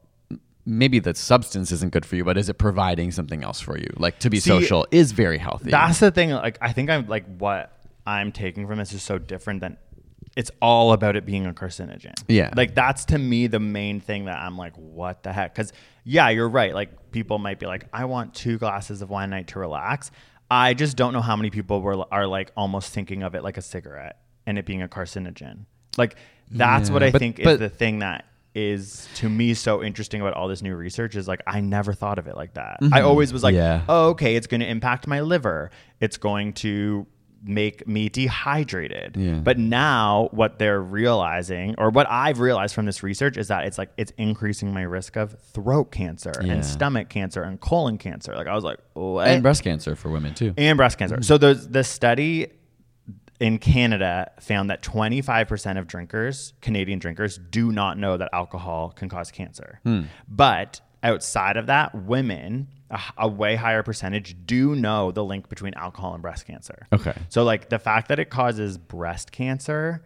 maybe 0.65 0.99
the 0.99 1.15
substance 1.15 1.73
isn't 1.73 1.93
good 1.93 2.07
for 2.07 2.17
you, 2.17 2.25
but 2.25 2.37
is 2.37 2.49
it 2.49 2.55
providing 2.55 3.11
something 3.11 3.43
else 3.43 3.61
for 3.61 3.77
you? 3.79 3.89
Like 3.97 4.19
to 4.21 4.31
be 4.31 4.39
See, 4.39 4.51
social 4.51 4.87
is 4.91 5.13
very 5.13 5.39
healthy. 5.39 5.71
That's 5.71 6.01
the 6.01 6.11
thing. 6.11 6.31
Like, 6.31 6.59
I 6.61 6.73
think 6.73 6.91
I'm 6.91 7.07
like 7.07 7.25
what 7.39 7.77
I'm 8.07 8.33
taking 8.33 8.67
from 8.67 8.79
this 8.79 8.93
is 8.93 9.03
so 9.03 9.19
different 9.19 9.61
than 9.61 9.77
it's 10.37 10.51
all 10.61 10.93
about 10.93 11.17
it 11.17 11.27
being 11.27 11.47
a 11.47 11.53
carcinogen. 11.53 12.15
Yeah. 12.29 12.53
Like 12.57 12.75
that's 12.75 13.07
to 13.07 13.19
me 13.19 13.49
the 13.49 13.61
main 13.61 14.01
thing 14.01 14.27
that 14.27 14.39
I'm 14.39 14.57
like, 14.57 14.75
what 14.77 15.23
the 15.23 15.33
heck? 15.33 15.55
Because 15.55 15.73
yeah, 16.05 16.29
you're 16.31 16.49
right. 16.49 16.75
Like 16.75 17.11
people 17.11 17.39
might 17.39 17.59
be 17.59 17.67
like, 17.67 17.87
I 17.93 18.07
want 18.07 18.35
two 18.35 18.59
glasses 18.59 19.03
of 19.03 19.11
wine 19.11 19.31
night 19.31 19.49
to 19.49 19.59
relax. 19.59 20.11
I 20.51 20.75
just 20.75 20.97
don't 20.97 21.13
know 21.13 21.21
how 21.21 21.37
many 21.37 21.51
people 21.51 21.81
were 21.81 22.05
are 22.13 22.27
like 22.27 22.53
almost 22.57 22.93
thinking 22.93 23.23
of 23.23 23.35
it 23.35 23.43
like 23.43 23.57
a 23.57 23.63
cigarette 23.63 24.19
and 24.47 24.59
it 24.59 24.67
being 24.67 24.83
a 24.83 24.89
carcinogen. 24.89 25.67
Like 25.99 26.17
that's 26.51 26.91
what 26.91 27.03
I 27.03 27.11
but- 27.11 27.19
think 27.19 27.39
is 27.39 27.59
the 27.59 27.69
thing 27.69 27.99
that 28.01 28.27
is 28.55 29.09
to 29.15 29.29
me 29.29 29.55
so 29.55 29.83
interesting 29.83 30.21
about 30.21 30.35
all 30.35 30.49
this 30.49 30.63
new 30.63 30.75
research 30.75 31.17
is 31.17 31.27
like 31.27 31.43
I 31.47 31.61
never 31.61 31.93
thought 31.95 32.19
of 32.19 32.27
it 32.27 32.37
like 32.37 32.55
that. 32.55 32.79
I 32.81 32.85
mm-hmm. 32.85 33.07
always 33.07 33.33
was 33.33 33.43
like, 33.43 33.55
Yeah. 33.55 33.83
oh, 33.89 34.11
okay, 34.11 34.37
it's 34.37 34.47
going 34.47 34.61
to 34.61 34.69
impact 34.69 35.07
my 35.07 35.21
liver. 35.21 35.71
It's 36.01 36.19
going 36.19 36.53
to 36.55 37.07
make 37.45 37.87
me 37.89 38.09
dehydrated. 38.09 39.17
Yeah. 39.17 39.35
But 39.35 39.59
now 39.59 40.29
what 40.33 40.59
they're 40.59 40.81
realizing 40.81 41.75
or 41.79 41.91
what 41.91 42.07
I've 42.09 42.39
realized 42.41 42.75
from 42.75 42.87
this 42.87 43.03
research 43.03 43.37
is 43.37 43.49
that 43.49 43.65
it's 43.67 43.79
like 43.79 43.91
it's 43.97 44.13
increasing 44.17 44.73
my 44.73 44.83
risk 44.83 45.17
of 45.17 45.37
throat 45.53 45.91
cancer 45.91 46.33
Yeah. 46.41 46.53
and 46.53 46.65
stomach 46.65 47.09
cancer 47.09 47.43
and 47.43 47.61
colon 47.61 47.99
cancer. 47.99 48.35
Like 48.35 48.47
I 48.47 48.55
was 48.55 48.65
like, 48.65 48.79
what? 48.93 49.29
and 49.29 49.43
breast 49.43 49.65
cancer 49.65 49.97
for 49.97 50.11
women 50.11 50.35
too. 50.35 50.55
and 50.57 50.77
breast 50.77 50.99
cancer. 50.99 51.23
So 51.23 51.39
the 51.39 51.55
the 51.55 51.85
study 51.85 52.49
in 53.43 53.59
Canada 53.59 54.31
found 54.39 54.71
that 54.71 54.83
25% 54.83 55.77
of 55.77 55.89
drinkers, 55.89 56.53
Canadian 56.61 57.01
drinkers, 57.01 57.39
do 57.51 57.73
not 57.73 57.99
know 57.99 58.17
that 58.17 58.31
alcohol 58.33 58.91
can 58.95 59.09
cause 59.09 59.33
cancer. 59.33 59.81
Hmm. 59.83 60.03
But 60.29 60.81
outside 61.03 61.57
of 61.57 61.67
that, 61.67 61.93
women, 61.93 62.69
a, 62.89 63.01
a 63.19 63.29
way 63.29 63.57
higher 63.57 63.83
percentage, 63.83 64.37
do 64.47 64.77
know 64.77 65.11
the 65.11 65.25
link 65.25 65.49
between 65.49 65.75
alcohol 65.75 66.15
and 66.15 66.23
breast 66.23 66.47
cancer. 66.47 66.87
Okay. 66.93 67.15
So 67.31 67.43
like 67.43 67.69
the 67.69 67.81
fact 67.81 68.07
that 68.09 68.21
it 68.21 68.31
causes 68.31 68.79
breast 68.79 69.33
cancer 69.33 70.05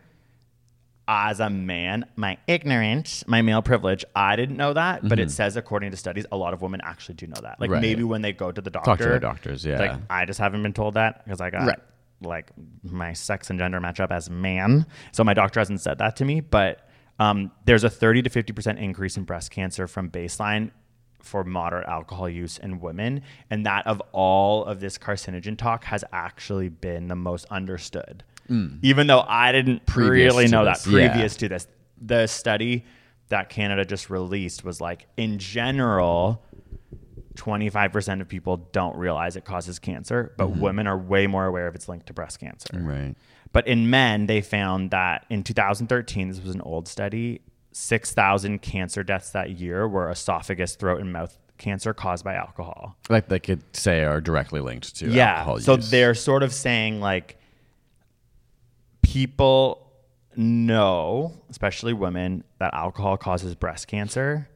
as 1.07 1.39
a 1.39 1.51
man, 1.51 2.07
my 2.17 2.39
ignorance, 2.47 3.23
my 3.27 3.43
male 3.43 3.61
privilege, 3.61 4.03
I 4.15 4.37
didn't 4.37 4.57
know 4.57 4.73
that, 4.73 5.07
but 5.07 5.19
it 5.19 5.25
mm-hmm. 5.25 5.31
says 5.31 5.57
according 5.59 5.91
to 5.91 5.99
studies, 5.99 6.25
a 6.33 6.39
lot 6.39 6.55
of 6.55 6.63
women 6.63 6.81
actually 6.83 7.17
do 7.17 7.27
know 7.27 7.41
that. 7.43 7.61
Like 7.61 7.71
Right. 7.71 7.83
maybe 7.83 8.03
when 8.03 8.23
they 8.23 8.33
go 8.33 8.51
to 8.51 8.63
the 8.63 8.71
doctor, 8.71 8.91
Talk 8.93 8.99
to 9.01 9.05
their 9.05 9.21
doctors, 9.21 9.63
yeah. 9.63 9.79
Like 9.79 10.01
I 10.09 10.25
just 10.25 10.41
haven't 10.41 10.63
been 10.63 10.73
told 10.73 10.95
that 10.95 11.23
because 11.23 11.43
I 11.43 11.51
got 11.51 11.67
Right. 11.67 11.79
Like 12.27 12.51
my 12.83 13.13
sex 13.13 13.51
and 13.51 13.59
gender 13.59 13.81
match 13.81 14.01
up 14.01 14.11
as 14.13 14.29
man, 14.29 14.87
so 15.13 15.25
my 15.25 15.35
doctor 15.35 15.61
hasn't 15.61 15.81
said 15.81 15.99
that 15.99 16.17
to 16.17 16.25
me. 16.25 16.41
But 16.41 16.89
um, 17.19 17.51
there's 17.65 17.85
a 17.85 17.91
30 17.91 18.23
to 18.23 18.31
50 18.31 18.53
percent 18.53 18.79
increase 18.79 19.17
in 19.17 19.25
breast 19.25 19.51
cancer 19.51 19.87
from 19.87 20.11
baseline 20.11 20.71
for 21.21 21.43
moderate 21.43 21.89
alcohol 21.89 22.29
use 22.29 22.59
in 22.59 22.81
women, 22.81 23.23
and 23.51 23.67
that 23.67 23.87
of 23.87 24.01
all 24.13 24.65
of 24.65 24.81
this 24.81 24.99
carcinogen 24.99 25.57
talk 25.59 25.85
has 25.85 26.05
actually 26.13 26.69
been 26.69 27.09
the 27.09 27.17
most 27.17 27.47
understood. 27.51 28.23
Even 28.83 29.09
though 29.09 29.25
I 29.27 29.51
didn't 29.53 29.85
Mm. 29.87 29.87
Previous 29.87 30.33
really 30.35 30.49
know 30.49 30.65
this, 30.65 30.85
that 30.85 30.91
yeah. 30.91 31.09
previous 31.11 31.37
to 31.37 31.49
this, 31.49 31.67
the 32.01 32.27
study 32.27 32.85
that 33.29 33.49
Canada 33.49 33.85
just 33.85 34.09
released 34.09 34.65
was 34.65 34.81
like 34.81 35.07
in 35.17 35.39
general. 35.39 36.43
25% 37.37 38.21
of 38.21 38.29
people 38.29 38.57
don't 38.73 38.97
realize 38.97 39.37
it 39.37 39.45
causes 39.45 39.79
cancer, 39.79 40.33
but 40.37 40.49
Mm-hmm. 40.49 40.61
women 40.61 40.87
are 40.87 40.97
way 40.99 41.27
more 41.27 41.47
aware 41.47 41.67
of 41.69 41.75
its 41.75 41.89
link 41.89 42.07
to 42.07 42.13
breast 42.13 42.41
cancer. 42.41 42.79
Right. 42.79 43.15
But 43.53 43.67
in 43.69 43.89
men, 43.91 44.27
they 44.27 44.41
found 44.41 44.91
that 44.91 45.25
in 45.31 45.43
2013, 45.45 46.29
this 46.29 46.43
was 46.43 46.55
an 46.55 46.61
old 46.63 46.89
study, 46.89 47.41
6,000 47.73 48.61
cancer 48.61 49.03
deaths 49.03 49.31
that 49.31 49.51
year 49.51 49.87
were 49.87 50.11
esophagus, 50.11 50.75
throat, 50.77 51.01
and 51.01 51.13
mouth 51.13 51.39
cancer 51.59 51.95
caused 51.95 52.25
by 52.25 52.35
alcohol. 52.35 52.97
Like 53.09 53.29
they 53.29 53.39
could 53.39 53.63
say 53.75 54.03
are 54.05 54.21
directly 54.21 54.61
linked 54.61 54.97
to 54.97 55.09
yeah. 55.09 55.35
alcohol 55.39 55.61
So 55.61 55.77
use. 55.77 55.91
they're 55.91 56.15
sort 56.15 56.43
of 56.43 56.53
saying 56.53 57.01
like 57.01 57.39
people 59.03 59.83
know, 60.37 61.33
especially 61.51 61.93
women, 61.93 62.45
that 62.59 62.75
alcohol 62.75 63.17
causes 63.17 63.55
breast 63.55 63.89
cancer. 63.89 64.49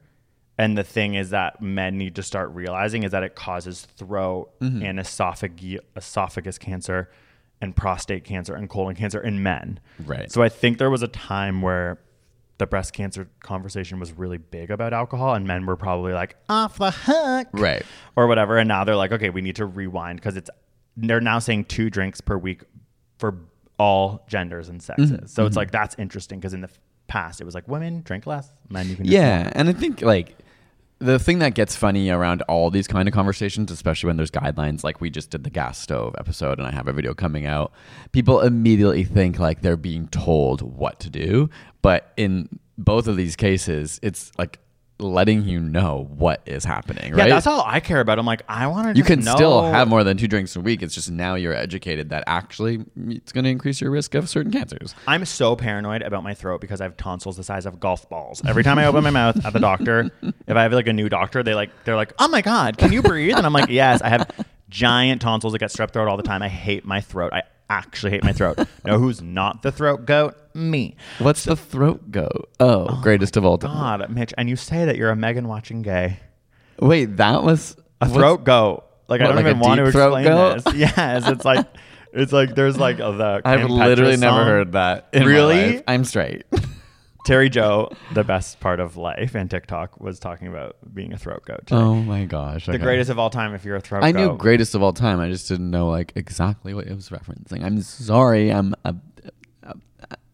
And 0.57 0.77
the 0.77 0.83
thing 0.83 1.15
is 1.15 1.31
that 1.31 1.61
men 1.61 1.97
need 1.97 2.15
to 2.15 2.23
start 2.23 2.51
realizing 2.51 3.03
is 3.03 3.11
that 3.11 3.23
it 3.23 3.35
causes 3.35 3.85
throat 3.97 4.49
Mm-hmm. 4.61 4.83
and 4.85 4.99
esophag- 4.99 5.79
esophagus 5.95 6.57
cancer 6.57 7.09
and 7.61 7.75
prostate 7.75 8.23
cancer 8.23 8.53
and 8.55 8.69
colon 8.69 8.95
cancer 8.95 9.19
in 9.21 9.41
men. 9.43 9.79
Right. 10.05 10.31
So 10.31 10.41
I 10.43 10.49
think 10.49 10.77
there 10.77 10.89
was 10.89 11.01
a 11.03 11.07
time 11.07 11.61
where 11.61 11.99
the 12.57 12.67
breast 12.67 12.93
cancer 12.93 13.27
conversation 13.41 13.99
was 13.99 14.11
really 14.13 14.37
big 14.37 14.69
about 14.69 14.93
alcohol 14.93 15.33
and 15.33 15.47
men 15.47 15.65
were 15.65 15.75
probably 15.77 16.13
like 16.13 16.35
off 16.47 16.77
the 16.77 16.91
hook 16.91 17.47
Right. 17.53 17.83
or 18.15 18.27
whatever 18.27 18.57
and 18.59 18.67
now 18.67 18.83
they're 18.83 18.95
like 18.95 19.11
okay 19.11 19.31
we 19.31 19.41
need 19.41 19.55
to 19.55 19.65
rewind 19.65 20.19
because 20.19 20.37
it's 20.37 20.49
they're 20.95 21.21
now 21.21 21.39
saying 21.39 21.65
two 21.65 21.89
drinks 21.89 22.21
per 22.21 22.37
week 22.37 22.61
for 23.17 23.37
all 23.79 24.23
genders 24.27 24.69
and 24.69 24.79
sexes 24.79 25.11
Mm-hmm. 25.11 25.25
so 25.25 25.47
it's 25.47 25.55
like 25.55 25.71
that's 25.71 25.95
interesting 25.97 26.39
because 26.39 26.53
in 26.53 26.61
the 26.61 26.69
past 27.11 27.41
it 27.41 27.43
was 27.43 27.53
like 27.53 27.67
women 27.67 28.01
drink 28.03 28.25
less 28.25 28.51
men 28.69 28.87
you 28.89 28.95
can 28.95 29.05
Yeah, 29.05 29.43
more. 29.43 29.51
and 29.55 29.69
I 29.69 29.73
think 29.73 30.01
like 30.01 30.37
the 30.99 31.17
thing 31.17 31.39
that 31.39 31.55
gets 31.55 31.75
funny 31.75 32.09
around 32.09 32.43
all 32.43 32.69
these 32.69 32.87
kind 32.87 33.07
of 33.07 33.13
conversations, 33.13 33.71
especially 33.71 34.07
when 34.07 34.17
there's 34.17 34.29
guidelines, 34.29 34.83
like 34.83 35.01
we 35.01 35.09
just 35.09 35.31
did 35.31 35.43
the 35.43 35.49
gas 35.49 35.79
stove 35.79 36.13
episode, 36.19 36.59
and 36.59 36.67
I 36.67 36.71
have 36.71 36.87
a 36.87 36.93
video 36.93 37.13
coming 37.15 37.45
out. 37.47 37.73
People 38.11 38.41
immediately 38.41 39.03
think 39.03 39.39
like 39.39 39.61
they're 39.61 39.77
being 39.91 40.07
told 40.09 40.61
what 40.61 40.99
to 40.99 41.09
do, 41.09 41.49
but 41.81 42.13
in 42.17 42.47
both 42.77 43.07
of 43.07 43.17
these 43.17 43.35
cases, 43.35 43.99
it's 44.03 44.31
like 44.37 44.59
letting 45.01 45.41
mm-hmm. 45.41 45.49
you 45.49 45.59
know 45.59 46.07
what 46.15 46.41
is 46.45 46.63
happening. 46.63 47.13
right? 47.13 47.27
yeah 47.27 47.33
that's 47.35 47.47
all 47.47 47.63
i 47.65 47.79
care 47.79 47.99
about 47.99 48.19
i'm 48.19 48.25
like 48.25 48.43
i 48.47 48.67
want 48.67 48.87
to 48.87 48.93
know. 48.93 48.97
you 48.97 49.03
can 49.03 49.19
know. 49.19 49.35
still 49.35 49.61
have 49.63 49.87
more 49.87 50.03
than 50.03 50.17
two 50.17 50.27
drinks 50.27 50.55
a 50.55 50.61
week. 50.61 50.81
It's 50.81 50.95
just 50.95 51.11
now 51.11 51.35
you're 51.35 51.53
educated 51.53 52.09
that 52.09 52.23
actually 52.27 52.83
it's 53.07 53.31
going 53.31 53.43
to 53.43 53.49
increase 53.49 53.81
your 53.81 53.91
risk 53.91 54.15
of 54.15 54.29
certain 54.29 54.51
cancers. 54.51 54.95
I'm 55.07 55.25
so 55.25 55.55
paranoid 55.55 56.01
about 56.01 56.23
my 56.23 56.33
throat 56.33 56.61
because 56.61 56.81
I 56.81 56.85
have 56.85 56.97
tonsils 56.97 57.37
the 57.37 57.43
size 57.43 57.65
of 57.65 57.79
golf 57.79 58.09
balls. 58.09 58.41
Every 58.45 58.63
time 58.63 58.77
I 58.77 58.85
open 58.85 59.03
my 59.03 59.09
mouth 59.09 59.45
at 59.45 59.53
the 59.53 59.59
doctor, 59.59 60.09
if 60.21 60.55
I 60.55 60.63
have 60.63 60.73
like 60.73 60.87
a 60.87 60.93
new 60.93 61.09
doctor, 61.09 61.43
they 61.43 61.53
like 61.53 61.69
they're 61.83 61.95
like, 61.95 62.13
"Oh 62.19 62.27
my 62.27 62.41
god, 62.41 62.77
can 62.77 62.91
you 62.91 63.01
breathe?" 63.01 63.35
And 63.35 63.45
I'm 63.45 63.53
like, 63.53 63.69
"Yes, 63.69 64.01
I 64.01 64.09
have 64.09 64.29
giant 64.69 65.21
tonsils 65.21 65.53
that 65.53 65.59
get 65.59 65.69
strep 65.69 65.91
throat 65.91 66.07
all 66.07 66.17
the 66.17 66.23
time. 66.23 66.41
I 66.41 66.47
hate 66.47 66.85
my 66.85 67.01
throat. 67.01 67.33
I 67.33 67.43
actually 67.77 68.11
hate 68.11 68.23
my 68.23 68.33
throat. 68.33 68.57
know 68.85 68.99
who's 68.99 69.21
not 69.21 69.61
the 69.63 69.71
throat 69.71 70.05
goat? 70.05 70.35
Me. 70.53 70.95
What's 71.19 71.45
the 71.45 71.55
throat 71.55 72.11
goat? 72.11 72.49
Oh, 72.59 72.87
oh 72.89 73.01
greatest 73.01 73.37
of 73.37 73.45
all 73.45 73.57
time. 73.57 73.99
God, 73.99 74.09
Mitch, 74.09 74.33
and 74.37 74.49
you 74.49 74.55
say 74.55 74.85
that 74.85 74.97
you're 74.97 75.11
a 75.11 75.15
M3GAN 75.15 75.45
watching 75.45 75.81
gay. 75.81 76.19
Wait, 76.79 77.17
that 77.17 77.43
was 77.43 77.77
A 78.01 78.09
throat 78.09 78.43
goat. 78.43 78.83
Like 79.07 79.21
I 79.21 79.25
don't 79.25 79.35
like 79.35 79.45
even 79.45 79.59
want 79.59 79.77
to 79.77 79.85
explain 79.85 80.25
goat? 80.25 80.63
this. 80.63 80.73
Yes, 80.75 81.27
it's 81.27 81.45
like 81.45 81.65
it's 82.13 82.33
like 82.33 82.55
there's 82.55 82.77
like 82.77 82.97
the 82.97 83.41
I've 83.45 83.69
literally 83.69 84.17
never 84.17 84.43
heard 84.43 84.71
that. 84.73 85.09
Really? 85.13 85.83
I'm 85.87 86.03
straight. 86.03 86.45
Terry 87.23 87.49
Joe, 87.49 87.89
the 88.13 88.23
best 88.23 88.59
part 88.59 88.79
of 88.79 88.97
life 88.97 89.35
and 89.35 89.49
TikTok 89.49 89.99
was 90.01 90.19
talking 90.19 90.47
about 90.47 90.75
being 90.93 91.13
a 91.13 91.17
throat 91.17 91.43
goat. 91.45 91.67
today. 91.67 91.79
oh 91.79 91.95
my 91.95 92.25
gosh. 92.25 92.65
the 92.65 92.73
okay. 92.73 92.83
greatest 92.83 93.09
of 93.11 93.19
all 93.19 93.29
time 93.29 93.53
if 93.53 93.63
you're 93.63 93.75
a 93.75 93.81
throat 93.81 94.01
goat. 94.01 94.07
I 94.07 94.11
goat. 94.11 94.31
knew 94.31 94.37
greatest 94.37 94.73
of 94.73 94.81
all 94.81 94.93
time. 94.93 95.19
I 95.19 95.29
just 95.29 95.47
didn't 95.47 95.69
know 95.69 95.87
like 95.89 96.13
exactly 96.15 96.73
what 96.73 96.87
it 96.87 96.95
was 96.95 97.09
referencing. 97.09 97.63
I'm 97.63 97.81
sorry. 97.81 98.51
I'm. 98.51 98.73
A, 98.85 98.95
a, 99.63 99.75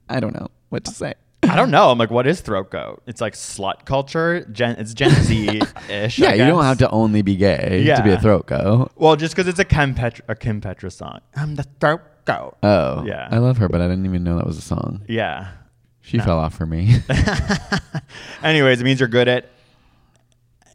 I 0.10 0.20
don't 0.22 0.34
know 0.34 0.48
what 0.70 0.86
to 0.86 0.92
say. 0.92 1.14
I 1.44 1.56
don't 1.56 1.72
know. 1.72 1.92
I'm 1.92 1.98
like, 1.98 2.10
what 2.10 2.26
is 2.26 2.42
throat 2.42 2.72
goat? 2.72 3.04
It's 3.06 3.22
like 3.22 3.34
slut 3.34 3.86
culture. 3.86 4.46
Gen, 4.52 4.78
it's 4.80 4.94
Gen 4.94 5.12
Z 5.12 5.62
ish. 5.90 6.18
Yeah, 6.20 6.34
you 6.34 6.46
don't 6.46 6.64
have 6.64 6.78
to 6.80 6.90
only 6.90 7.22
be 7.22 7.36
gay 7.36 7.84
to 7.86 8.04
be 8.04 8.12
a 8.12 8.20
throat 8.20 8.48
goat. 8.48 8.92
Well, 8.96 9.16
just 9.16 9.36
because 9.36 9.48
it's 9.48 9.60
a 9.60 9.66
Kim 9.66 9.94
Petra, 9.94 10.26
a 10.30 10.36
Kim 10.36 10.62
Petra 10.62 10.90
song. 10.90 11.20
I'm 11.36 11.56
the 11.56 11.64
throat 11.80 12.02
goat. 12.26 12.58
Oh, 12.64 13.04
Yeah. 13.06 13.28
I 13.32 13.38
love 13.38 13.58
her, 13.58 13.70
but 13.70 13.82
I 13.82 13.88
didn't 13.88 14.06
even 14.06 14.24
know 14.24 14.38
that 14.38 14.46
was 14.48 14.58
a 14.58 14.62
song. 14.62 15.02
yeah. 15.08 15.50
She 16.08 16.20
fell 16.20 16.40
off 16.40 16.54
for 16.56 16.66
me. 16.66 16.96
Anyways, 18.44 18.80
it 18.80 18.84
means 18.84 19.00
you're 19.00 19.10
good 19.10 19.28
at, 19.28 19.50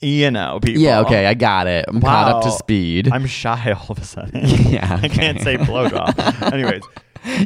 you 0.03 0.31
know, 0.31 0.59
people. 0.63 0.83
yeah, 0.83 1.01
okay, 1.01 1.27
I 1.27 1.35
got 1.35 1.67
it. 1.67 1.87
I'm 1.89 2.01
caught 2.01 2.31
up 2.33 2.43
to 2.45 2.51
speed. 2.51 3.11
I'm 3.11 3.27
shy 3.27 3.73
all 3.73 3.87
of 3.91 3.99
a 3.99 4.05
sudden. 4.05 4.43
Yeah, 4.73 4.99
I 5.03 5.09
can't 5.09 5.41
okay. 5.41 5.45
say 5.45 5.57
blowjob. 5.57 6.53
Anyways, 6.53 6.83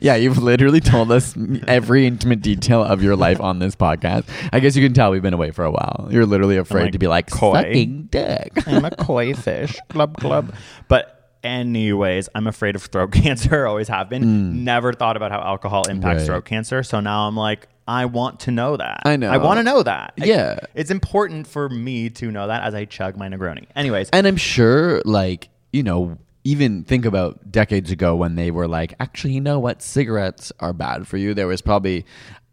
yeah, 0.03 0.16
you've 0.16 0.38
literally 0.38 0.81
told 0.81 1.12
us 1.12 1.35
every 1.68 2.07
intimate 2.07 2.40
detail 2.40 2.83
of 2.83 3.03
your 3.03 3.14
life 3.14 3.40
on 3.40 3.59
this 3.59 3.77
podcast. 3.77 4.25
I 4.53 4.59
guess 4.61 4.75
you 4.75 4.85
can 4.85 4.94
tell 4.94 5.11
we've 5.11 5.22
been 5.22 5.35
away 5.35 5.51
for 5.51 5.64
a 5.64 5.70
while. 5.70 6.09
You're 6.11 6.27
literally 6.27 6.57
afraid 6.57 6.85
like, 6.85 6.92
to 6.92 6.99
be 6.99 7.07
like 7.09 7.31
coy. 7.31 7.55
sucking 7.55 8.09
dick. 8.11 8.53
I'm 8.66 8.85
a 8.85 8.90
koi 8.90 9.35
fish. 9.35 9.77
Club, 9.90 10.16
club. 10.16 10.55
But 10.88 11.31
anyways, 11.44 12.29
I'm 12.35 12.46
afraid 12.46 12.75
of 12.75 12.83
throat 12.83 13.12
cancer. 13.12 13.66
Always 13.66 13.88
have 13.88 14.09
been. 14.09 14.22
Mm. 14.25 14.53
Never 14.64 14.92
thought 14.92 15.16
about 15.16 15.31
how 15.31 15.40
alcohol 15.40 15.82
impacts 15.89 16.22
Right. 16.22 16.26
throat 16.26 16.45
cancer. 16.47 16.82
So 16.82 17.01
now 17.01 17.28
I'm 17.28 17.37
like, 17.37 17.68
I 17.89 18.07
want 18.07 18.41
to 18.41 18.51
know 18.51 18.76
that. 18.76 19.03
I 19.05 19.16
know. 19.16 19.30
I 19.30 19.37
want 19.37 19.59
to 19.59 19.62
know 19.62 19.82
that. 19.82 20.14
I- 20.20 20.24
Yeah. 20.24 20.59
it's 20.74 20.91
important 20.91 21.47
for 21.47 21.68
me 21.68 22.11
to 22.11 22.30
know 22.30 22.49
that 22.49 22.62
as 22.64 22.74
I 22.74 22.84
chug 22.84 23.16
my 23.16 23.28
Negroni. 23.28 23.66
Anyways, 23.76 24.11
And 24.12 24.26
I'm 24.26 24.37
sure, 24.37 25.03
like, 25.05 25.49
you 25.72 25.82
know, 25.82 26.18
even 26.45 26.84
think 26.84 27.05
about 27.05 27.51
decades 27.51 27.91
ago 27.91 28.14
when 28.16 28.34
they 28.37 28.51
were 28.51 28.68
like, 28.68 28.95
actually, 29.01 29.34
you 29.34 29.41
know 29.41 29.59
what? 29.59 29.82
Cigarettes 29.82 30.53
are 30.61 30.72
bad 30.72 31.07
for 31.07 31.16
you. 31.16 31.34
There 31.34 31.47
was 31.47 31.61
probably 31.61 32.05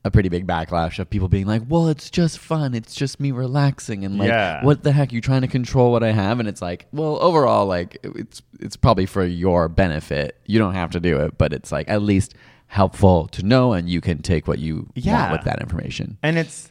a 0.06 0.12
pretty 0.12 0.28
big 0.30 0.46
backlash 0.46 1.00
of 1.00 1.10
people 1.10 1.30
being 1.30 1.46
like, 1.48 1.62
"Well, 1.70 1.88
it's 1.88 2.10
just 2.10 2.38
fun. 2.38 2.74
It's 2.74 2.94
just 2.94 3.22
me 3.22 3.32
relaxing." 3.32 4.04
And 4.04 4.18
like, 4.18 4.28
Yeah. 4.28 4.62
what 4.66 4.84
the 4.84 4.92
heck? 4.92 5.14
You 5.14 5.22
trying 5.22 5.44
to 5.44 5.48
control 5.48 5.94
what 5.94 6.04
I 6.04 6.12
have? 6.12 6.42
And 6.42 6.50
it's 6.50 6.62
like, 6.62 6.88
well, 6.92 7.18
overall, 7.22 7.68
like 7.68 8.00
it's 8.04 8.42
it's 8.60 8.76
probably 8.76 9.06
for 9.06 9.24
your 9.24 9.70
benefit. 9.70 10.38
You 10.46 10.60
don't 10.60 10.74
have 10.74 10.92
to 10.92 11.00
do 11.00 11.18
it, 11.22 11.38
but 11.38 11.54
it's 11.54 11.72
like 11.72 11.88
at 11.90 12.02
least 12.02 12.34
helpful 12.74 13.28
to 13.28 13.44
know, 13.46 13.74
and 13.74 13.88
you 13.88 14.02
can 14.02 14.22
take 14.22 14.48
what 14.48 14.58
you 14.60 14.90
Yeah. 14.96 15.20
want 15.20 15.32
with 15.34 15.42
that 15.44 15.62
information. 15.62 16.18
And 16.24 16.38
it's 16.40 16.70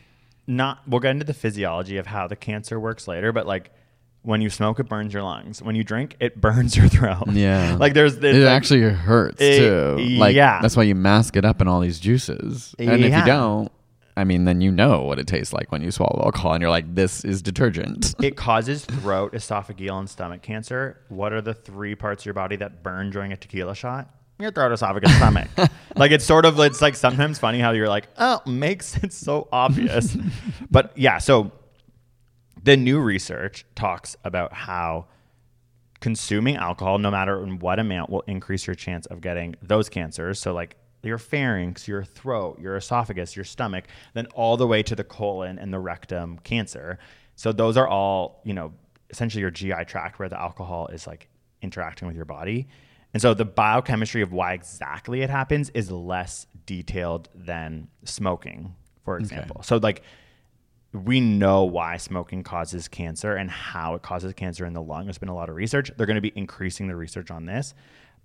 not, 0.49 0.81
we'll 0.87 0.99
get 1.01 1.13
into 1.13 1.25
the 1.25 1.33
physiology 1.35 1.97
of 1.97 2.07
how 2.09 2.27
the 2.27 2.35
cancer 2.37 2.81
works 2.81 3.07
later, 3.07 3.31
but 3.33 3.47
like 3.47 3.71
when 4.23 4.41
you 4.41 4.51
smoke, 4.51 4.81
it 4.81 4.89
burns 4.89 5.15
your 5.15 5.23
lungs. 5.23 5.63
When 5.63 5.75
you 5.77 5.85
drink, 5.85 6.17
it 6.19 6.41
burns 6.41 6.77
your 6.77 6.89
throat. 6.97 7.29
Yeah, 7.31 7.77
like 7.81 7.95
there's, 7.95 8.17
it 8.17 8.35
like- 8.35 8.49
actually 8.49 8.83
hurts 8.83 9.41
It- 9.41 9.59
too. 9.61 9.97
Like 10.19 10.35
yeah. 10.35 10.61
that's 10.61 10.77
why 10.77 10.83
you 10.83 10.97
mask 10.97 11.37
it 11.37 11.45
up 11.45 11.61
in 11.61 11.69
all 11.69 11.79
these 11.81 12.01
juices. 12.01 12.75
And 12.81 13.05
if 13.05 13.15
you 13.15 13.25
don't, 13.25 13.71
I 14.17 14.25
mean, 14.25 14.45
then 14.45 14.61
you 14.61 14.71
know 14.73 15.03
what 15.03 15.19
it 15.21 15.27
tastes 15.29 15.53
like 15.55 15.71
when 15.73 15.83
you 15.83 15.91
swallow 15.91 16.21
alcohol, 16.25 16.53
and 16.53 16.61
you're 16.61 16.69
like, 16.71 16.95
"This 16.95 17.25
is 17.25 17.41
detergent." 17.41 18.15
it 18.23 18.37
causes 18.37 18.85
throat, 18.85 19.33
esophageal, 19.33 19.99
and 19.99 20.11
stomach 20.11 20.43
cancer. 20.43 21.01
What 21.09 21.33
are 21.33 21.41
the 21.41 21.55
three 21.55 21.95
parts 21.95 22.21
of 22.23 22.27
your 22.27 22.35
body 22.35 22.57
that 22.57 22.83
burn 22.83 23.09
during 23.09 23.33
a 23.33 23.39
tequila 23.39 23.75
shot? 23.75 24.11
Your 24.39 24.51
throat, 24.51 24.73
esophagus, 24.73 25.15
stomach. 25.17 25.49
like 25.97 26.11
it's 26.11 26.25
sort 26.25 26.45
of 26.45 26.59
it's 26.61 26.83
like 26.83 26.97
sometimes 26.97 27.39
funny 27.39 27.61
how 27.61 27.73
you're 27.73 27.89
like, 27.89 28.09
oh, 28.19 28.41
makes 28.47 28.97
it 28.97 29.13
so 29.13 29.49
obvious. 29.53 30.17
but 30.71 30.97
yeah, 30.97 31.19
so 31.19 31.53
the 32.63 32.77
new 32.77 33.01
research 33.01 33.65
talks 33.75 34.17
about 34.25 34.53
how 34.53 35.07
consuming 36.01 36.57
alcohol, 36.57 36.99
no 36.99 37.11
matter 37.11 37.43
in 37.43 37.59
what 37.59 37.79
amount, 37.79 38.11
will 38.11 38.25
increase 38.27 38.67
your 38.67 38.75
chance 38.75 39.07
of 39.07 39.21
getting 39.21 39.55
those 39.63 39.89
cancers. 39.89 40.41
So 40.41 40.53
like 40.53 40.77
your 41.03 41.19
pharynx, 41.19 41.89
your 41.89 42.05
throat, 42.05 42.59
your 42.61 42.77
esophagus, 42.77 43.35
your 43.35 43.45
stomach, 43.45 43.85
then 44.15 44.27
all 44.35 44.57
the 44.57 44.67
way 44.67 44.83
to 44.83 44.95
the 44.95 45.05
colon 45.05 45.59
and 45.59 45.73
the 45.73 45.79
rectum 45.79 46.39
cancer. 46.39 46.99
So 47.37 47.53
those 47.53 47.77
are 47.77 47.89
all, 47.89 48.41
you 48.45 48.55
know, 48.55 48.73
essentially 49.11 49.41
your 49.41 49.51
GI 49.51 49.85
tract 49.87 50.19
where 50.19 50.29
the 50.29 50.41
alcohol 50.41 50.89
is 50.89 51.07
like 51.07 51.29
interacting 51.61 52.07
with 52.07 52.17
your 52.17 52.25
body. 52.25 52.69
And 53.13 53.21
so 53.21 53.35
the 53.35 53.45
biochemistry 53.45 54.23
of 54.23 54.33
why 54.33 54.55
exactly 54.55 55.21
it 55.23 55.31
happens 55.31 55.71
is 55.71 55.91
less 55.91 56.47
detailed 56.65 57.29
than 57.35 57.89
smoking, 58.05 58.75
for 59.05 59.19
example. 59.19 59.63
So 59.63 59.77
like 59.77 60.03
we 60.93 61.21
know 61.21 61.65
why 61.65 61.97
smoking 61.97 62.43
causes 62.43 62.89
cancer 62.89 63.35
and 63.35 63.51
how 63.51 63.95
it 63.95 64.03
causes 64.03 64.33
cancer 64.35 64.67
in 64.67 64.73
the 64.73 64.83
lung. 64.83 65.05
There's 65.05 65.19
been 65.19 65.29
a 65.29 65.35
lot 65.35 65.49
of 65.49 65.57
research. 65.57 65.91
They're 65.97 66.07
going 66.07 66.17
to 66.17 66.21
be 66.21 66.33
increasing 66.37 66.87
the 66.87 66.97
research 66.97 67.31
on 67.31 67.47
this. 67.47 67.75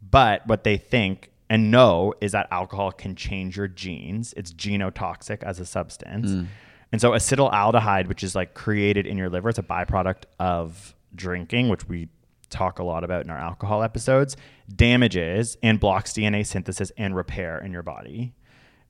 But 0.09 0.45
what 0.47 0.63
they 0.63 0.77
think 0.77 1.31
and 1.49 1.71
know 1.71 2.13
is 2.19 2.33
that 2.33 2.47
alcohol 2.51 2.91
can 2.91 3.15
change 3.15 3.55
your 3.57 3.67
genes. 3.67 4.33
It's 4.35 4.53
genotoxic 4.53 5.43
as 5.43 5.59
a 5.59 5.65
substance. 5.65 6.29
Mm. 6.31 6.47
And 6.91 7.01
so 7.01 7.11
acetaldehyde, 7.11 8.07
which 8.07 8.23
is 8.23 8.35
like 8.35 8.53
created 8.53 9.07
in 9.07 9.17
your 9.17 9.29
liver, 9.29 9.49
it's 9.49 9.59
a 9.59 9.63
byproduct 9.63 10.23
of 10.39 10.93
drinking, 11.15 11.69
which 11.69 11.87
we 11.87 12.09
talk 12.49 12.79
a 12.79 12.83
lot 12.83 13.03
about 13.03 13.23
in 13.23 13.29
our 13.29 13.37
alcohol 13.37 13.83
episodes, 13.83 14.37
damages 14.73 15.57
and 15.63 15.79
blocks 15.79 16.13
DNA 16.13 16.45
synthesis 16.45 16.91
and 16.97 17.15
repair 17.15 17.57
in 17.59 17.71
your 17.71 17.83
body. 17.83 18.33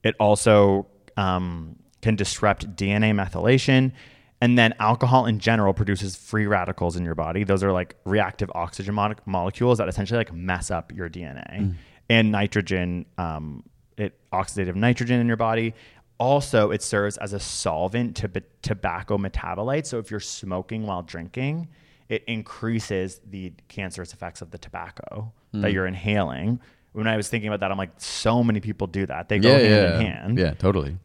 It 0.04 0.16
also 0.20 0.88
um, 1.18 1.78
can 2.02 2.16
disrupt 2.16 2.76
DNA 2.76 3.14
methylation. 3.14 3.92
And 4.40 4.58
then 4.58 4.76
alcohol 4.80 5.26
in 5.26 5.40
general 5.40 5.74
produces 5.74 6.16
free 6.16 6.46
radicals 6.46 6.96
in 6.96 7.04
your 7.04 7.16
body. 7.16 7.44
Those 7.44 7.64
are 7.64 7.72
like 7.72 7.96
reactive 8.06 8.52
oxygen 8.54 8.94
mo- 8.94 9.16
molecules 9.26 9.80
that 9.80 9.90
essentially 9.90 10.20
like 10.20 10.32
mess 10.34 10.70
up 10.70 10.94
your 10.94 11.10
DNA. 11.10 11.76
And 12.10 12.32
nitrogen, 12.32 13.08
um, 13.18 13.64
it 13.98 14.20
oxidative 14.32 14.76
nitrogen 14.76 15.20
in 15.20 15.28
your 15.28 15.38
body. 15.38 15.74
Also, 16.20 16.72
it 16.72 16.82
serves 16.84 17.18
as 17.18 17.34
a 17.34 17.40
solvent 17.40 18.16
to 18.18 18.28
b- 18.28 18.42
tobacco 18.62 19.18
metabolites. 19.18 19.88
So 19.88 19.98
if 19.98 20.12
you're 20.12 20.20
smoking 20.20 20.86
while 20.86 21.02
drinking, 21.02 21.68
it 22.10 22.24
increases 22.28 23.20
the 23.30 23.54
cancerous 23.68 24.14
effects 24.14 24.42
of 24.42 24.52
the 24.52 24.58
tobacco 24.58 25.32
that 25.52 25.70
hmm. 25.70 25.74
you're 25.74 25.88
inhaling. 25.88 26.60
When 26.94 27.08
I 27.08 27.18
was 27.18 27.28
thinking 27.28 27.50
about 27.50 27.60
that, 27.60 27.72
I'm 27.72 27.78
like, 27.78 27.92
so 27.98 28.44
many 28.44 28.60
people 28.60 28.88
do 28.88 29.06
that. 29.06 29.30
They 29.30 29.40
go 29.40 29.50
yeah, 29.50 29.58
hand 29.58 29.70
yeah, 29.70 29.96
in 29.96 30.02
hand. 30.02 30.40
yeah, 30.40 30.54
totally. 30.54 30.98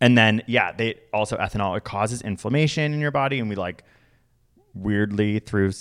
And 0.00 0.16
then, 0.16 0.42
yeah, 0.46 0.72
they 0.72 0.96
also 1.12 1.36
ethanol, 1.36 1.76
it 1.76 1.84
causes 1.84 2.22
inflammation 2.22 2.92
in 2.92 3.00
your 3.00 3.10
body. 3.10 3.38
And 3.38 3.48
we 3.48 3.56
like 3.56 3.84
weirdly 4.74 5.38
through 5.38 5.72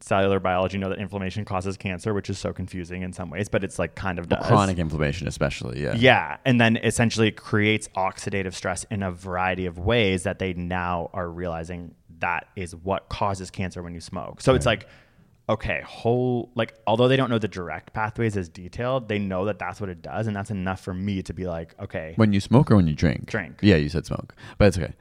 cellular 0.00 0.38
biology 0.40 0.78
know 0.78 0.88
that 0.88 0.98
inflammation 0.98 1.44
causes 1.44 1.76
cancer, 1.76 2.12
which 2.12 2.28
is 2.28 2.38
so 2.38 2.52
confusing 2.52 3.02
in 3.02 3.12
some 3.12 3.30
ways, 3.30 3.48
but 3.48 3.64
it's 3.64 3.78
like 3.78 3.94
kind 3.94 4.18
of 4.18 4.28
does. 4.28 4.46
Chronic 4.46 4.78
inflammation, 4.78 5.26
especially. 5.26 5.82
Yeah. 5.82 5.94
Yeah. 5.94 6.36
And 6.44 6.60
then 6.60 6.76
essentially 6.76 7.28
it 7.28 7.36
creates 7.36 7.88
oxidative 7.96 8.54
stress 8.54 8.84
in 8.90 9.02
a 9.02 9.10
variety 9.10 9.66
of 9.66 9.78
ways 9.78 10.24
that 10.24 10.38
they 10.38 10.52
now 10.52 11.10
are 11.12 11.28
realizing 11.28 11.94
that 12.18 12.48
is 12.56 12.74
what 12.76 13.08
causes 13.08 13.50
cancer 13.50 13.82
when 13.82 13.94
you 13.94 14.00
smoke. 14.00 14.40
So 14.40 14.54
it's 14.54 14.66
like, 14.66 14.86
okay, 15.48 15.80
whole, 15.86 16.50
like, 16.54 16.74
although 16.86 17.08
they 17.08 17.16
don't 17.16 17.30
know 17.30 17.38
the 17.38 17.48
direct 17.48 17.92
pathways 17.92 18.36
as 18.36 18.48
detailed, 18.48 19.08
they 19.08 19.18
know 19.18 19.44
that 19.44 19.58
that's 19.58 19.80
what 19.80 19.88
it 19.88 20.02
does. 20.02 20.26
And 20.26 20.34
that's 20.34 20.50
enough 20.50 20.80
for 20.80 20.92
me 20.92 21.22
to 21.22 21.32
be 21.32 21.46
like, 21.46 21.74
okay. 21.80 22.14
When 22.16 22.32
you 22.32 22.40
smoke 22.40 22.70
or 22.70 22.76
when 22.76 22.86
you 22.86 22.94
drink? 22.94 23.26
Drink. 23.26 23.58
Yeah, 23.62 23.76
you 23.76 23.88
said 23.88 24.06
smoke, 24.06 24.34
but 24.58 24.68
it's 24.68 24.78
okay. 24.78 24.92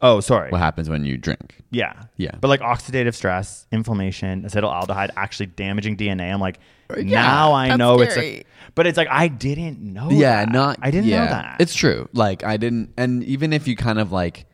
Oh, 0.00 0.20
sorry. 0.20 0.50
What 0.50 0.60
happens 0.60 0.88
when 0.88 1.04
you 1.04 1.16
drink? 1.16 1.62
Yeah. 1.70 1.94
Yeah. 2.16 2.32
But 2.40 2.48
like 2.48 2.60
oxidative 2.60 3.14
stress, 3.14 3.66
inflammation, 3.72 4.42
acetaldehyde 4.42 5.10
actually 5.16 5.46
damaging 5.46 5.96
DNA. 5.96 6.32
I'm 6.32 6.40
like, 6.40 6.58
now 6.96 7.52
I 7.52 7.76
know 7.76 8.00
it's 8.00 8.12
scary. 8.12 8.40
a, 8.40 8.44
but 8.74 8.86
it's 8.86 8.96
like, 8.96 9.08
I 9.10 9.28
didn't 9.28 9.80
know 9.80 10.10
yeah, 10.10 10.44
that. 10.44 10.52
not. 10.52 10.78
I 10.82 10.90
didn't 10.90 11.08
yeah. 11.08 11.24
know 11.24 11.30
that. 11.30 11.56
It's 11.60 11.74
true. 11.74 12.08
Like 12.12 12.44
I 12.44 12.56
didn't, 12.56 12.92
and 12.96 13.22
even 13.24 13.52
if 13.52 13.68
you 13.68 13.76
kind 13.76 13.98
of 13.98 14.12
like, 14.12 14.46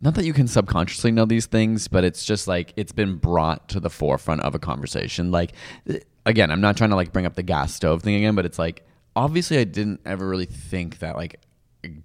not 0.00 0.14
that 0.16 0.24
you 0.24 0.32
can 0.32 0.48
subconsciously 0.48 1.12
know 1.12 1.24
these 1.24 1.46
things, 1.46 1.86
but 1.86 2.02
it's 2.02 2.24
just 2.24 2.48
like 2.48 2.72
it's 2.76 2.92
been 2.92 3.16
brought 3.16 3.68
to 3.68 3.78
the 3.78 3.90
forefront 3.90 4.42
of 4.42 4.54
a 4.54 4.58
conversation. 4.58 5.30
Like, 5.30 5.52
again, 6.26 6.50
I'm 6.50 6.60
not 6.60 6.76
trying 6.76 6.90
to 6.90 6.96
like 6.96 7.12
bring 7.12 7.24
up 7.24 7.34
the 7.34 7.42
gas 7.44 7.72
stove 7.72 8.02
thing 8.02 8.16
again, 8.16 8.34
but 8.34 8.44
it's 8.44 8.58
like 8.58 8.84
obviously 9.14 9.58
I 9.58 9.64
didn't 9.64 10.00
ever 10.04 10.28
really 10.28 10.46
think 10.46 10.98
that 10.98 11.16
like 11.16 11.40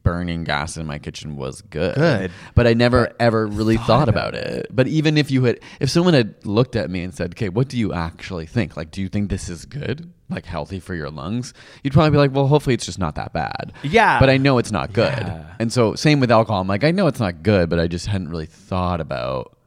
burning 0.04 0.44
gas 0.44 0.78
in 0.78 0.86
my 0.86 0.98
kitchen 0.98 1.36
was 1.36 1.62
good. 1.62 1.96
Good. 1.96 2.32
But 2.56 2.68
I 2.68 2.74
never 2.74 3.14
ever 3.20 3.46
really 3.46 3.78
thought, 3.78 4.10
about, 4.10 4.36
it. 4.36 4.68
But 4.72 4.88
even 4.88 5.18
if 5.18 5.30
you 5.32 5.44
had 5.44 5.60
if 5.80 5.90
someone 5.90 6.14
had 6.14 6.46
looked 6.46 6.76
at 6.76 6.90
me 6.90 7.04
and 7.04 7.14
said, 7.14 7.32
"Okay, 7.32 7.50
what 7.50 7.68
do 7.68 7.78
you 7.78 7.94
actually 7.94 8.46
think? 8.46 8.76
Like 8.78 8.92
do 8.92 9.02
you 9.02 9.10
think 9.10 9.30
this 9.30 9.50
is 9.50 9.66
good? 9.66 10.12
Like 10.30 10.46
healthy 10.46 10.80
for 10.80 10.96
your 10.96 11.10
lungs?" 11.10 11.54
You'd 11.84 11.94
probably 11.94 12.12
be 12.12 12.18
like, 12.18 12.34
"Well, 12.34 12.48
hopefully 12.48 12.74
it's 12.74 12.86
just 12.86 13.00
not 13.00 13.16
that 13.16 13.34
bad." 13.34 13.74
Yeah. 13.84 14.20
But 14.20 14.30
I 14.30 14.38
know 14.38 14.58
it's 14.58 14.72
not 14.72 14.94
good. 14.94 15.12
Yeah. 15.12 15.56
And 15.60 15.72
so 15.72 15.96
same 15.96 16.20
with 16.20 16.32
alcohol. 16.32 16.62
I'm 16.62 16.68
like, 16.68 16.84
I 16.84 16.92
know 16.92 17.08
it's 17.08 17.20
not 17.20 17.44
good, 17.44 17.70
but 17.70 17.80
I 17.80 17.88
just 17.88 18.08
hadn't 18.08 18.30
really 18.30 18.46
thought 18.46 19.00
about 19.00 19.58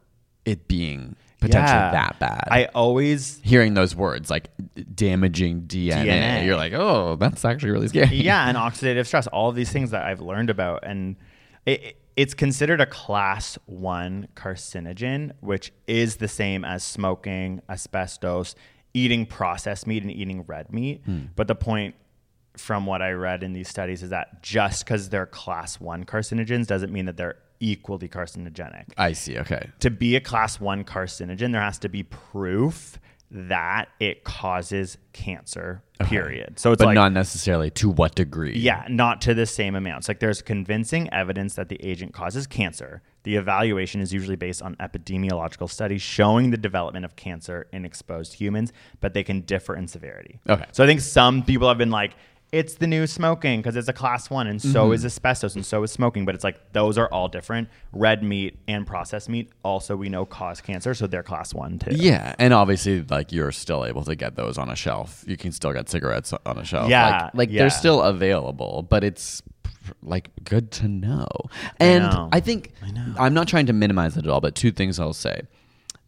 it 0.44 0.66
being 0.66 1.16
potentially 1.40 1.78
Yeah. 1.78 1.90
that 1.92 2.18
bad. 2.18 2.44
I 2.50 2.66
always 2.74 3.40
hearing 3.42 3.74
those 3.74 3.96
words 3.96 4.30
like 4.30 4.50
damaging 4.94 5.62
DNA, 5.62 6.04
DNA. 6.04 6.44
you're 6.46 6.56
like, 6.56 6.72
"Oh, 6.72 7.16
that's 7.16 7.44
actually 7.44 7.70
really 7.72 7.88
scary." 7.88 8.16
yeah, 8.16 8.48
and 8.48 8.56
oxidative 8.66 9.06
stress, 9.06 9.26
all 9.28 9.48
of 9.48 9.56
these 9.56 9.72
things 9.72 9.90
that 9.90 10.04
I've 10.04 10.20
learned 10.20 10.50
about, 10.50 10.84
and 10.84 11.16
it, 11.66 11.96
it's 12.16 12.34
considered 12.34 12.80
a 12.80 12.86
class 12.86 13.58
one 13.66 14.28
carcinogen, 14.34 15.32
which 15.40 15.72
is 15.86 16.16
the 16.16 16.28
same 16.28 16.64
as 16.64 16.84
smoking, 16.84 17.62
asbestos, 17.68 18.54
eating 18.94 19.26
processed 19.26 19.86
meat, 19.86 20.02
and 20.02 20.10
eating 20.12 20.42
red 20.46 20.72
meat. 20.72 21.02
Hmm. 21.04 21.26
But 21.36 21.48
the 21.48 21.54
point 21.54 21.94
from 22.56 22.84
what 22.84 23.00
I 23.00 23.12
read 23.12 23.42
in 23.42 23.52
these 23.52 23.68
studies 23.68 24.02
is 24.02 24.10
that 24.10 24.42
just 24.42 24.84
because 24.84 25.08
they're 25.08 25.24
class 25.26 25.80
one 25.80 26.04
carcinogens 26.04 26.66
doesn't 26.66 26.92
mean 26.92 27.06
that 27.06 27.16
they're 27.16 27.36
equally 27.60 28.08
carcinogenic 28.08 28.86
I 28.96 29.12
see. 29.12 29.38
Okay. 29.38 29.68
to 29.80 29.90
be 29.90 30.16
a 30.16 30.20
class 30.20 30.58
one 30.58 30.84
carcinogen, 30.84 31.52
there 31.52 31.60
has 31.60 31.78
to 31.80 31.88
be 31.88 32.02
proof 32.02 32.98
that 33.32 33.88
it 34.00 34.24
causes 34.24 34.98
cancer. 35.12 35.82
Period. 36.00 36.58
So 36.58 36.72
it's 36.72 36.80
but 36.80 36.86
like 36.86 36.94
not 36.94 37.12
necessarily 37.12 37.70
to 37.72 37.90
what 37.90 38.14
degree. 38.14 38.58
yeah, 38.58 38.86
not 38.88 39.20
to 39.22 39.34
the 39.34 39.46
same 39.46 39.76
amounts. 39.76 40.08
Like 40.08 40.18
there's 40.18 40.42
convincing 40.42 41.12
evidence 41.12 41.54
that 41.54 41.68
the 41.68 41.76
agent 41.84 42.12
causes 42.12 42.46
cancer. 42.46 43.02
The 43.22 43.36
evaluation 43.36 44.00
is 44.00 44.12
usually 44.12 44.36
based 44.36 44.62
on 44.62 44.74
epidemiological 44.76 45.70
studies 45.70 46.02
showing 46.02 46.50
the 46.50 46.56
development 46.56 47.04
of 47.04 47.14
cancer 47.16 47.68
in 47.72 47.84
exposed 47.84 48.32
humans, 48.32 48.72
but 49.00 49.14
they 49.14 49.22
can 49.22 49.42
differ 49.42 49.76
in 49.76 49.86
severity. 49.86 50.40
Okay. 50.48 50.64
So 50.72 50.82
I 50.82 50.86
think 50.86 51.00
some 51.00 51.44
people 51.44 51.68
have 51.68 51.78
been 51.78 51.90
like, 51.90 52.14
it's 52.52 52.74
the 52.74 52.86
new 52.86 53.06
smoking 53.06 53.60
because 53.60 53.76
it's 53.76 53.88
a 53.88 53.92
class 53.92 54.28
one, 54.28 54.46
and 54.46 54.60
so 54.60 54.86
Mm-hmm. 54.86 54.94
is 54.94 55.04
asbestos, 55.04 55.54
and 55.54 55.64
so 55.64 55.82
is 55.82 55.92
smoking. 55.92 56.24
But 56.24 56.34
it's 56.34 56.44
like 56.44 56.72
those 56.72 56.98
are 56.98 57.08
all 57.08 57.28
different. 57.28 57.68
Red 57.92 58.22
meat 58.22 58.58
and 58.66 58.86
processed 58.86 59.28
meat 59.28 59.50
also 59.62 59.96
we 59.96 60.08
know 60.08 60.24
cause 60.24 60.60
cancer, 60.60 60.94
so 60.94 61.06
they're 61.06 61.22
class 61.22 61.54
one 61.54 61.78
too. 61.78 61.94
Yeah, 61.94 62.34
and 62.38 62.52
obviously, 62.52 63.02
like 63.02 63.32
you're 63.32 63.52
still 63.52 63.84
able 63.84 64.04
to 64.04 64.16
get 64.16 64.36
those 64.36 64.58
on 64.58 64.68
a 64.68 64.76
shelf. 64.76 65.24
You 65.26 65.36
can 65.36 65.52
still 65.52 65.72
get 65.72 65.88
cigarettes 65.88 66.32
on 66.44 66.58
a 66.58 66.64
shelf. 66.64 66.88
Yeah, 66.88 67.24
like, 67.24 67.34
like 67.34 67.50
yeah. 67.50 67.62
they're 67.62 67.70
still 67.70 68.02
available, 68.02 68.86
but 68.88 69.04
it's 69.04 69.42
like 70.02 70.30
good 70.44 70.70
to 70.72 70.88
know. 70.88 71.28
And 71.78 72.04
know. 72.04 72.28
I 72.32 72.40
think 72.40 72.72
I'm 73.18 73.34
not 73.34 73.48
trying 73.48 73.66
to 73.66 73.72
minimize 73.72 74.16
it 74.16 74.24
at 74.24 74.30
all, 74.30 74.40
but 74.40 74.54
two 74.54 74.70
things 74.70 74.98
I'll 74.98 75.12
say 75.12 75.42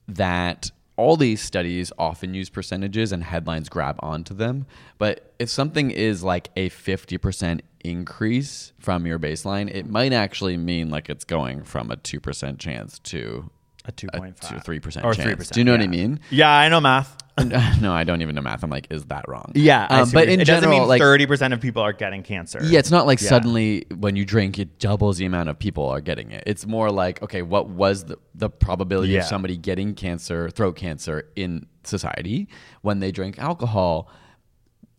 that 0.09 0.70
all 0.97 1.16
these 1.16 1.40
studies 1.40 1.93
often 1.99 2.34
use 2.34 2.51
percentages 2.51 3.12
and 3.12 3.24
headlines 3.24 3.68
grab 3.68 3.97
onto 4.01 4.34
them. 4.34 4.66
But 4.99 5.32
if 5.38 5.49
something 5.49 5.90
is 5.90 6.22
like 6.22 6.51
a 6.57 6.70
50% 6.70 7.61
increase 7.84 8.72
from 8.78 9.07
your 9.07 9.18
baseline, 9.18 9.72
it 9.74 9.88
might 9.88 10.12
actually 10.12 10.57
mean 10.57 10.90
like 10.90 11.09
it's 11.09 11.24
going 11.24 11.64
from 11.64 11.90
a 11.90 11.97
2% 11.97 12.59
chance 12.59 12.99
to 13.01 13.51
A 13.86 13.93
two 13.93 14.09
point 14.14 14.36
to 14.43 14.47
five 14.47 14.64
3% 14.64 14.86
or 15.05 15.14
chance. 15.14 15.16
three 15.16 15.34
percent. 15.34 15.55
Do 15.55 15.61
you 15.61 15.64
know 15.64 15.72
what 15.72 15.80
I 15.80 15.86
mean? 15.86 16.20
Yeah, 16.30 16.51
I 16.51 16.68
know 16.68 16.80
math. 16.80 17.16
no, 17.80 17.92
I 17.92 18.04
don't 18.04 18.20
even 18.20 18.34
know 18.34 18.42
math. 18.42 18.62
I'm 18.62 18.68
like, 18.70 18.88
is 18.90 19.04
that 19.06 19.24
wrong? 19.26 19.52
Yeah, 19.54 19.86
Um, 19.88 20.10
but 20.12 20.28
in 20.28 20.40
it 20.40 20.44
doesn't 20.44 20.64
general, 20.64 20.80
mean 20.80 20.88
like 20.88 21.00
thirty 21.00 21.24
percent 21.26 21.54
of 21.54 21.60
people 21.60 21.80
are 21.82 21.92
getting 21.94 22.22
cancer. 22.22 22.60
Yeah, 22.62 22.78
it's 22.78 22.90
not 22.90 23.06
like 23.06 23.22
Yeah. 23.22 23.28
suddenly 23.30 23.86
when 23.96 24.16
you 24.16 24.24
drink, 24.26 24.58
it 24.58 24.78
doubles 24.78 25.16
the 25.16 25.24
amount 25.24 25.48
of 25.48 25.58
people 25.58 25.88
are 25.88 26.00
getting 26.02 26.30
it. 26.30 26.42
It's 26.46 26.66
more 26.66 26.90
like, 26.90 27.22
okay, 27.22 27.40
what 27.42 27.68
was 27.70 28.04
the, 28.04 28.18
the 28.34 28.50
probability 28.50 29.12
Yeah. 29.14 29.20
of 29.20 29.26
somebody 29.26 29.56
getting 29.56 29.94
cancer, 29.94 30.50
throat 30.50 30.76
cancer 30.76 31.30
in 31.34 31.66
society 31.84 32.48
when 32.82 33.00
they 33.00 33.10
drink 33.10 33.38
alcohol? 33.38 34.10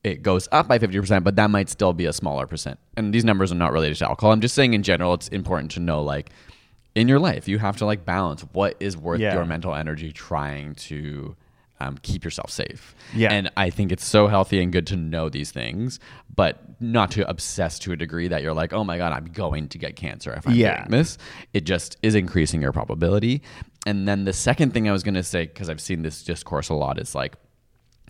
It 0.04 0.22
goes 0.22 0.50
up 0.52 0.68
by 0.68 0.80
50%, 0.80 1.24
but 1.24 1.38
that 1.38 1.50
might 1.50 1.70
still 1.70 1.94
be 1.94 2.06
a 2.08 2.14
smaller 2.14 2.46
percent. 2.46 2.78
And 2.98 3.14
these 3.14 3.24
numbers 3.24 3.52
are 3.54 3.56
not 3.56 3.72
related 3.72 3.98
to 4.00 4.06
alcohol. 4.10 4.34
I'm 4.34 4.42
just 4.42 4.54
saying 4.56 4.74
in 4.74 4.84
general, 4.84 5.14
it's 5.14 5.30
important 5.30 5.72
to 5.72 5.80
know 5.80 6.02
like 6.04 6.32
in 6.96 7.08
your 7.08 7.20
life, 7.20 7.48
you 7.48 7.58
have 7.60 7.78
to 7.78 7.86
like 7.86 8.04
balance 8.06 8.42
what 8.52 8.76
is 8.82 8.98
worth 8.98 9.22
Yeah. 9.22 9.34
your 9.36 9.46
mental 9.46 9.74
energy 9.74 10.12
trying 10.12 10.76
to 10.76 11.36
um, 11.88 11.98
keep 12.02 12.24
yourself 12.24 12.50
safe. 12.50 12.96
Yeah. 13.14 13.32
And 13.32 13.52
I 13.58 13.70
think 13.70 13.92
it's 13.92 14.06
so 14.06 14.28
healthy 14.28 14.62
and 14.62 14.72
good 14.72 14.88
to 14.88 14.96
know 14.96 15.30
these 15.30 15.52
things, 15.52 16.00
but 16.36 16.62
not 16.82 17.12
to 17.12 17.30
obsess 17.30 17.80
to 17.80 17.92
a 17.92 17.96
degree 17.96 18.28
that 18.28 18.42
you're 18.42 18.54
like, 18.54 18.74
oh 18.74 18.84
my 18.84 18.98
God, 18.98 19.14
I'm 19.14 19.26
going 19.26 19.68
to 19.70 19.78
get 19.78 19.96
cancer 19.96 20.34
if 20.34 20.48
I'm 20.48 20.56
Yeah. 20.56 20.78
doing 20.88 20.92
this. 20.92 21.18
It 21.54 21.66
just 21.66 21.98
is 22.02 22.16
increasing 22.16 22.62
your 22.62 22.72
probability. 22.72 23.42
And 23.86 24.08
then 24.08 24.26
the 24.26 24.34
second 24.34 24.74
thing 24.74 24.88
I 24.88 24.92
was 24.94 25.04
going 25.04 25.14
to 25.16 25.24
say, 25.24 25.46
because 25.46 25.70
I've 25.70 25.82
seen 25.82 26.04
this 26.04 26.24
discourse 26.24 26.70
a 26.70 26.74
lot, 26.74 26.98
is 27.00 27.14
like, 27.16 27.36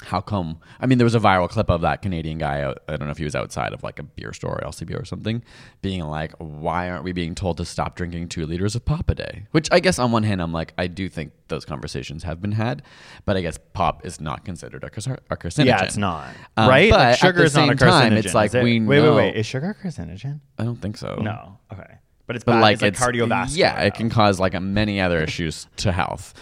how 0.01 0.19
come? 0.21 0.57
I 0.79 0.85
mean, 0.87 0.97
there 0.97 1.05
was 1.05 1.15
a 1.15 1.19
viral 1.19 1.47
clip 1.47 1.69
of 1.69 1.81
that 1.81 2.01
Canadian 2.01 2.37
guy. 2.39 2.69
I 2.87 2.95
don't 2.97 3.05
know 3.05 3.11
if 3.11 3.17
he 3.19 3.23
was 3.23 3.35
outside 3.35 3.73
of 3.73 3.83
like 3.83 3.99
a 3.99 4.03
beer 4.03 4.33
store 4.33 4.59
or 4.61 4.67
LCBO 4.67 4.99
or 5.01 5.05
something, 5.05 5.43
being 5.81 6.03
like, 6.03 6.33
"Why 6.39 6.89
aren't 6.89 7.03
we 7.03 7.11
being 7.13 7.35
told 7.35 7.57
to 7.57 7.65
stop 7.65 7.95
drinking 7.95 8.29
two 8.29 8.45
liters 8.45 8.75
of 8.75 8.83
pop 8.85 9.09
a 9.09 9.15
day?" 9.15 9.45
Which 9.51 9.69
I 9.71 9.79
guess 9.79 9.99
on 9.99 10.11
one 10.11 10.23
hand, 10.23 10.41
I'm 10.41 10.51
like, 10.51 10.73
I 10.77 10.87
do 10.87 11.07
think 11.09 11.31
those 11.47 11.63
conversations 11.63 12.23
have 12.23 12.41
been 12.41 12.53
had, 12.53 12.81
but 13.25 13.37
I 13.37 13.41
guess 13.41 13.57
pop 13.73 14.05
is 14.05 14.19
not 14.19 14.43
considered 14.43 14.83
a, 14.83 14.89
carcin- 14.89 15.19
a 15.29 15.37
carcinogen. 15.37 15.65
yeah, 15.65 15.83
it's 15.83 15.95
not 15.97 16.27
Um, 16.57 16.67
right. 16.67 16.89
But 16.89 16.99
like, 16.99 17.17
sugar 17.19 17.29
at 17.29 17.35
the 17.35 17.43
is 17.43 17.55
not 17.55 17.63
a 17.63 17.67
same 17.67 17.77
time, 17.77 18.11
carcinogen. 18.13 18.17
it's 18.17 18.33
like 18.33 18.53
it? 18.55 18.63
we 18.63 18.79
wait, 18.81 18.97
know. 19.03 19.15
wait, 19.15 19.27
wait. 19.33 19.35
Is 19.37 19.45
sugar 19.45 19.69
a 19.79 19.87
carcinogen? 19.87 20.41
I 20.57 20.63
don't 20.63 20.81
think 20.81 20.97
so. 20.97 21.15
No. 21.21 21.59
Okay, 21.71 21.95
but 22.25 22.35
it's 22.37 22.45
But 22.45 22.53
bad. 22.53 22.61
like 22.61 22.73
it's 22.75 22.81
like 22.81 22.93
it's 22.93 22.99
cardiovascular. 23.01 23.57
Yeah, 23.57 23.81
it 23.81 23.95
can 23.95 24.09
cause 24.09 24.39
like 24.39 24.59
many 24.61 25.01
other 25.01 25.21
issues 25.21 25.67
to 25.77 25.91
health. 25.91 26.33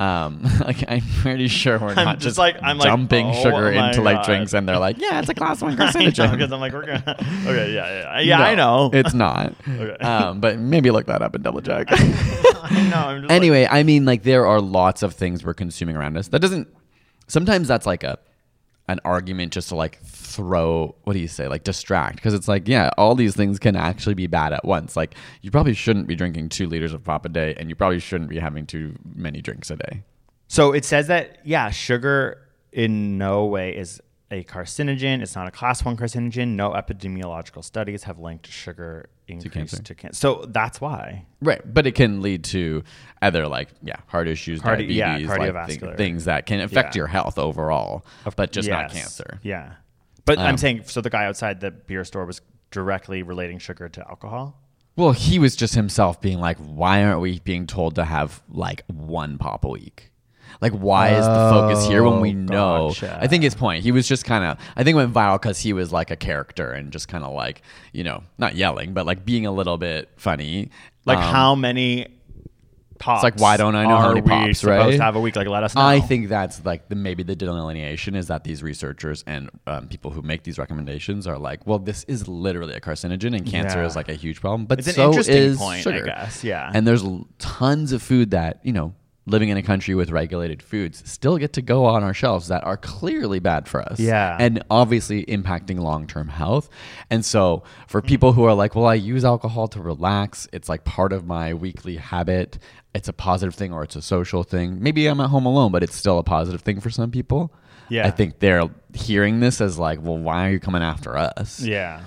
Um, 0.00 0.42
like 0.60 0.84
I'm 0.90 1.02
pretty 1.20 1.48
sure 1.48 1.78
we're 1.78 1.90
I'm 1.90 1.94
not 1.96 2.14
just 2.16 2.24
just 2.24 2.38
like- 2.38 2.56
I'm 2.62 2.78
like, 2.78 2.86
dumping 2.88 3.26
oh 3.28 3.42
sugar 3.42 3.70
into 3.70 4.02
like 4.02 4.24
drinks, 4.24 4.52
and 4.52 4.68
they're 4.68 4.78
like, 4.78 4.98
yeah, 4.98 5.20
it's 5.20 5.28
a 5.28 5.34
class 5.34 5.62
one 5.62 5.76
carcinogen. 5.76 6.32
because 6.32 6.52
I'm 6.52 6.60
like, 6.60 6.72
we're 6.72 6.86
gonna. 6.86 7.16
Okay, 7.48 7.72
yeah, 7.74 8.18
yeah, 8.18 8.20
yeah. 8.20 8.40
I 8.42 8.54
know. 8.54 8.90
it's 8.92 9.14
not. 9.14 9.54
Okay. 9.68 10.04
um, 10.04 10.40
but 10.40 10.58
maybe 10.58 10.90
look 10.90 11.06
that 11.06 11.22
up 11.22 11.34
and 11.34 11.42
double 11.44 11.60
check. 11.62 11.86
I 11.90 12.88
know. 12.90 12.96
I'm 12.96 13.22
just 13.22 13.32
anyway, 13.32 13.66
I 13.70 13.82
mean, 13.84 14.04
like 14.04 14.22
there 14.24 14.46
are 14.46 14.60
lots 14.60 15.02
of 15.02 15.14
things 15.14 15.44
we're 15.44 15.54
consuming 15.54 15.96
around 15.96 16.16
us. 16.18 16.28
That 16.28 16.40
doesn't. 16.40 16.68
Sometimes 17.28 17.68
that's 17.68 17.86
like 17.86 18.02
a 18.04 18.18
an 18.88 19.00
argument 19.04 19.52
just 19.52 19.68
to 19.68 19.76
like 19.76 20.00
throw 20.02 20.94
what 21.04 21.12
do 21.12 21.18
you 21.18 21.28
say 21.28 21.48
like 21.48 21.64
distract? 21.64 22.16
Because 22.16 22.34
it's 22.34 22.48
like 22.48 22.66
yeah 22.66 22.90
all 22.98 23.14
these 23.14 23.36
things 23.36 23.58
can 23.58 23.76
actually 23.76 24.14
be 24.14 24.26
bad 24.26 24.52
at 24.52 24.64
once. 24.64 24.96
Like 24.96 25.14
you 25.42 25.50
probably 25.50 25.74
shouldn't 25.74 26.06
be 26.06 26.16
drinking 26.16 26.48
two 26.48 26.66
liters 26.66 26.92
of 26.92 27.04
pop 27.04 27.24
a 27.24 27.28
day 27.28 27.54
and 27.58 27.68
you 27.68 27.76
probably 27.76 28.00
shouldn't 28.00 28.30
be 28.30 28.38
having 28.38 28.66
too 28.66 28.96
many 29.14 29.40
drinks 29.40 29.70
a 29.70 29.76
day. 29.76 30.02
So 30.48 30.72
it 30.72 30.84
says 30.84 31.06
that 31.08 31.38
yeah, 31.44 31.70
sugar 31.70 32.42
in 32.72 33.18
no 33.18 33.46
way 33.46 33.76
is 33.76 34.00
a 34.30 34.44
carcinogen. 34.44 35.22
It's 35.22 35.34
not 35.34 35.46
a 35.46 35.50
class 35.50 35.84
one 35.84 35.96
carcinogen. 35.96 36.48
No 36.48 36.70
epidemiological 36.72 37.64
studies 37.64 38.02
have 38.04 38.18
linked 38.18 38.46
sugar 38.46 39.08
increase 39.26 39.52
cancer. 39.52 39.82
to 39.82 39.94
cancer. 39.94 40.18
So 40.18 40.44
that's 40.48 40.80
why. 40.80 41.24
right 41.42 41.60
but 41.72 41.86
it 41.86 41.94
can 41.94 42.22
lead 42.22 42.44
to 42.44 42.82
other 43.22 43.46
like 43.46 43.68
yeah 43.82 43.96
heart 44.06 44.26
issues 44.28 44.60
Cardi- 44.60 44.84
diabetes 44.98 45.28
yeah, 45.28 45.34
like, 45.36 45.40
thi- 45.68 45.76
cardiovascular. 45.78 45.96
things 45.98 46.24
that 46.24 46.46
can 46.46 46.60
affect 46.60 46.94
Yeah. 46.94 47.00
your 47.00 47.06
health 47.08 47.38
overall 47.38 48.04
but 48.36 48.52
just 48.52 48.68
not 48.68 48.90
cancer 48.90 49.38
Yeah, 49.42 49.74
but 50.24 50.38
I'm 50.38 50.50
Um, 50.54 50.56
saying 50.58 50.82
so 50.86 51.00
the 51.02 51.10
guy 51.10 51.26
outside 51.26 51.60
the 51.60 51.70
beer 51.70 52.04
store 52.04 52.24
was 52.24 52.40
directly 52.70 53.22
relating 53.22 53.58
sugar 53.58 53.88
to 53.90 54.06
alcohol. 54.08 54.58
Well, 54.96 55.12
he 55.12 55.38
was 55.38 55.54
just 55.56 55.74
himself 55.76 56.20
being 56.20 56.40
like, 56.40 56.56
why 56.58 57.04
aren't 57.04 57.20
we 57.20 57.38
being 57.40 57.66
told 57.66 57.94
to 57.94 58.04
have 58.04 58.42
like 58.48 58.82
one 58.88 59.38
pop 59.38 59.64
a 59.64 59.68
week? 59.68 60.07
Like, 60.60 60.72
why 60.72 61.10
is 61.10 61.26
the 61.26 61.32
focus 61.50 61.86
here 61.86 62.02
when 62.02 62.20
we 62.20 62.30
Oh, 62.30 62.34
know? 62.34 62.88
gotcha. 62.88 63.18
I 63.20 63.26
think 63.26 63.42
his 63.44 63.54
point, 63.54 63.82
he 63.82 63.92
was 63.92 64.06
just 64.08 64.24
kind 64.24 64.44
of, 64.44 64.58
I 64.76 64.84
think 64.84 64.94
it 64.94 64.96
went 64.98 65.12
viral 65.14 65.40
because 65.40 65.58
he 65.60 65.72
was 65.72 65.92
like 65.92 66.10
a 66.10 66.16
character 66.16 66.70
and 66.72 66.90
just 66.92 67.08
kind 67.08 67.24
of 67.24 67.32
like, 67.32 67.62
you 67.92 68.04
know, 68.04 68.22
not 68.38 68.54
yelling, 68.56 68.92
but 68.94 69.06
like 69.06 69.24
being 69.24 69.46
a 69.46 69.52
little 69.52 69.76
bit 69.78 70.10
funny. 70.16 70.70
Like 71.04 71.18
Um, 71.18 71.24
how 71.32 71.54
many 71.54 72.06
pops? 72.98 73.22
like, 73.22 73.38
why 73.38 73.56
don't 73.56 73.76
I 73.76 73.84
know 73.84 73.96
how 73.96 74.08
many 74.08 74.22
pops, 74.22 74.58
supposed 74.60 74.64
right? 74.86 74.96
to 74.96 75.02
have 75.02 75.14
a 75.16 75.20
week? 75.20 75.36
Like 75.36 75.46
let 75.46 75.62
us 75.62 75.74
know. 75.74 75.80
I 75.82 76.00
think 76.00 76.28
that's 76.28 76.64
like 76.64 76.88
the 76.88 76.96
maybe 76.96 77.22
the 77.22 77.36
delineation 77.36 78.14
is 78.16 78.26
that 78.26 78.44
these 78.44 78.62
researchers 78.62 79.22
and 79.26 79.50
um, 79.66 79.86
people 79.88 80.10
who 80.10 80.22
make 80.22 80.42
these 80.42 80.58
recommendations 80.58 81.26
are 81.26 81.38
like, 81.38 81.66
well, 81.66 81.78
this 81.78 82.04
is 82.04 82.26
literally 82.28 82.74
a 82.74 82.80
carcinogen 82.80 83.36
and 83.36 83.46
cancer 83.46 83.78
Yeah. 83.80 83.86
is 83.86 83.94
like 83.96 84.08
a 84.08 84.14
huge 84.14 84.40
problem. 84.40 84.66
But 84.66 84.80
It's 84.80 84.88
an 84.88 84.94
so 84.94 85.06
interesting 85.10 85.36
is 85.36 85.58
point, 85.58 85.78
I 85.78 85.82
sugar. 85.82 86.04
guess, 86.04 86.42
yeah. 86.44 86.70
And 86.74 86.86
there's 86.86 87.04
l- 87.04 87.26
tons 87.38 87.92
of 87.92 88.02
food 88.02 88.32
that 88.32 88.60
you 88.64 88.72
know. 88.72 88.94
Living 89.28 89.50
in 89.50 89.56
a 89.56 89.62
country 89.62 89.94
with 89.94 90.10
regulated 90.10 90.62
foods 90.62 91.02
still 91.10 91.38
get 91.38 91.52
to 91.52 91.62
go 91.62 91.84
on 91.84 92.02
our 92.02 92.14
shelves 92.14 92.48
that 92.48 92.64
are 92.64 92.76
clearly 92.76 93.38
bad 93.38 93.68
for 93.68 93.82
us. 93.82 94.00
Yeah. 94.00 94.36
And 94.38 94.64
obviously 94.70 95.24
impacting 95.26 95.78
long 95.78 96.06
term 96.06 96.28
health. 96.28 96.68
And 97.10 97.24
so, 97.24 97.62
for 97.86 98.00
mm. 98.00 98.06
people 98.06 98.32
who 98.32 98.44
are 98.44 98.54
like, 98.54 98.74
well, 98.74 98.86
I 98.86 98.94
use 98.94 99.24
alcohol 99.24 99.68
to 99.68 99.82
relax, 99.82 100.48
it's 100.52 100.68
like 100.68 100.84
part 100.84 101.12
of 101.12 101.26
my 101.26 101.54
weekly 101.54 101.96
habit, 101.96 102.58
it's 102.94 103.08
a 103.08 103.12
positive 103.12 103.54
thing 103.54 103.72
or 103.72 103.82
it's 103.82 103.96
a 103.96 104.02
social 104.02 104.42
thing. 104.42 104.82
Maybe 104.82 105.06
I'm 105.06 105.20
at 105.20 105.30
home 105.30 105.46
alone, 105.46 105.72
but 105.72 105.82
it's 105.82 105.96
still 105.96 106.18
a 106.18 106.24
positive 106.24 106.62
thing 106.62 106.80
for 106.80 106.90
some 106.90 107.10
people. 107.10 107.52
Yeah. 107.90 108.06
I 108.06 108.10
think 108.10 108.38
they're 108.38 108.68
hearing 108.94 109.40
this 109.40 109.60
as 109.60 109.78
like, 109.78 110.02
well, 110.02 110.18
why 110.18 110.48
are 110.48 110.50
you 110.50 110.60
coming 110.60 110.82
after 110.82 111.16
us? 111.16 111.60
yeah. 111.60 112.02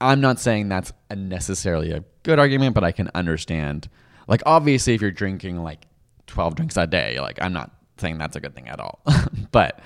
I'm 0.00 0.20
not 0.20 0.38
saying 0.38 0.68
that's 0.68 0.92
a 1.08 1.16
necessarily 1.16 1.92
a 1.92 2.04
good 2.24 2.38
argument, 2.38 2.74
but 2.74 2.84
I 2.84 2.92
can 2.92 3.10
understand. 3.14 3.88
Like, 4.26 4.42
obviously, 4.44 4.94
if 4.94 5.00
you're 5.00 5.10
drinking 5.10 5.62
like 5.62 5.86
12 6.34 6.54
drinks 6.56 6.76
a 6.76 6.86
day, 6.86 7.18
like, 7.20 7.38
I'm 7.40 7.52
not 7.52 7.70
saying 7.98 8.18
that's 8.18 8.36
a 8.36 8.40
good 8.40 8.54
thing 8.54 8.68
at 8.68 8.80
all. 8.80 9.00
but 9.52 9.80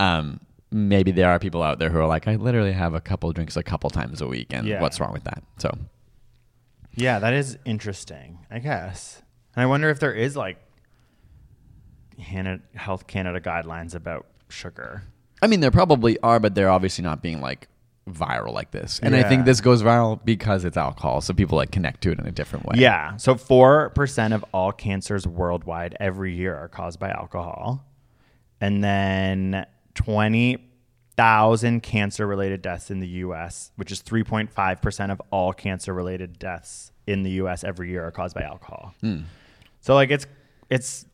um, 0.00 0.40
maybe 0.70 1.10
there 1.12 1.28
are 1.30 1.38
people 1.38 1.62
out 1.62 1.78
there 1.78 1.90
who 1.90 1.98
are 1.98 2.06
like, 2.06 2.26
I 2.26 2.36
literally 2.36 2.72
have 2.72 2.94
a 2.94 3.00
couple 3.00 3.30
drinks 3.32 3.56
a 3.56 3.62
couple 3.62 3.90
times 3.90 4.20
a 4.20 4.26
week, 4.26 4.48
and 4.52 4.66
Yeah. 4.66 4.80
what's 4.80 4.98
wrong 4.98 5.12
with 5.12 5.24
that? 5.24 5.42
So, 5.58 5.76
Yeah, 6.94 7.18
that 7.18 7.34
is 7.34 7.58
interesting, 7.64 8.38
I 8.50 8.58
guess. 8.58 9.22
And 9.54 9.62
I 9.62 9.66
wonder 9.66 9.90
if 9.90 10.00
there 10.00 10.14
is 10.14 10.36
like 10.36 10.58
Health 12.74 13.06
Canada 13.06 13.40
guidelines 13.40 13.94
about 13.94 14.26
sugar. 14.48 15.02
I 15.42 15.46
mean, 15.46 15.60
there 15.60 15.70
probably 15.70 16.18
are, 16.20 16.40
but 16.40 16.54
they're 16.54 16.68
obviously 16.70 17.02
not 17.04 17.22
being 17.22 17.40
like 17.40 17.68
viral 18.08 18.52
like 18.52 18.70
this. 18.70 18.98
And 19.02 19.14
I 19.14 19.22
think 19.22 19.44
this 19.44 19.60
goes 19.60 19.82
viral 19.82 20.18
because 20.24 20.64
it's 20.64 20.76
alcohol, 20.76 21.20
so 21.20 21.32
people 21.34 21.56
like 21.56 21.70
connect 21.70 22.02
to 22.02 22.10
it 22.12 22.18
in 22.18 22.26
a 22.26 22.32
different 22.32 22.66
way. 22.66 22.76
Yeah. 22.78 23.16
So 23.16 23.34
4% 23.34 24.34
of 24.34 24.44
all 24.52 24.72
cancers 24.72 25.26
worldwide 25.26 25.96
every 26.00 26.34
year 26.34 26.56
are 26.56 26.68
caused 26.68 26.98
by 26.98 27.10
alcohol. 27.10 27.84
And 28.60 28.82
then 28.84 29.66
20,000 29.94 31.82
cancer 31.82 32.26
related 32.26 32.62
deaths 32.62 32.90
in 32.90 33.00
the 33.00 33.08
US, 33.08 33.72
which 33.76 33.92
is 33.92 34.02
3.5% 34.02 35.10
of 35.12 35.20
all 35.30 35.52
cancer 35.52 35.92
related 35.94 36.38
deaths 36.38 36.92
in 37.06 37.22
the 37.22 37.30
US 37.42 37.64
every 37.64 37.90
year 37.90 38.04
are 38.06 38.10
caused 38.10 38.34
by 38.34 38.42
alcohol. 38.42 38.94
Hmm. 39.00 39.20
So 39.80 39.94
like 39.94 40.10
it's 40.10 40.26
it's 40.68 41.06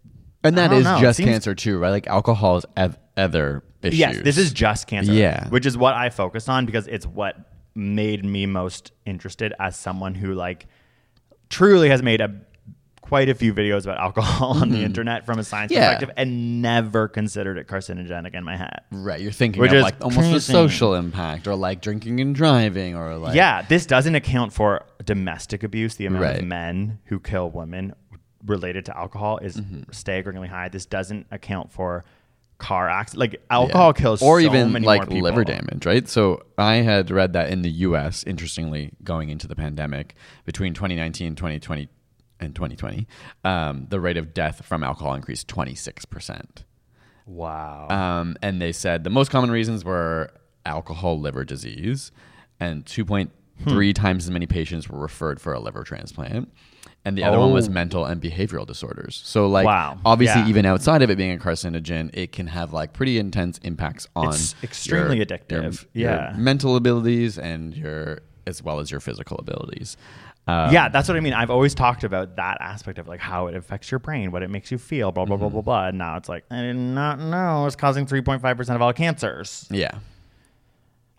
And 0.44 0.58
that 0.58 0.72
is 0.72 0.84
know. 0.84 0.98
Just 1.00 1.18
seems- 1.18 1.28
cancer 1.30 1.54
too, 1.54 1.78
right? 1.78 1.90
Like 1.90 2.06
alcohol 2.06 2.58
is 2.58 2.66
ev- 2.76 2.98
other 3.16 3.62
issues. 3.86 3.98
Yes, 3.98 4.18
this 4.22 4.38
is 4.38 4.52
just 4.52 4.86
cancer. 4.86 5.12
Yeah. 5.12 5.48
Which 5.48 5.66
is 5.66 5.76
what 5.76 5.94
I 5.94 6.10
focused 6.10 6.48
on 6.48 6.66
because 6.66 6.86
it's 6.86 7.06
what 7.06 7.36
made 7.74 8.24
me 8.24 8.46
most 8.46 8.92
interested 9.04 9.52
as 9.60 9.76
someone 9.76 10.14
who 10.14 10.32
like 10.34 10.66
truly 11.50 11.88
has 11.90 12.02
made 12.02 12.20
a 12.20 12.40
quite 13.02 13.28
a 13.28 13.34
few 13.34 13.54
videos 13.54 13.84
about 13.84 13.98
alcohol 14.06 14.60
on 14.60 14.70
the 14.70 14.82
internet 14.82 15.24
from 15.24 15.38
a 15.38 15.44
science 15.44 15.70
Mm-hmm. 15.70 15.80
Yeah. 15.80 15.90
perspective 15.90 16.14
and 16.16 16.60
never 16.60 17.06
considered 17.06 17.56
it 17.56 17.68
carcinogenic 17.68 18.34
in 18.34 18.42
my 18.42 18.56
head. 18.56 18.80
Right, 18.90 19.20
you're 19.20 19.30
thinking 19.30 19.60
Which 19.62 19.70
of 19.70 19.76
is 19.78 19.82
like 19.84 19.94
almost 20.02 20.32
the 20.32 20.40
social 20.40 20.94
impact, 20.94 21.46
or 21.46 21.54
like 21.54 21.80
drinking 21.80 22.18
and 22.20 22.34
driving, 22.34 22.96
or 22.96 23.16
like 23.16 23.36
yeah, 23.36 23.62
this 23.62 23.86
doesn't 23.86 24.14
account 24.16 24.52
for 24.52 24.84
domestic 25.04 25.62
abuse. 25.62 25.94
The 25.94 26.06
amount 26.06 26.24
Right. 26.24 26.38
of 26.38 26.44
men 26.44 26.98
who 27.04 27.20
kill 27.20 27.48
women 27.50 27.94
related 28.44 28.84
to 28.86 28.96
alcohol 28.96 29.38
is 29.38 29.56
Mm-hmm. 29.56 29.82
staggeringly 29.92 30.48
high. 30.48 30.68
This 30.68 30.86
doesn't 30.86 31.26
account 31.30 31.70
for 31.72 32.04
car 32.58 32.88
accidents. 32.88 33.18
Like 33.18 33.42
alcohol 33.50 33.92
kills 33.92 34.22
or 34.22 34.40
so 34.40 34.46
even 34.46 34.72
many 34.72 34.86
like 34.86 35.10
liver 35.10 35.44
damage, 35.44 35.84
right? 35.86 36.08
So 36.08 36.42
I 36.58 36.76
had 36.76 37.10
read 37.10 37.32
that 37.34 37.50
in 37.50 37.62
the 37.62 37.70
U.S. 37.70 38.24
Interestingly, 38.24 38.92
going 39.04 39.28
into 39.28 39.46
the 39.46 39.56
pandemic 39.56 40.14
between 40.44 40.74
2019, 40.74 41.34
2020, 41.36 41.88
and 42.40 42.54
2020, 42.54 43.06
um, 43.44 43.86
the 43.88 43.98
rate 44.00 44.16
of 44.16 44.34
death 44.34 44.64
from 44.64 44.82
alcohol 44.82 45.14
increased 45.14 45.48
26 45.48 46.04
percent. 46.06 46.64
Wow. 47.26 47.88
Um, 47.88 48.36
and 48.42 48.60
they 48.62 48.72
said 48.72 49.04
the 49.04 49.10
most 49.10 49.30
common 49.30 49.50
reasons 49.50 49.84
were 49.84 50.30
alcohol 50.64 51.18
liver 51.20 51.44
disease, 51.44 52.12
and 52.60 52.84
2.3 52.84 53.30
Hmm. 53.64 53.92
times 53.92 54.24
as 54.24 54.30
many 54.30 54.46
patients 54.46 54.88
were 54.88 54.98
referred 54.98 55.40
for 55.40 55.52
a 55.54 55.58
liver 55.60 55.82
transplant. 55.82 56.52
And 57.06 57.16
the 57.16 57.22
other 57.24 57.38
one 57.38 57.52
was 57.52 57.68
Oh. 57.68 57.72
mental 57.72 58.04
and 58.04 58.20
behavioral 58.20 58.66
disorders. 58.66 59.22
So, 59.24 59.46
like, 59.46 59.64
Wow. 59.64 59.98
obviously, 60.04 60.42
Yeah. 60.42 60.48
even 60.48 60.66
outside 60.66 61.02
of 61.02 61.08
it 61.10 61.16
being 61.16 61.32
a 61.32 61.38
carcinogen, 61.38 62.10
it 62.12 62.32
can 62.32 62.48
have 62.48 62.72
like 62.72 62.92
pretty 62.92 63.18
intense 63.18 63.58
impacts 63.62 64.08
on 64.16 64.28
It's 64.34 64.54
extremely 64.62 65.18
your- 65.18 65.26
addictive. 65.26 65.86
your- 65.94 66.08
your 66.10 66.16
Yeah. 66.16 66.34
mental 66.36 66.74
abilities 66.76 67.38
and 67.38 67.74
your 67.76 68.20
as 68.48 68.62
well 68.62 68.78
as 68.80 68.90
your 68.92 69.00
physical 69.00 69.36
abilities. 69.38 69.96
Um, 70.48 70.72
yeah, 70.72 70.88
that's 70.88 71.08
what 71.08 71.16
I 71.16 71.20
mean. 71.20 71.32
I've 71.32 71.50
always 71.50 71.74
talked 71.74 72.04
about 72.04 72.36
that 72.36 72.58
aspect 72.60 72.98
of 73.00 73.08
like 73.08 73.18
how 73.18 73.48
it 73.48 73.56
affects 73.56 73.90
your 73.90 73.98
brain, 73.98 74.30
what 74.30 74.42
it 74.44 74.50
makes 74.50 74.70
you 74.70 74.78
feel, 74.78 75.10
blah 75.10 75.24
blah 75.24 75.36
blah 75.36 75.46
Mm-hmm. 75.48 75.54
blah 75.54 75.62
blah. 75.62 75.86
And 75.88 75.98
now 75.98 76.16
it's 76.16 76.28
like 76.28 76.44
I 76.50 76.60
did 76.62 76.76
not 76.76 77.18
know 77.18 77.66
it's 77.66 77.74
causing 77.76 78.06
three 78.06 78.20
point 78.20 78.42
five 78.42 78.56
percent 78.56 78.74
of 78.76 78.82
all 78.82 78.92
cancers. 78.92 79.66
yeah. 79.70 79.92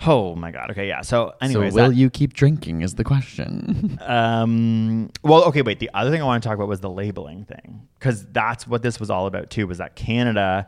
Oh 0.05 0.35
my 0.35 0.51
god. 0.51 0.69
Okay, 0.71 0.87
yeah. 0.87 1.01
So, 1.01 1.33
anyways, 1.41 1.73
so, 1.73 1.81
will 1.81 1.89
that- 1.89 1.95
you 1.95 2.09
keep 2.09 2.33
drinking? 2.33 2.81
Is 2.81 2.95
the 2.95 3.03
question. 3.03 3.99
Um. 4.07 5.09
Well, 5.23 5.43
okay. 5.45 5.61
Wait. 5.63 5.79
The 5.79 5.89
other 5.93 6.11
thing 6.11 6.21
I 6.21 6.25
want 6.25 6.41
to 6.43 6.47
talk 6.47 6.55
about 6.55 6.67
was 6.67 6.79
the 6.81 6.89
labeling 6.89 7.45
thing, 7.45 7.87
because 7.99 8.25
that's 8.27 8.67
what 8.67 8.83
this 8.83 8.99
was 8.99 9.09
all 9.09 9.25
about 9.27 9.49
too. 9.49 9.65
Was 9.67 9.79
that 9.79 9.95
Canada 9.95 10.67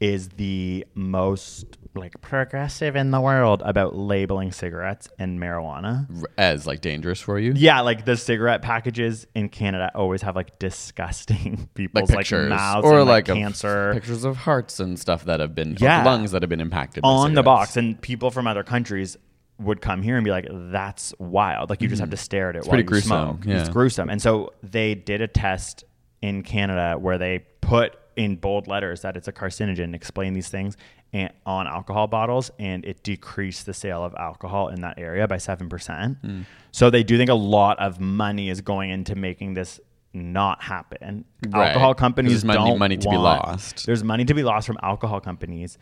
is 0.00 0.28
the 0.30 0.84
most 0.94 1.78
like 1.94 2.20
progressive 2.20 2.96
in 2.96 3.10
the 3.10 3.20
world 3.20 3.62
about 3.64 3.94
labeling 3.96 4.52
cigarettes 4.52 5.08
and 5.18 5.38
marijuana. 5.38 6.06
As 6.36 6.66
like 6.66 6.80
dangerous 6.80 7.20
for 7.20 7.38
you? 7.38 7.52
Yeah, 7.54 7.80
like 7.80 8.04
the 8.04 8.16
cigarette 8.16 8.62
packages 8.62 9.26
in 9.34 9.48
Canada 9.48 9.90
always 9.94 10.22
have 10.22 10.36
like 10.36 10.58
disgusting 10.58 11.56
like 11.58 11.74
people's 11.74 12.10
like, 12.10 12.18
pictures 12.20 12.48
mouths 12.48 12.86
or 12.86 13.00
and, 13.00 13.08
like, 13.08 13.28
like, 13.28 13.36
of 13.36 13.36
cancer 13.36 13.92
pictures 13.94 14.24
of 14.24 14.36
hearts 14.36 14.80
and 14.80 14.98
stuff 14.98 15.24
that 15.24 15.40
have 15.40 15.54
been 15.54 15.76
Yeah. 15.78 16.04
lungs 16.04 16.32
that 16.32 16.42
have 16.42 16.50
been 16.50 16.60
impacted 16.60 17.04
on 17.04 17.34
the 17.34 17.42
box, 17.42 17.76
and 17.76 18.00
people 18.00 18.30
from 18.30 18.46
other 18.46 18.64
countries 18.64 19.16
would 19.58 19.80
come 19.80 20.02
here 20.02 20.16
and 20.16 20.24
be 20.24 20.30
like, 20.30 20.46
"That's 20.50 21.14
wild!" 21.18 21.70
Like 21.70 21.80
you 21.80 21.88
just 21.88 22.00
have 22.00 22.08
mm-hmm. 22.08 22.16
to 22.16 22.22
stare 22.22 22.50
at 22.50 22.56
it 22.56 22.62
while 22.64 22.70
pretty 22.70 22.82
you 22.82 22.88
gruesome, 22.88 23.08
smoke. 23.08 23.46
It's 23.46 23.68
yeah. 23.68 23.72
gruesome. 23.72 24.08
And 24.08 24.20
so 24.20 24.52
they 24.62 24.94
did 24.94 25.20
a 25.20 25.28
test 25.28 25.84
in 26.20 26.42
Canada 26.42 26.98
where 26.98 27.18
they 27.18 27.44
put 27.60 27.96
in 28.16 28.36
bold 28.36 28.66
letters 28.68 29.02
that 29.02 29.16
it's 29.16 29.28
a 29.28 29.32
carcinogen, 29.32 29.94
explain 29.94 30.34
these 30.34 30.48
things 30.48 30.76
and, 31.14 31.32
on 31.46 31.66
alcohol 31.66 32.06
bottles, 32.08 32.50
and 32.58 32.84
it 32.84 33.02
decreased 33.02 33.64
the 33.64 33.72
sale 33.72 34.04
of 34.04 34.14
alcohol 34.18 34.68
in 34.68 34.80
that 34.82 34.98
area 34.98 35.26
by 35.26 35.38
seven 35.38 35.68
percent. 35.70 36.18
Hmm. 36.20 36.42
So 36.72 36.90
they 36.90 37.02
do 37.04 37.16
think 37.16 37.30
a 37.30 37.34
lot 37.34 37.78
of 37.78 38.00
money 38.00 38.50
is 38.50 38.60
going 38.60 38.90
into 38.90 39.14
making 39.14 39.54
this 39.54 39.80
not 40.12 40.62
happen. 40.62 41.24
Right. 41.48 41.68
Alcohol 41.68 41.94
companies 41.94 42.32
There's 42.32 42.44
money- 42.44 42.70
don't 42.70 42.78
money 42.78 42.96
to 42.98 43.08
be 43.08 43.16
lost. 43.16 43.86
There's 43.86 44.04
money 44.04 44.24
to 44.26 44.34
be 44.34 44.42
lost 44.42 44.66
from 44.66 44.78
alcohol 44.82 45.20
companies, 45.20 45.78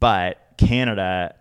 but 0.00 0.38
Canada 0.56 1.34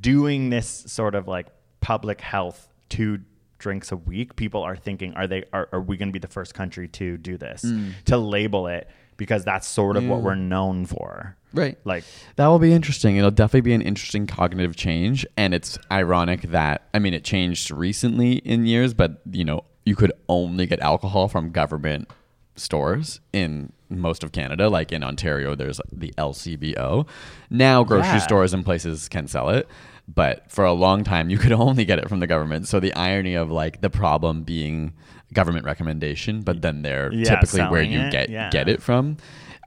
doing 0.00 0.50
this 0.50 0.68
sort 0.86 1.14
of 1.14 1.26
like 1.28 1.46
public 1.80 2.20
health 2.20 2.68
two 2.88 3.18
drinks 3.58 3.92
a 3.92 3.96
week 3.96 4.36
people 4.36 4.62
are 4.62 4.76
thinking 4.76 5.12
are 5.14 5.26
they 5.26 5.44
are, 5.52 5.68
are 5.72 5.80
we 5.82 5.96
going 5.96 6.08
to 6.08 6.12
be 6.12 6.18
the 6.18 6.26
first 6.28 6.54
country 6.54 6.88
to 6.88 7.18
do 7.18 7.36
this 7.36 7.62
Mm. 7.62 7.92
to 8.06 8.16
label 8.16 8.68
it 8.68 8.88
because 9.20 9.44
that's 9.44 9.68
sort 9.68 9.96
of 9.98 10.04
what 10.06 10.22
we're 10.22 10.34
known 10.34 10.86
for 10.86 11.36
Right. 11.52 11.76
like 11.84 12.04
That 12.36 12.46
will 12.46 12.58
be 12.58 12.72
interesting. 12.72 13.16
It'll 13.16 13.30
definitely 13.30 13.60
be 13.60 13.74
an 13.74 13.82
interesting 13.82 14.26
cognitive 14.26 14.76
change. 14.76 15.26
And 15.36 15.52
it's 15.52 15.78
ironic 15.92 16.42
that, 16.42 16.88
I 16.94 16.98
mean, 17.00 17.12
it 17.12 17.22
changed 17.22 17.70
recently 17.70 18.34
in 18.38 18.64
years, 18.66 18.94
but, 18.94 19.20
you 19.30 19.44
know, 19.44 19.64
you 19.84 19.94
could 19.94 20.12
only 20.28 20.66
get 20.66 20.80
alcohol 20.80 21.28
from 21.28 21.50
government 21.50 22.08
stores 22.56 23.20
in 23.32 23.72
most 23.88 24.22
of 24.24 24.32
Canada. 24.32 24.68
Like 24.70 24.90
in 24.92 25.02
Ontario, 25.02 25.54
there's 25.54 25.80
the 25.92 26.14
LCBO. 26.16 27.06
Now, 27.50 27.84
grocery 27.84 28.12
Yeah. 28.12 28.18
stores 28.18 28.54
and 28.54 28.64
places 28.64 29.08
can 29.08 29.26
sell 29.26 29.50
it. 29.50 29.68
But 30.12 30.50
for 30.50 30.64
a 30.64 30.72
long 30.72 31.04
time, 31.04 31.30
you 31.30 31.38
could 31.38 31.52
only 31.66 31.84
get 31.84 31.98
it 31.98 32.08
from 32.08 32.20
the 32.20 32.26
government. 32.26 32.68
So 32.68 32.80
the 32.80 32.94
irony 32.94 33.34
of 33.34 33.50
like 33.50 33.80
the 33.80 33.90
problem 33.90 34.42
being 34.44 34.92
government 35.32 35.64
recommendation, 35.64 36.42
but 36.42 36.62
then 36.62 36.82
they're 36.82 37.12
Yeah, 37.12 37.24
typically 37.36 37.62
where 37.62 37.82
you 37.82 38.00
it, 38.00 38.12
get 38.12 38.30
yeah. 38.30 38.50
get 38.50 38.68
it 38.68 38.82
from. 38.82 39.16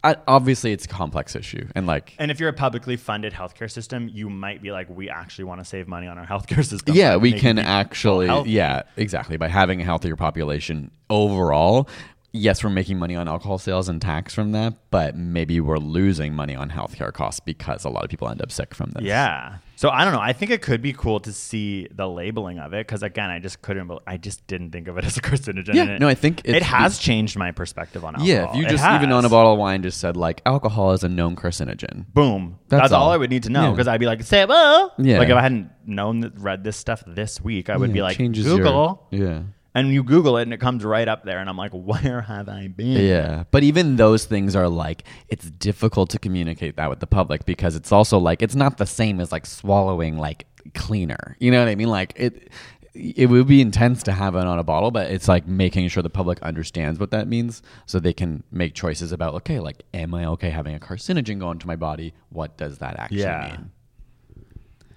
I, 0.06 0.18
obviously, 0.28 0.74
it's 0.74 0.84
a 0.84 0.90
complex 0.90 1.34
issue, 1.34 1.66
and 1.76 1.88
like 1.88 2.14
and 2.20 2.30
if 2.30 2.38
you're 2.38 2.50
a 2.50 2.54
publicly 2.54 2.98
funded 2.98 3.32
healthcare 3.32 3.72
system 3.72 4.10
you 4.12 4.30
might 4.30 4.62
be 4.62 4.70
like 4.72 4.90
we 4.90 5.10
actually 5.10 5.46
want 5.46 5.62
to 5.62 5.66
save 5.66 5.88
money 5.88 6.08
on 6.08 6.18
our 6.18 6.26
healthcare 6.26 6.66
system 6.70 6.94
yeah 6.94 7.16
we 7.16 7.32
can 7.32 7.58
actually 7.58 8.28
yeah 8.50 8.82
exactly 8.98 9.38
by 9.38 9.48
having 9.48 9.80
a 9.80 9.86
healthier 9.86 10.18
population 10.18 10.92
overall 11.10 11.88
yes 12.34 12.64
we're 12.64 12.70
making 12.70 13.00
money 13.00 13.16
on 13.16 13.30
alcohol 13.30 13.58
sales 13.58 13.88
and 13.88 14.02
tax 14.02 14.34
from 14.34 14.52
that 14.52 14.74
but 14.92 15.16
maybe 15.16 15.62
we're 15.62 15.78
losing 15.78 16.34
money 16.34 16.56
on 16.56 16.70
healthcare 16.70 17.14
costs 17.14 17.40
because 17.40 17.86
a 17.86 17.90
lot 17.90 18.04
of 18.04 18.10
people 18.10 18.28
end 18.28 18.42
up 18.42 18.52
sick 18.52 18.76
from 18.76 18.92
this 18.92 19.04
Yeah. 19.06 19.58
So 19.76 19.90
I 19.90 20.04
don't 20.06 20.14
know. 20.14 20.20
I 20.22 20.34
think 20.34 20.52
it 20.52 20.62
could 20.62 20.82
be 20.82 20.94
cool 20.94 21.20
to 21.22 21.34
see 21.34 21.88
the 21.92 22.08
labeling 22.08 22.60
of 22.60 22.74
it 22.74 22.86
because 22.88 23.04
again, 23.04 23.30
I 23.30 23.40
just 23.40 23.62
couldn't. 23.62 23.92
I 24.08 24.18
just 24.18 24.46
didn't 24.48 24.72
think 24.72 24.88
of 24.88 24.98
it 24.98 25.04
as 25.10 25.18
a 25.18 25.22
carcinogen. 25.22 25.74
Yeah, 25.74 25.86
it, 25.96 26.00
no, 26.00 26.08
I 26.08 26.14
think 26.16 26.42
it 26.46 26.62
has 26.64 26.98
changed 27.00 27.38
my 27.38 27.52
perspective 27.52 28.06
on 28.06 28.16
alcohol. 28.16 28.28
yeah 28.28 28.50
if 28.50 28.56
you 28.56 28.66
just 28.68 28.86
even 28.86 29.12
on 29.12 29.26
a 29.26 29.30
bottle 29.30 29.54
of 29.54 29.60
wine 29.60 29.82
just 29.84 30.00
said 30.00 30.16
like 30.16 30.42
alcohol 30.46 30.92
is 30.94 31.04
a 31.04 31.10
known 31.10 31.36
carcinogen 31.36 32.06
boom. 32.14 32.60
That's 32.70 32.84
That's, 32.84 32.94
all. 32.94 33.06
all. 33.06 33.12
I 33.12 33.18
would 33.18 33.30
need 33.30 33.44
to 33.44 33.50
know 33.50 33.64
Yeah. 33.66 33.72
because 33.72 33.88
I'd 33.88 34.00
be 34.00 34.06
like, 34.06 34.22
say, 34.24 34.46
well, 34.46 34.94
Yeah. 34.98 35.18
Like 35.20 35.30
if 35.30 35.36
I 35.36 35.42
hadn't 35.42 35.72
known 35.86 36.32
read 36.38 36.64
this 36.64 36.78
stuff 36.78 37.04
this 37.08 37.42
week, 37.42 37.70
I 37.70 37.78
would 37.78 37.90
Yeah, 37.90 37.94
be 37.94 38.02
like, 38.02 38.18
changes 38.18 38.46
your- 38.46 38.58
Google, 38.58 39.08
yeah 39.12 39.42
and 39.76 39.92
you 39.92 40.04
Google 40.04 40.38
it 40.38 40.44
and 40.44 40.54
it 40.54 40.60
comes 40.60 40.84
right 40.84 41.08
up 41.08 41.24
there, 41.24 41.40
and 41.40 41.50
I'm 41.50 41.58
like, 41.58 41.72
where 41.72 42.22
have 42.22 42.48
I 42.50 42.68
been? 42.68 43.06
Yeah, 43.06 43.44
but 43.52 43.64
even 43.64 43.96
those 43.96 44.26
things 44.26 44.56
are 44.56 44.70
like 44.70 45.04
it's 45.30 45.50
difficult 45.50 46.10
to 46.12 46.20
communicate 46.20 46.76
that 46.78 46.90
with 46.90 47.00
the 47.00 47.08
public 47.08 47.46
because 47.46 47.76
it's 47.76 47.92
also 47.92 48.18
like 48.18 48.42
it's 48.42 48.56
not 48.56 48.78
the 48.78 48.86
same 48.86 49.20
as 49.20 49.32
like 49.32 49.46
swallowing 49.46 50.18
like 50.18 50.46
cleaner. 50.74 51.36
You 51.40 51.52
know 51.52 51.60
what 51.60 51.68
I 51.68 51.76
mean? 51.76 51.90
Like 51.90 52.14
it 52.16 52.50
it 52.96 53.28
would 53.28 53.48
be 53.48 53.60
intense 53.60 54.04
to 54.04 54.12
have 54.12 54.36
it 54.36 54.46
on 54.46 54.60
a 54.60 54.64
bottle, 54.64 54.92
but 54.92 55.10
it's 55.10 55.28
like 55.28 55.48
making 55.48 55.88
sure 55.88 56.04
the 56.04 56.12
public 56.12 56.40
understands 56.44 57.00
what 57.00 57.10
that 57.10 57.28
means 57.28 57.64
so 57.88 58.00
they 58.00 58.14
can 58.14 58.44
make 58.52 58.76
choices 58.76 59.12
about 59.12 59.34
okay, 59.34 59.60
like 59.60 59.82
am 59.96 60.14
I 60.14 60.26
okay 60.26 60.52
having 60.52 60.76
a 60.76 60.80
carcinogen 60.80 61.40
go 61.40 61.50
into 61.50 61.66
my 61.66 61.76
body? 61.76 62.14
What 62.30 62.56
does 62.58 62.78
that 62.78 63.00
actually 63.00 63.22
Yeah. 63.22 63.58
mean? 63.58 63.72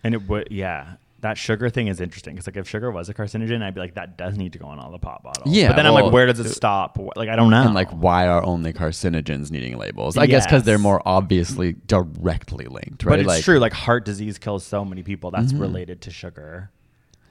And 0.05 0.15
it 0.15 0.29
would, 0.29 0.49
yeah. 0.51 0.97
That 1.21 1.39
sugar 1.39 1.71
thing 1.71 1.87
is 1.89 2.01
interesting 2.01 2.35
because 2.35 2.47
like 2.47 2.57
if 2.59 2.69
sugar 2.69 2.91
was 2.91 3.09
a 3.09 3.15
carcinogen, 3.15 3.63
I'd 3.63 3.75
be 3.75 3.81
like, 3.81 3.95
that 3.95 4.19
does 4.19 4.37
need 4.37 4.53
to 4.53 4.59
go 4.59 4.67
on 4.67 4.79
all 4.79 4.91
the 4.93 4.99
pop 4.99 5.23
bottles. 5.23 5.53
Yeah, 5.55 5.69
But 5.69 5.77
then 5.77 5.87
I'm 5.87 5.95
like, 5.95 6.13
where 6.13 6.27
does 6.27 6.39
it 6.39 6.51
stop? 6.51 6.99
Like 7.17 7.31
I 7.31 7.37
don't 7.37 7.51
know. 7.51 7.63
And 7.63 7.75
like 7.75 7.91
why 7.91 8.27
are 8.29 8.43
only 8.45 8.73
carcinogens 8.75 9.51
needing 9.51 9.79
labels? 9.79 10.19
I 10.19 10.27
guess 10.27 10.45
because 10.47 10.65
they're 10.65 10.79
more 10.79 11.01
obviously 11.07 11.73
directly 11.87 12.67
linked, 12.67 13.05
right? 13.05 13.13
But 13.13 13.21
it's 13.21 13.29
like, 13.29 13.45
true. 13.45 13.59
Like 13.59 13.73
heart 13.73 14.05
disease 14.05 14.39
kills 14.39 14.65
so 14.65 14.85
many 14.85 15.03
people. 15.03 15.31
That's 15.31 15.53
Mm-hmm. 15.53 15.63
related 15.63 16.03
to 16.03 16.11
sugar. 16.11 16.71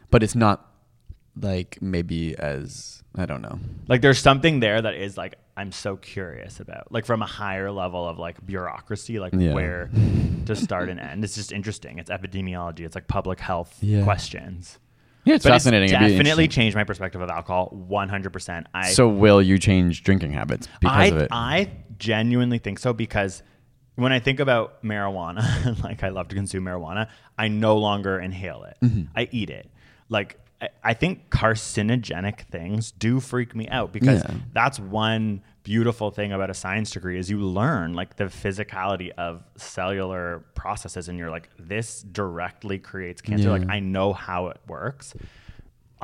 but 0.09 0.23
it's 0.23 0.35
not 0.35 0.71
like 1.39 1.77
maybe 1.81 2.35
as 2.39 3.03
I 3.15 3.25
don't 3.27 3.41
know. 3.41 3.59
Like 3.87 4.01
there's 4.01 4.19
something 4.19 4.61
there 4.61 4.81
that 4.81 4.95
is 4.95 5.15
like 5.15 5.35
I'm 5.57 5.71
so 5.71 5.95
curious 5.95 6.59
about. 6.59 6.91
Like 6.91 7.05
from 7.05 7.21
a 7.21 7.25
higher 7.25 7.71
level 7.71 8.07
of 8.07 8.19
like 8.19 8.45
bureaucracy, 8.45 9.19
like 9.19 9.33
Yeah. 9.33 9.53
where 9.53 9.89
to 10.45 10.55
start 10.67 10.89
and 10.89 10.99
end. 10.99 11.23
It's 11.23 11.35
just 11.35 11.51
interesting. 11.51 11.97
It's 11.99 12.09
epidemiology. 12.09 12.81
It's 12.81 12.95
like 12.95 13.07
public 13.07 13.39
health 13.39 13.77
Yeah. 13.81 14.03
questions. 14.03 14.79
Yeah, 15.23 15.35
it's 15.35 15.43
but 15.43 15.51
fascinating. 15.51 15.89
it's 15.89 15.91
definitely 16.13 16.47
changed 16.47 16.75
my 16.75 16.83
perspective 16.83 17.19
of 17.21 17.29
alcohol 17.29 17.71
100%. 17.89 18.65
I 18.75 18.89
So 18.89 19.07
will 19.07 19.41
you 19.41 19.57
change 19.57 20.03
drinking 20.03 20.33
habits 20.33 20.67
because 20.79 20.95
I, 20.97 21.05
of 21.05 21.17
it? 21.17 21.27
I 21.31 21.71
genuinely 21.97 22.59
think 22.59 22.77
so 22.77 22.93
because 22.93 23.41
when 23.95 24.11
I 24.11 24.19
think 24.19 24.39
about 24.39 24.83
marijuana, 24.83 25.81
like 25.83 26.03
I 26.03 26.09
love 26.09 26.27
to 26.27 26.35
consume 26.35 26.65
marijuana, 26.65 27.07
I 27.39 27.47
no 27.47 27.77
longer 27.77 28.19
inhale 28.19 28.65
it. 28.65 28.77
Mm-hmm. 28.83 29.03
I 29.15 29.27
eat 29.31 29.49
it. 29.49 29.69
Like 30.09 30.37
I, 30.83 30.93
think 30.93 31.29
carcinogenic 31.29 32.41
things 32.41 32.91
do 32.91 33.19
freak 33.19 33.55
me 33.55 33.67
out 33.67 33.91
because 33.91 34.23
Yeah. 34.23 34.35
that's 34.53 34.79
one 34.79 35.41
beautiful 35.63 36.11
thing 36.11 36.31
about 36.31 36.49
a 36.49 36.53
science 36.53 36.91
degree 36.91 37.19
is 37.19 37.29
you 37.29 37.39
learn 37.39 37.93
like 37.93 38.15
the 38.15 38.25
physicality 38.25 39.09
of 39.17 39.43
cellular 39.57 40.45
processes 40.55 41.09
and 41.09 41.17
you're 41.19 41.29
like 41.31 41.49
this 41.59 42.01
directly 42.03 42.79
creates 42.79 43.21
cancer. 43.21 43.49
Like 43.49 43.69
I 43.69 43.79
know 43.79 44.13
how 44.13 44.47
it 44.47 44.57
works 44.67 45.13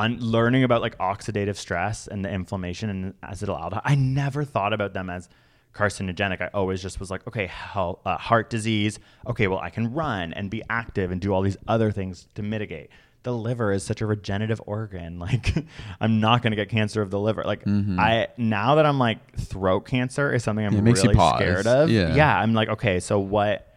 learning 0.10 0.64
about 0.64 0.82
like 0.82 0.98
oxidative 0.98 1.56
stress 1.56 2.08
and 2.08 2.24
the 2.26 2.30
inflammation 2.32 2.90
and 2.90 3.22
acetaldehyde, 3.22 3.82
I 3.84 3.96
never 3.96 4.44
thought 4.44 4.74
about 4.74 4.94
them 4.94 5.10
as 5.10 5.30
carcinogenic. 5.74 6.42
I 6.42 6.48
always 6.54 6.82
just 6.82 7.00
was 7.00 7.12
like, 7.12 7.26
okay, 7.28 7.48
hel- 7.48 8.02
uh, 8.06 8.18
heart 8.18 8.50
disease. 8.50 9.00
Okay, 9.28 9.48
well, 9.48 9.60
I 9.60 9.70
can 9.70 9.94
run 9.94 10.34
and 10.34 10.50
be 10.50 10.64
active 10.70 11.12
and 11.12 11.22
do 11.22 11.34
all 11.34 11.42
these 11.42 11.58
other 11.68 11.92
things 11.92 12.28
to 12.36 12.42
mitigate. 12.42 12.90
The 13.24 13.32
liver 13.34 13.72
is 13.72 13.84
such 13.84 14.02
a 14.02 14.06
regenerative 14.08 14.60
organ. 14.66 15.20
Like, 15.20 15.54
I'm 16.00 16.20
not 16.20 16.42
going 16.42 16.52
to 16.52 16.56
get 16.56 16.70
cancer 16.70 17.02
of 17.04 17.12
the 17.12 17.20
liver. 17.20 17.44
Like, 17.44 17.62
I 17.68 18.28
now 18.38 18.76
that 18.76 18.86
I'm 18.86 18.98
like 18.98 19.38
throat 19.40 19.82
cancer 19.82 20.34
is 20.34 20.44
something 20.44 20.66
I'm 20.66 20.74
Mm-hmm. 20.74 20.84
Makes 20.86 21.04
really 21.04 21.14
scared 21.16 21.68
of. 21.68 21.90
Yeah. 21.92 22.16
yeah, 22.16 22.40
I'm 22.40 22.54
like, 22.54 22.70
okay, 22.70 23.00
so 23.00 23.20
what? 23.20 23.68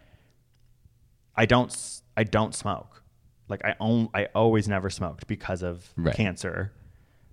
I 1.35 1.45
don't 1.45 1.75
I 2.17 2.23
don't 2.23 2.55
smoke. 2.55 3.03
Like 3.49 3.63
I 3.63 3.75
own 3.79 4.09
I 4.13 4.25
always 4.33 4.67
never 4.67 4.89
smoked 4.89 5.27
because 5.27 5.61
of 5.63 5.87
Right. 5.97 6.15
cancer. 6.15 6.71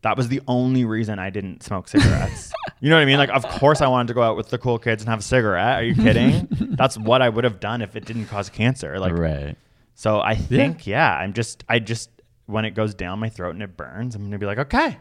That 0.02 0.16
was 0.16 0.26
the 0.28 0.40
only 0.48 0.84
reason 0.84 1.20
I 1.20 1.30
didn't 1.30 1.62
smoke 1.62 1.86
cigarettes. 1.86 2.52
you 2.80 2.90
know 2.90 2.96
what 2.96 3.02
I 3.02 3.04
mean? 3.04 3.18
Like, 3.18 3.30
of 3.30 3.44
course, 3.44 3.80
I 3.80 3.86
wanted 3.86 4.08
to 4.08 4.14
go 4.14 4.22
out 4.22 4.36
with 4.36 4.50
the 4.50 4.58
cool 4.58 4.78
kids 4.80 5.02
and 5.02 5.08
have 5.08 5.20
a 5.20 5.22
cigarette. 5.22 5.78
Are 5.78 5.84
you 5.84 5.94
kidding? 5.94 6.48
That's 6.76 6.98
what 6.98 7.22
I 7.22 7.28
would 7.28 7.44
have 7.44 7.60
done 7.60 7.80
if 7.82 7.94
it 7.94 8.04
didn't 8.04 8.26
cause 8.26 8.50
cancer. 8.50 8.98
Like, 8.98 9.12
right. 9.12 9.56
So 9.94 10.20
I 10.20 10.34
think, 10.34 10.86
yeah, 10.86 11.16
I'm 11.16 11.32
just, 11.32 11.64
I 11.68 11.78
just, 11.78 12.10
when 12.46 12.64
it 12.64 12.70
goes 12.70 12.94
down 12.94 13.18
my 13.18 13.28
throat 13.28 13.50
and 13.50 13.62
it 13.62 13.76
burns, 13.76 14.14
I'm 14.14 14.22
gonna 14.24 14.38
be 14.38 14.46
like, 14.46 14.58
okay, 14.58 14.98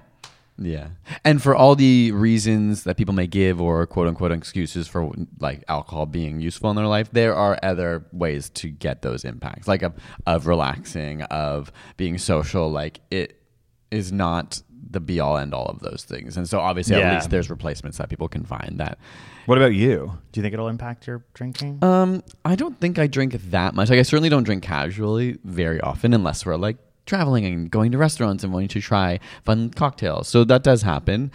Yeah. 0.57 0.89
And 1.25 1.41
for 1.41 1.55
all 1.55 1.75
the 1.75 2.11
reasons 2.11 2.83
that 2.83 2.95
people 2.97 3.13
may 3.15 3.25
give 3.25 3.59
or 3.59 3.87
quote 3.87 4.07
unquote 4.07 4.31
excuses 4.31 4.87
for 4.87 5.11
like 5.39 5.63
alcohol 5.67 6.05
being 6.05 6.39
useful 6.39 6.69
in 6.69 6.75
their 6.75 6.87
life, 6.87 7.09
there 7.11 7.33
are 7.35 7.57
other 7.63 8.05
ways 8.11 8.49
to 8.51 8.69
get 8.69 9.01
those 9.01 9.25
impacts, 9.25 9.67
like 9.67 9.81
of, 9.81 9.93
of 10.27 10.45
relaxing, 10.47 11.23
of 11.23 11.71
being 11.97 12.17
social. 12.17 12.69
Like 12.69 12.99
it 13.09 13.41
is 13.89 14.11
not 14.11 14.61
the 14.89 14.99
be 14.99 15.19
all 15.19 15.37
end 15.37 15.53
all 15.53 15.65
of 15.67 15.79
those 15.79 16.03
things. 16.03 16.37
And 16.37 16.49
so 16.49 16.59
obviously 16.59 16.97
Yeah. 16.97 17.11
at 17.11 17.15
least 17.15 17.29
there's 17.29 17.49
replacements 17.49 17.97
that 17.99 18.09
people 18.09 18.27
can 18.27 18.43
find 18.43 18.79
that. 18.79 18.97
What 19.45 19.57
about 19.57 19.73
you? 19.73 20.17
Do 20.31 20.39
you 20.39 20.41
think 20.43 20.53
it'll 20.53 20.67
impact 20.67 21.07
your 21.07 21.23
drinking? 21.33 21.83
Um, 21.83 22.23
I 22.45 22.55
don't 22.55 22.79
think 22.79 22.99
I 22.99 23.07
drink 23.07 23.33
that 23.51 23.73
much. 23.75 23.89
Like 23.89 23.99
I 23.99 24.03
certainly 24.03 24.29
don't 24.29 24.43
drink 24.43 24.63
casually 24.63 25.37
very 25.43 25.79
often 25.81 26.13
unless 26.13 26.45
we're 26.45 26.55
like 26.57 26.77
traveling 27.05 27.45
and 27.45 27.69
going 27.71 27.91
to 27.91 27.97
restaurants 27.97 28.43
and 28.43 28.53
wanting 28.53 28.69
to 28.69 28.81
try 28.81 29.19
fun 29.43 29.69
cocktails. 29.71 30.27
So 30.27 30.43
that 30.45 30.63
does 30.63 30.81
happen. 30.83 31.31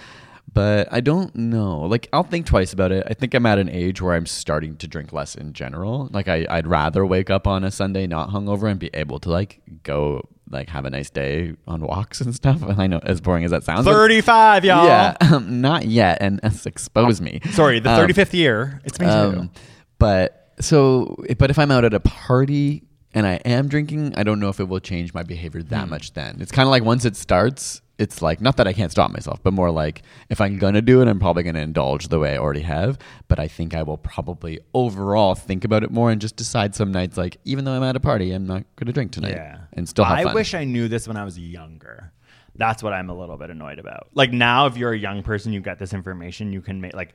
But 0.52 0.88
I 0.90 1.00
don't 1.00 1.34
know. 1.34 1.80
Like 1.80 2.08
I'll 2.12 2.22
think 2.22 2.46
twice 2.46 2.72
about 2.72 2.92
it. 2.92 3.04
I 3.08 3.14
think 3.14 3.34
I'm 3.34 3.44
at 3.46 3.58
an 3.58 3.68
age 3.68 4.00
where 4.00 4.14
I'm 4.14 4.26
starting 4.26 4.76
to 4.76 4.86
drink 4.88 5.12
less 5.12 5.34
in 5.34 5.52
general. 5.52 6.08
Like 6.12 6.28
I, 6.28 6.46
I'd 6.48 6.66
rather 6.66 7.04
wake 7.04 7.30
up 7.30 7.46
on 7.46 7.64
a 7.64 7.70
Sunday 7.70 8.06
not 8.06 8.30
hungover 8.30 8.70
and 8.70 8.78
be 8.80 8.90
able 8.94 9.18
to 9.20 9.30
like 9.30 9.60
go 9.82 10.28
like 10.50 10.68
have 10.70 10.84
a 10.84 10.90
nice 10.90 11.10
day 11.10 11.54
on 11.66 11.80
walks 11.80 12.20
and 12.20 12.34
stuff. 12.34 12.62
And 12.62 12.80
I 12.80 12.86
know 12.86 13.00
as 13.02 13.20
boring 13.20 13.44
as 13.44 13.50
that 13.50 13.64
sounds. 13.64 13.84
35, 13.86 14.64
y'all. 14.64 14.86
Yeah, 14.86 15.16
um, 15.20 15.60
not 15.60 15.86
yet. 15.86 16.18
And 16.20 16.40
uh, 16.44 16.50
expose 16.64 17.20
me. 17.20 17.40
Sorry, 17.52 17.80
the 17.80 17.90
Um, 17.90 18.08
35th 18.08 18.32
year. 18.32 18.80
It's 18.84 18.98
me 19.00 19.06
too. 19.06 19.12
um, 19.12 19.50
but 19.98 20.54
so, 20.60 21.16
but 21.38 21.50
if 21.50 21.58
I'm 21.58 21.70
out 21.70 21.84
at 21.84 21.94
a 21.94 22.00
party 22.00 22.82
and 23.16 23.26
I 23.26 23.34
am 23.44 23.66
drinking, 23.66 24.14
I 24.16 24.22
don't 24.22 24.38
know 24.38 24.48
if 24.50 24.60
it 24.60 24.68
will 24.68 24.78
change 24.80 25.12
my 25.14 25.24
behavior 25.24 25.62
that 25.64 25.84
Hmm. 25.84 25.90
much. 25.90 26.12
Then 26.12 26.36
it's 26.40 26.52
kind 26.52 26.66
of 26.66 26.70
like 26.70 26.84
once 26.84 27.04
it 27.04 27.16
starts, 27.16 27.82
it's 27.98 28.20
like 28.20 28.40
not 28.42 28.58
that 28.58 28.68
I 28.68 28.72
can't 28.74 28.92
stop 28.92 29.10
myself, 29.10 29.42
but 29.42 29.52
more 29.54 29.70
like 29.70 30.02
if 30.28 30.40
I'm 30.40 30.58
gonna 30.58 30.82
do 30.82 31.00
it, 31.02 31.08
I'm 31.08 31.18
probably 31.18 31.42
gonna 31.42 31.60
indulge 31.60 32.08
the 32.08 32.18
way 32.18 32.34
I 32.34 32.38
already 32.38 32.60
have. 32.60 32.98
But 33.26 33.40
I 33.40 33.48
think 33.48 33.74
I 33.74 33.82
will 33.82 33.96
probably 33.96 34.60
overall 34.74 35.34
think 35.34 35.64
about 35.64 35.82
it 35.82 35.90
more 35.90 36.10
and 36.10 36.20
just 36.20 36.36
decide 36.36 36.74
some 36.74 36.92
nights, 36.92 37.16
like 37.16 37.38
even 37.44 37.64
though 37.64 37.72
I'm 37.72 37.82
at 37.82 37.96
a 37.96 38.00
party, 38.00 38.32
I'm 38.32 38.46
not 38.46 38.64
gonna 38.76 38.92
drink 38.92 39.12
tonight, 39.12 39.32
Yeah. 39.36 39.58
and 39.72 39.88
still 39.88 40.04
have 40.04 40.18
I 40.18 40.24
fun. 40.24 40.34
wish 40.34 40.52
I 40.54 40.64
knew 40.64 40.86
this 40.88 41.08
when 41.08 41.16
I 41.16 41.24
was 41.24 41.38
younger. 41.38 42.12
That's 42.58 42.82
what 42.82 42.92
I'm 42.94 43.10
a 43.10 43.14
little 43.14 43.36
bit 43.36 43.50
annoyed 43.50 43.78
about. 43.78 44.08
Like 44.14 44.32
now, 44.32 44.66
if 44.66 44.76
you're 44.76 44.92
a 44.92 44.98
young 44.98 45.22
person, 45.22 45.52
you 45.52 45.60
get 45.60 45.78
this 45.78 45.92
information, 45.92 46.52
you 46.52 46.60
can 46.60 46.80
make 46.80 46.94
like. 46.94 47.14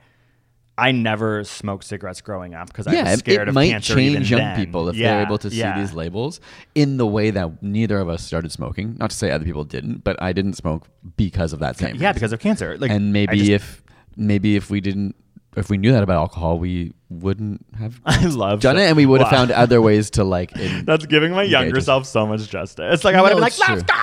I 0.82 0.92
never 0.92 1.44
smoked 1.44 1.84
cigarettes 1.86 2.22
growing 2.22 2.54
up 2.54 2.68
because 2.68 2.88
I 2.88 2.94
yeah, 2.94 3.04
was 3.04 3.14
it- 3.14 3.20
scared 3.20 3.42
it 3.44 3.50
of 3.50 3.54
might 3.56 3.70
cancer. 3.70 3.98
even 4.00 4.16
change 4.22 4.32
young 4.32 4.40
then. 4.42 4.56
people 4.66 4.90
if 4.90 4.96
Yeah, 4.96 5.14
they're 5.16 5.26
able 5.28 5.38
to 5.40 5.50
see 5.50 5.58
yeah. 5.58 5.80
these 5.80 5.94
labels 5.94 6.42
in 6.76 6.98
the 6.98 7.06
way 7.08 7.30
that 7.32 7.62
neither 7.64 8.00
of 8.00 8.10
us 8.10 8.24
started 8.24 8.52
smoking. 8.52 8.96
Not 9.00 9.12
to 9.12 9.16
say 9.16 9.32
other 9.32 9.46
people 9.46 9.64
didn't, 9.64 10.04
but 10.04 10.22
I 10.22 10.34
didn't 10.34 10.54
smoke 10.54 10.88
because 11.18 11.54
of 11.54 11.60
that 11.60 11.78
same. 11.78 11.92
Thing. 11.92 12.02
Yeah, 12.02 12.08
reason. 12.10 12.14
because 12.16 12.34
of 12.34 12.40
cancer. 12.40 12.78
Like, 12.78 12.92
and 12.92 13.14
maybe 13.14 13.38
just- 13.38 13.50
if 13.52 13.84
maybe 14.18 14.56
if 14.56 14.70
we 14.70 14.82
didn't 14.82 15.16
if 15.58 15.70
we 15.70 15.78
knew 15.78 15.92
that 15.92 16.02
about 16.02 16.16
alcohol, 16.16 16.58
we 16.60 16.94
wouldn't 17.10 17.66
have 17.78 18.00
I 18.06 18.26
love 18.28 18.62
done 18.62 18.78
that. 18.78 18.84
it, 18.84 18.88
and 18.88 18.96
we 18.96 19.06
would 19.12 19.20
have 19.20 19.32
Wow. 19.34 19.38
found 19.40 19.52
other 19.52 19.82
ways 19.82 20.10
to 20.12 20.24
like. 20.24 20.56
In, 20.58 20.86
That's 20.86 21.06
giving 21.06 21.34
my 21.34 21.44
younger 21.44 21.82
self 21.82 22.06
so 22.06 22.26
much 22.26 22.48
justice. 22.50 23.04
Like 23.04 23.16
I 23.16 23.22
would 23.22 23.32
have 23.32 23.40
No, 23.40 23.46
been 23.46 23.52
like, 23.60 23.70
let's 23.70 23.84
go! 23.84 23.98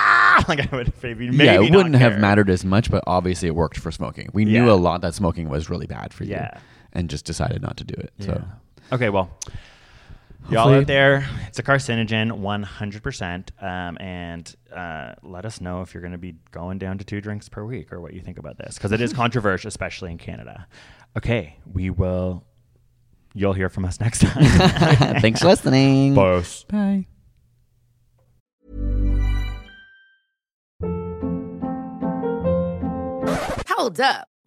Like 0.47 0.71
I 0.71 0.75
would 0.75 0.85
have 0.87 1.03
maybe, 1.03 1.31
maybe 1.31 1.43
yeah, 1.43 1.53
it 1.59 1.71
wouldn't 1.73 1.95
have 1.95 2.19
mattered 2.19 2.49
as 2.51 2.63
much, 2.63 2.89
but 2.91 3.03
obviously 3.07 3.47
it 3.47 3.55
worked 3.55 3.77
for 3.77 3.91
smoking. 3.91 4.29
We 4.31 4.45
knew 4.45 4.69
a 4.71 4.73
lot 4.73 5.01
that 5.01 5.15
smoking 5.15 5.49
was 5.49 5.69
really 5.71 5.87
bad 5.87 6.13
for 6.13 6.23
you, 6.23 6.31
Yeah. 6.33 6.59
And 6.93 7.09
just 7.09 7.25
decided 7.25 7.61
not 7.61 7.77
to 7.77 7.83
do 7.83 7.95
it. 7.95 8.13
So 8.19 8.43
Okay, 8.91 9.09
well, 9.09 9.29
y'all 10.49 10.73
out 10.73 10.87
there, 10.87 11.27
it's 11.47 11.59
a 11.59 11.63
carcinogen, 11.63 12.31
100%. 12.31 13.63
Um, 13.63 13.97
and 13.99 14.55
uh, 14.75 15.13
let 15.21 15.45
us 15.45 15.61
know 15.61 15.81
if 15.81 15.93
you're 15.93 16.01
going 16.01 16.13
to 16.13 16.17
be 16.17 16.35
going 16.51 16.79
down 16.79 16.97
to 16.97 17.03
two 17.03 17.21
drinks 17.21 17.47
per 17.49 17.63
week 17.63 17.93
or 17.93 18.01
what 18.01 18.13
you 18.13 18.21
think 18.21 18.39
about 18.39 18.57
this, 18.57 18.75
because 18.75 18.91
it 18.91 18.99
is 19.01 19.13
controversial, 19.23 19.67
especially 19.67 20.11
in 20.11 20.17
Canada. 20.17 20.67
Okay, 21.17 21.57
we 21.71 21.91
will. 21.91 22.43
You'll 23.35 23.53
hear 23.53 23.69
from 23.69 23.85
us 23.85 23.99
next 24.01 24.21
time. 24.21 24.43
thanks 25.21 25.41
for 25.41 25.47
listening. 25.47 26.15
Both. 26.15 26.67
Bye. 26.67 27.05
Hold 33.67 33.99
up. 34.01 34.27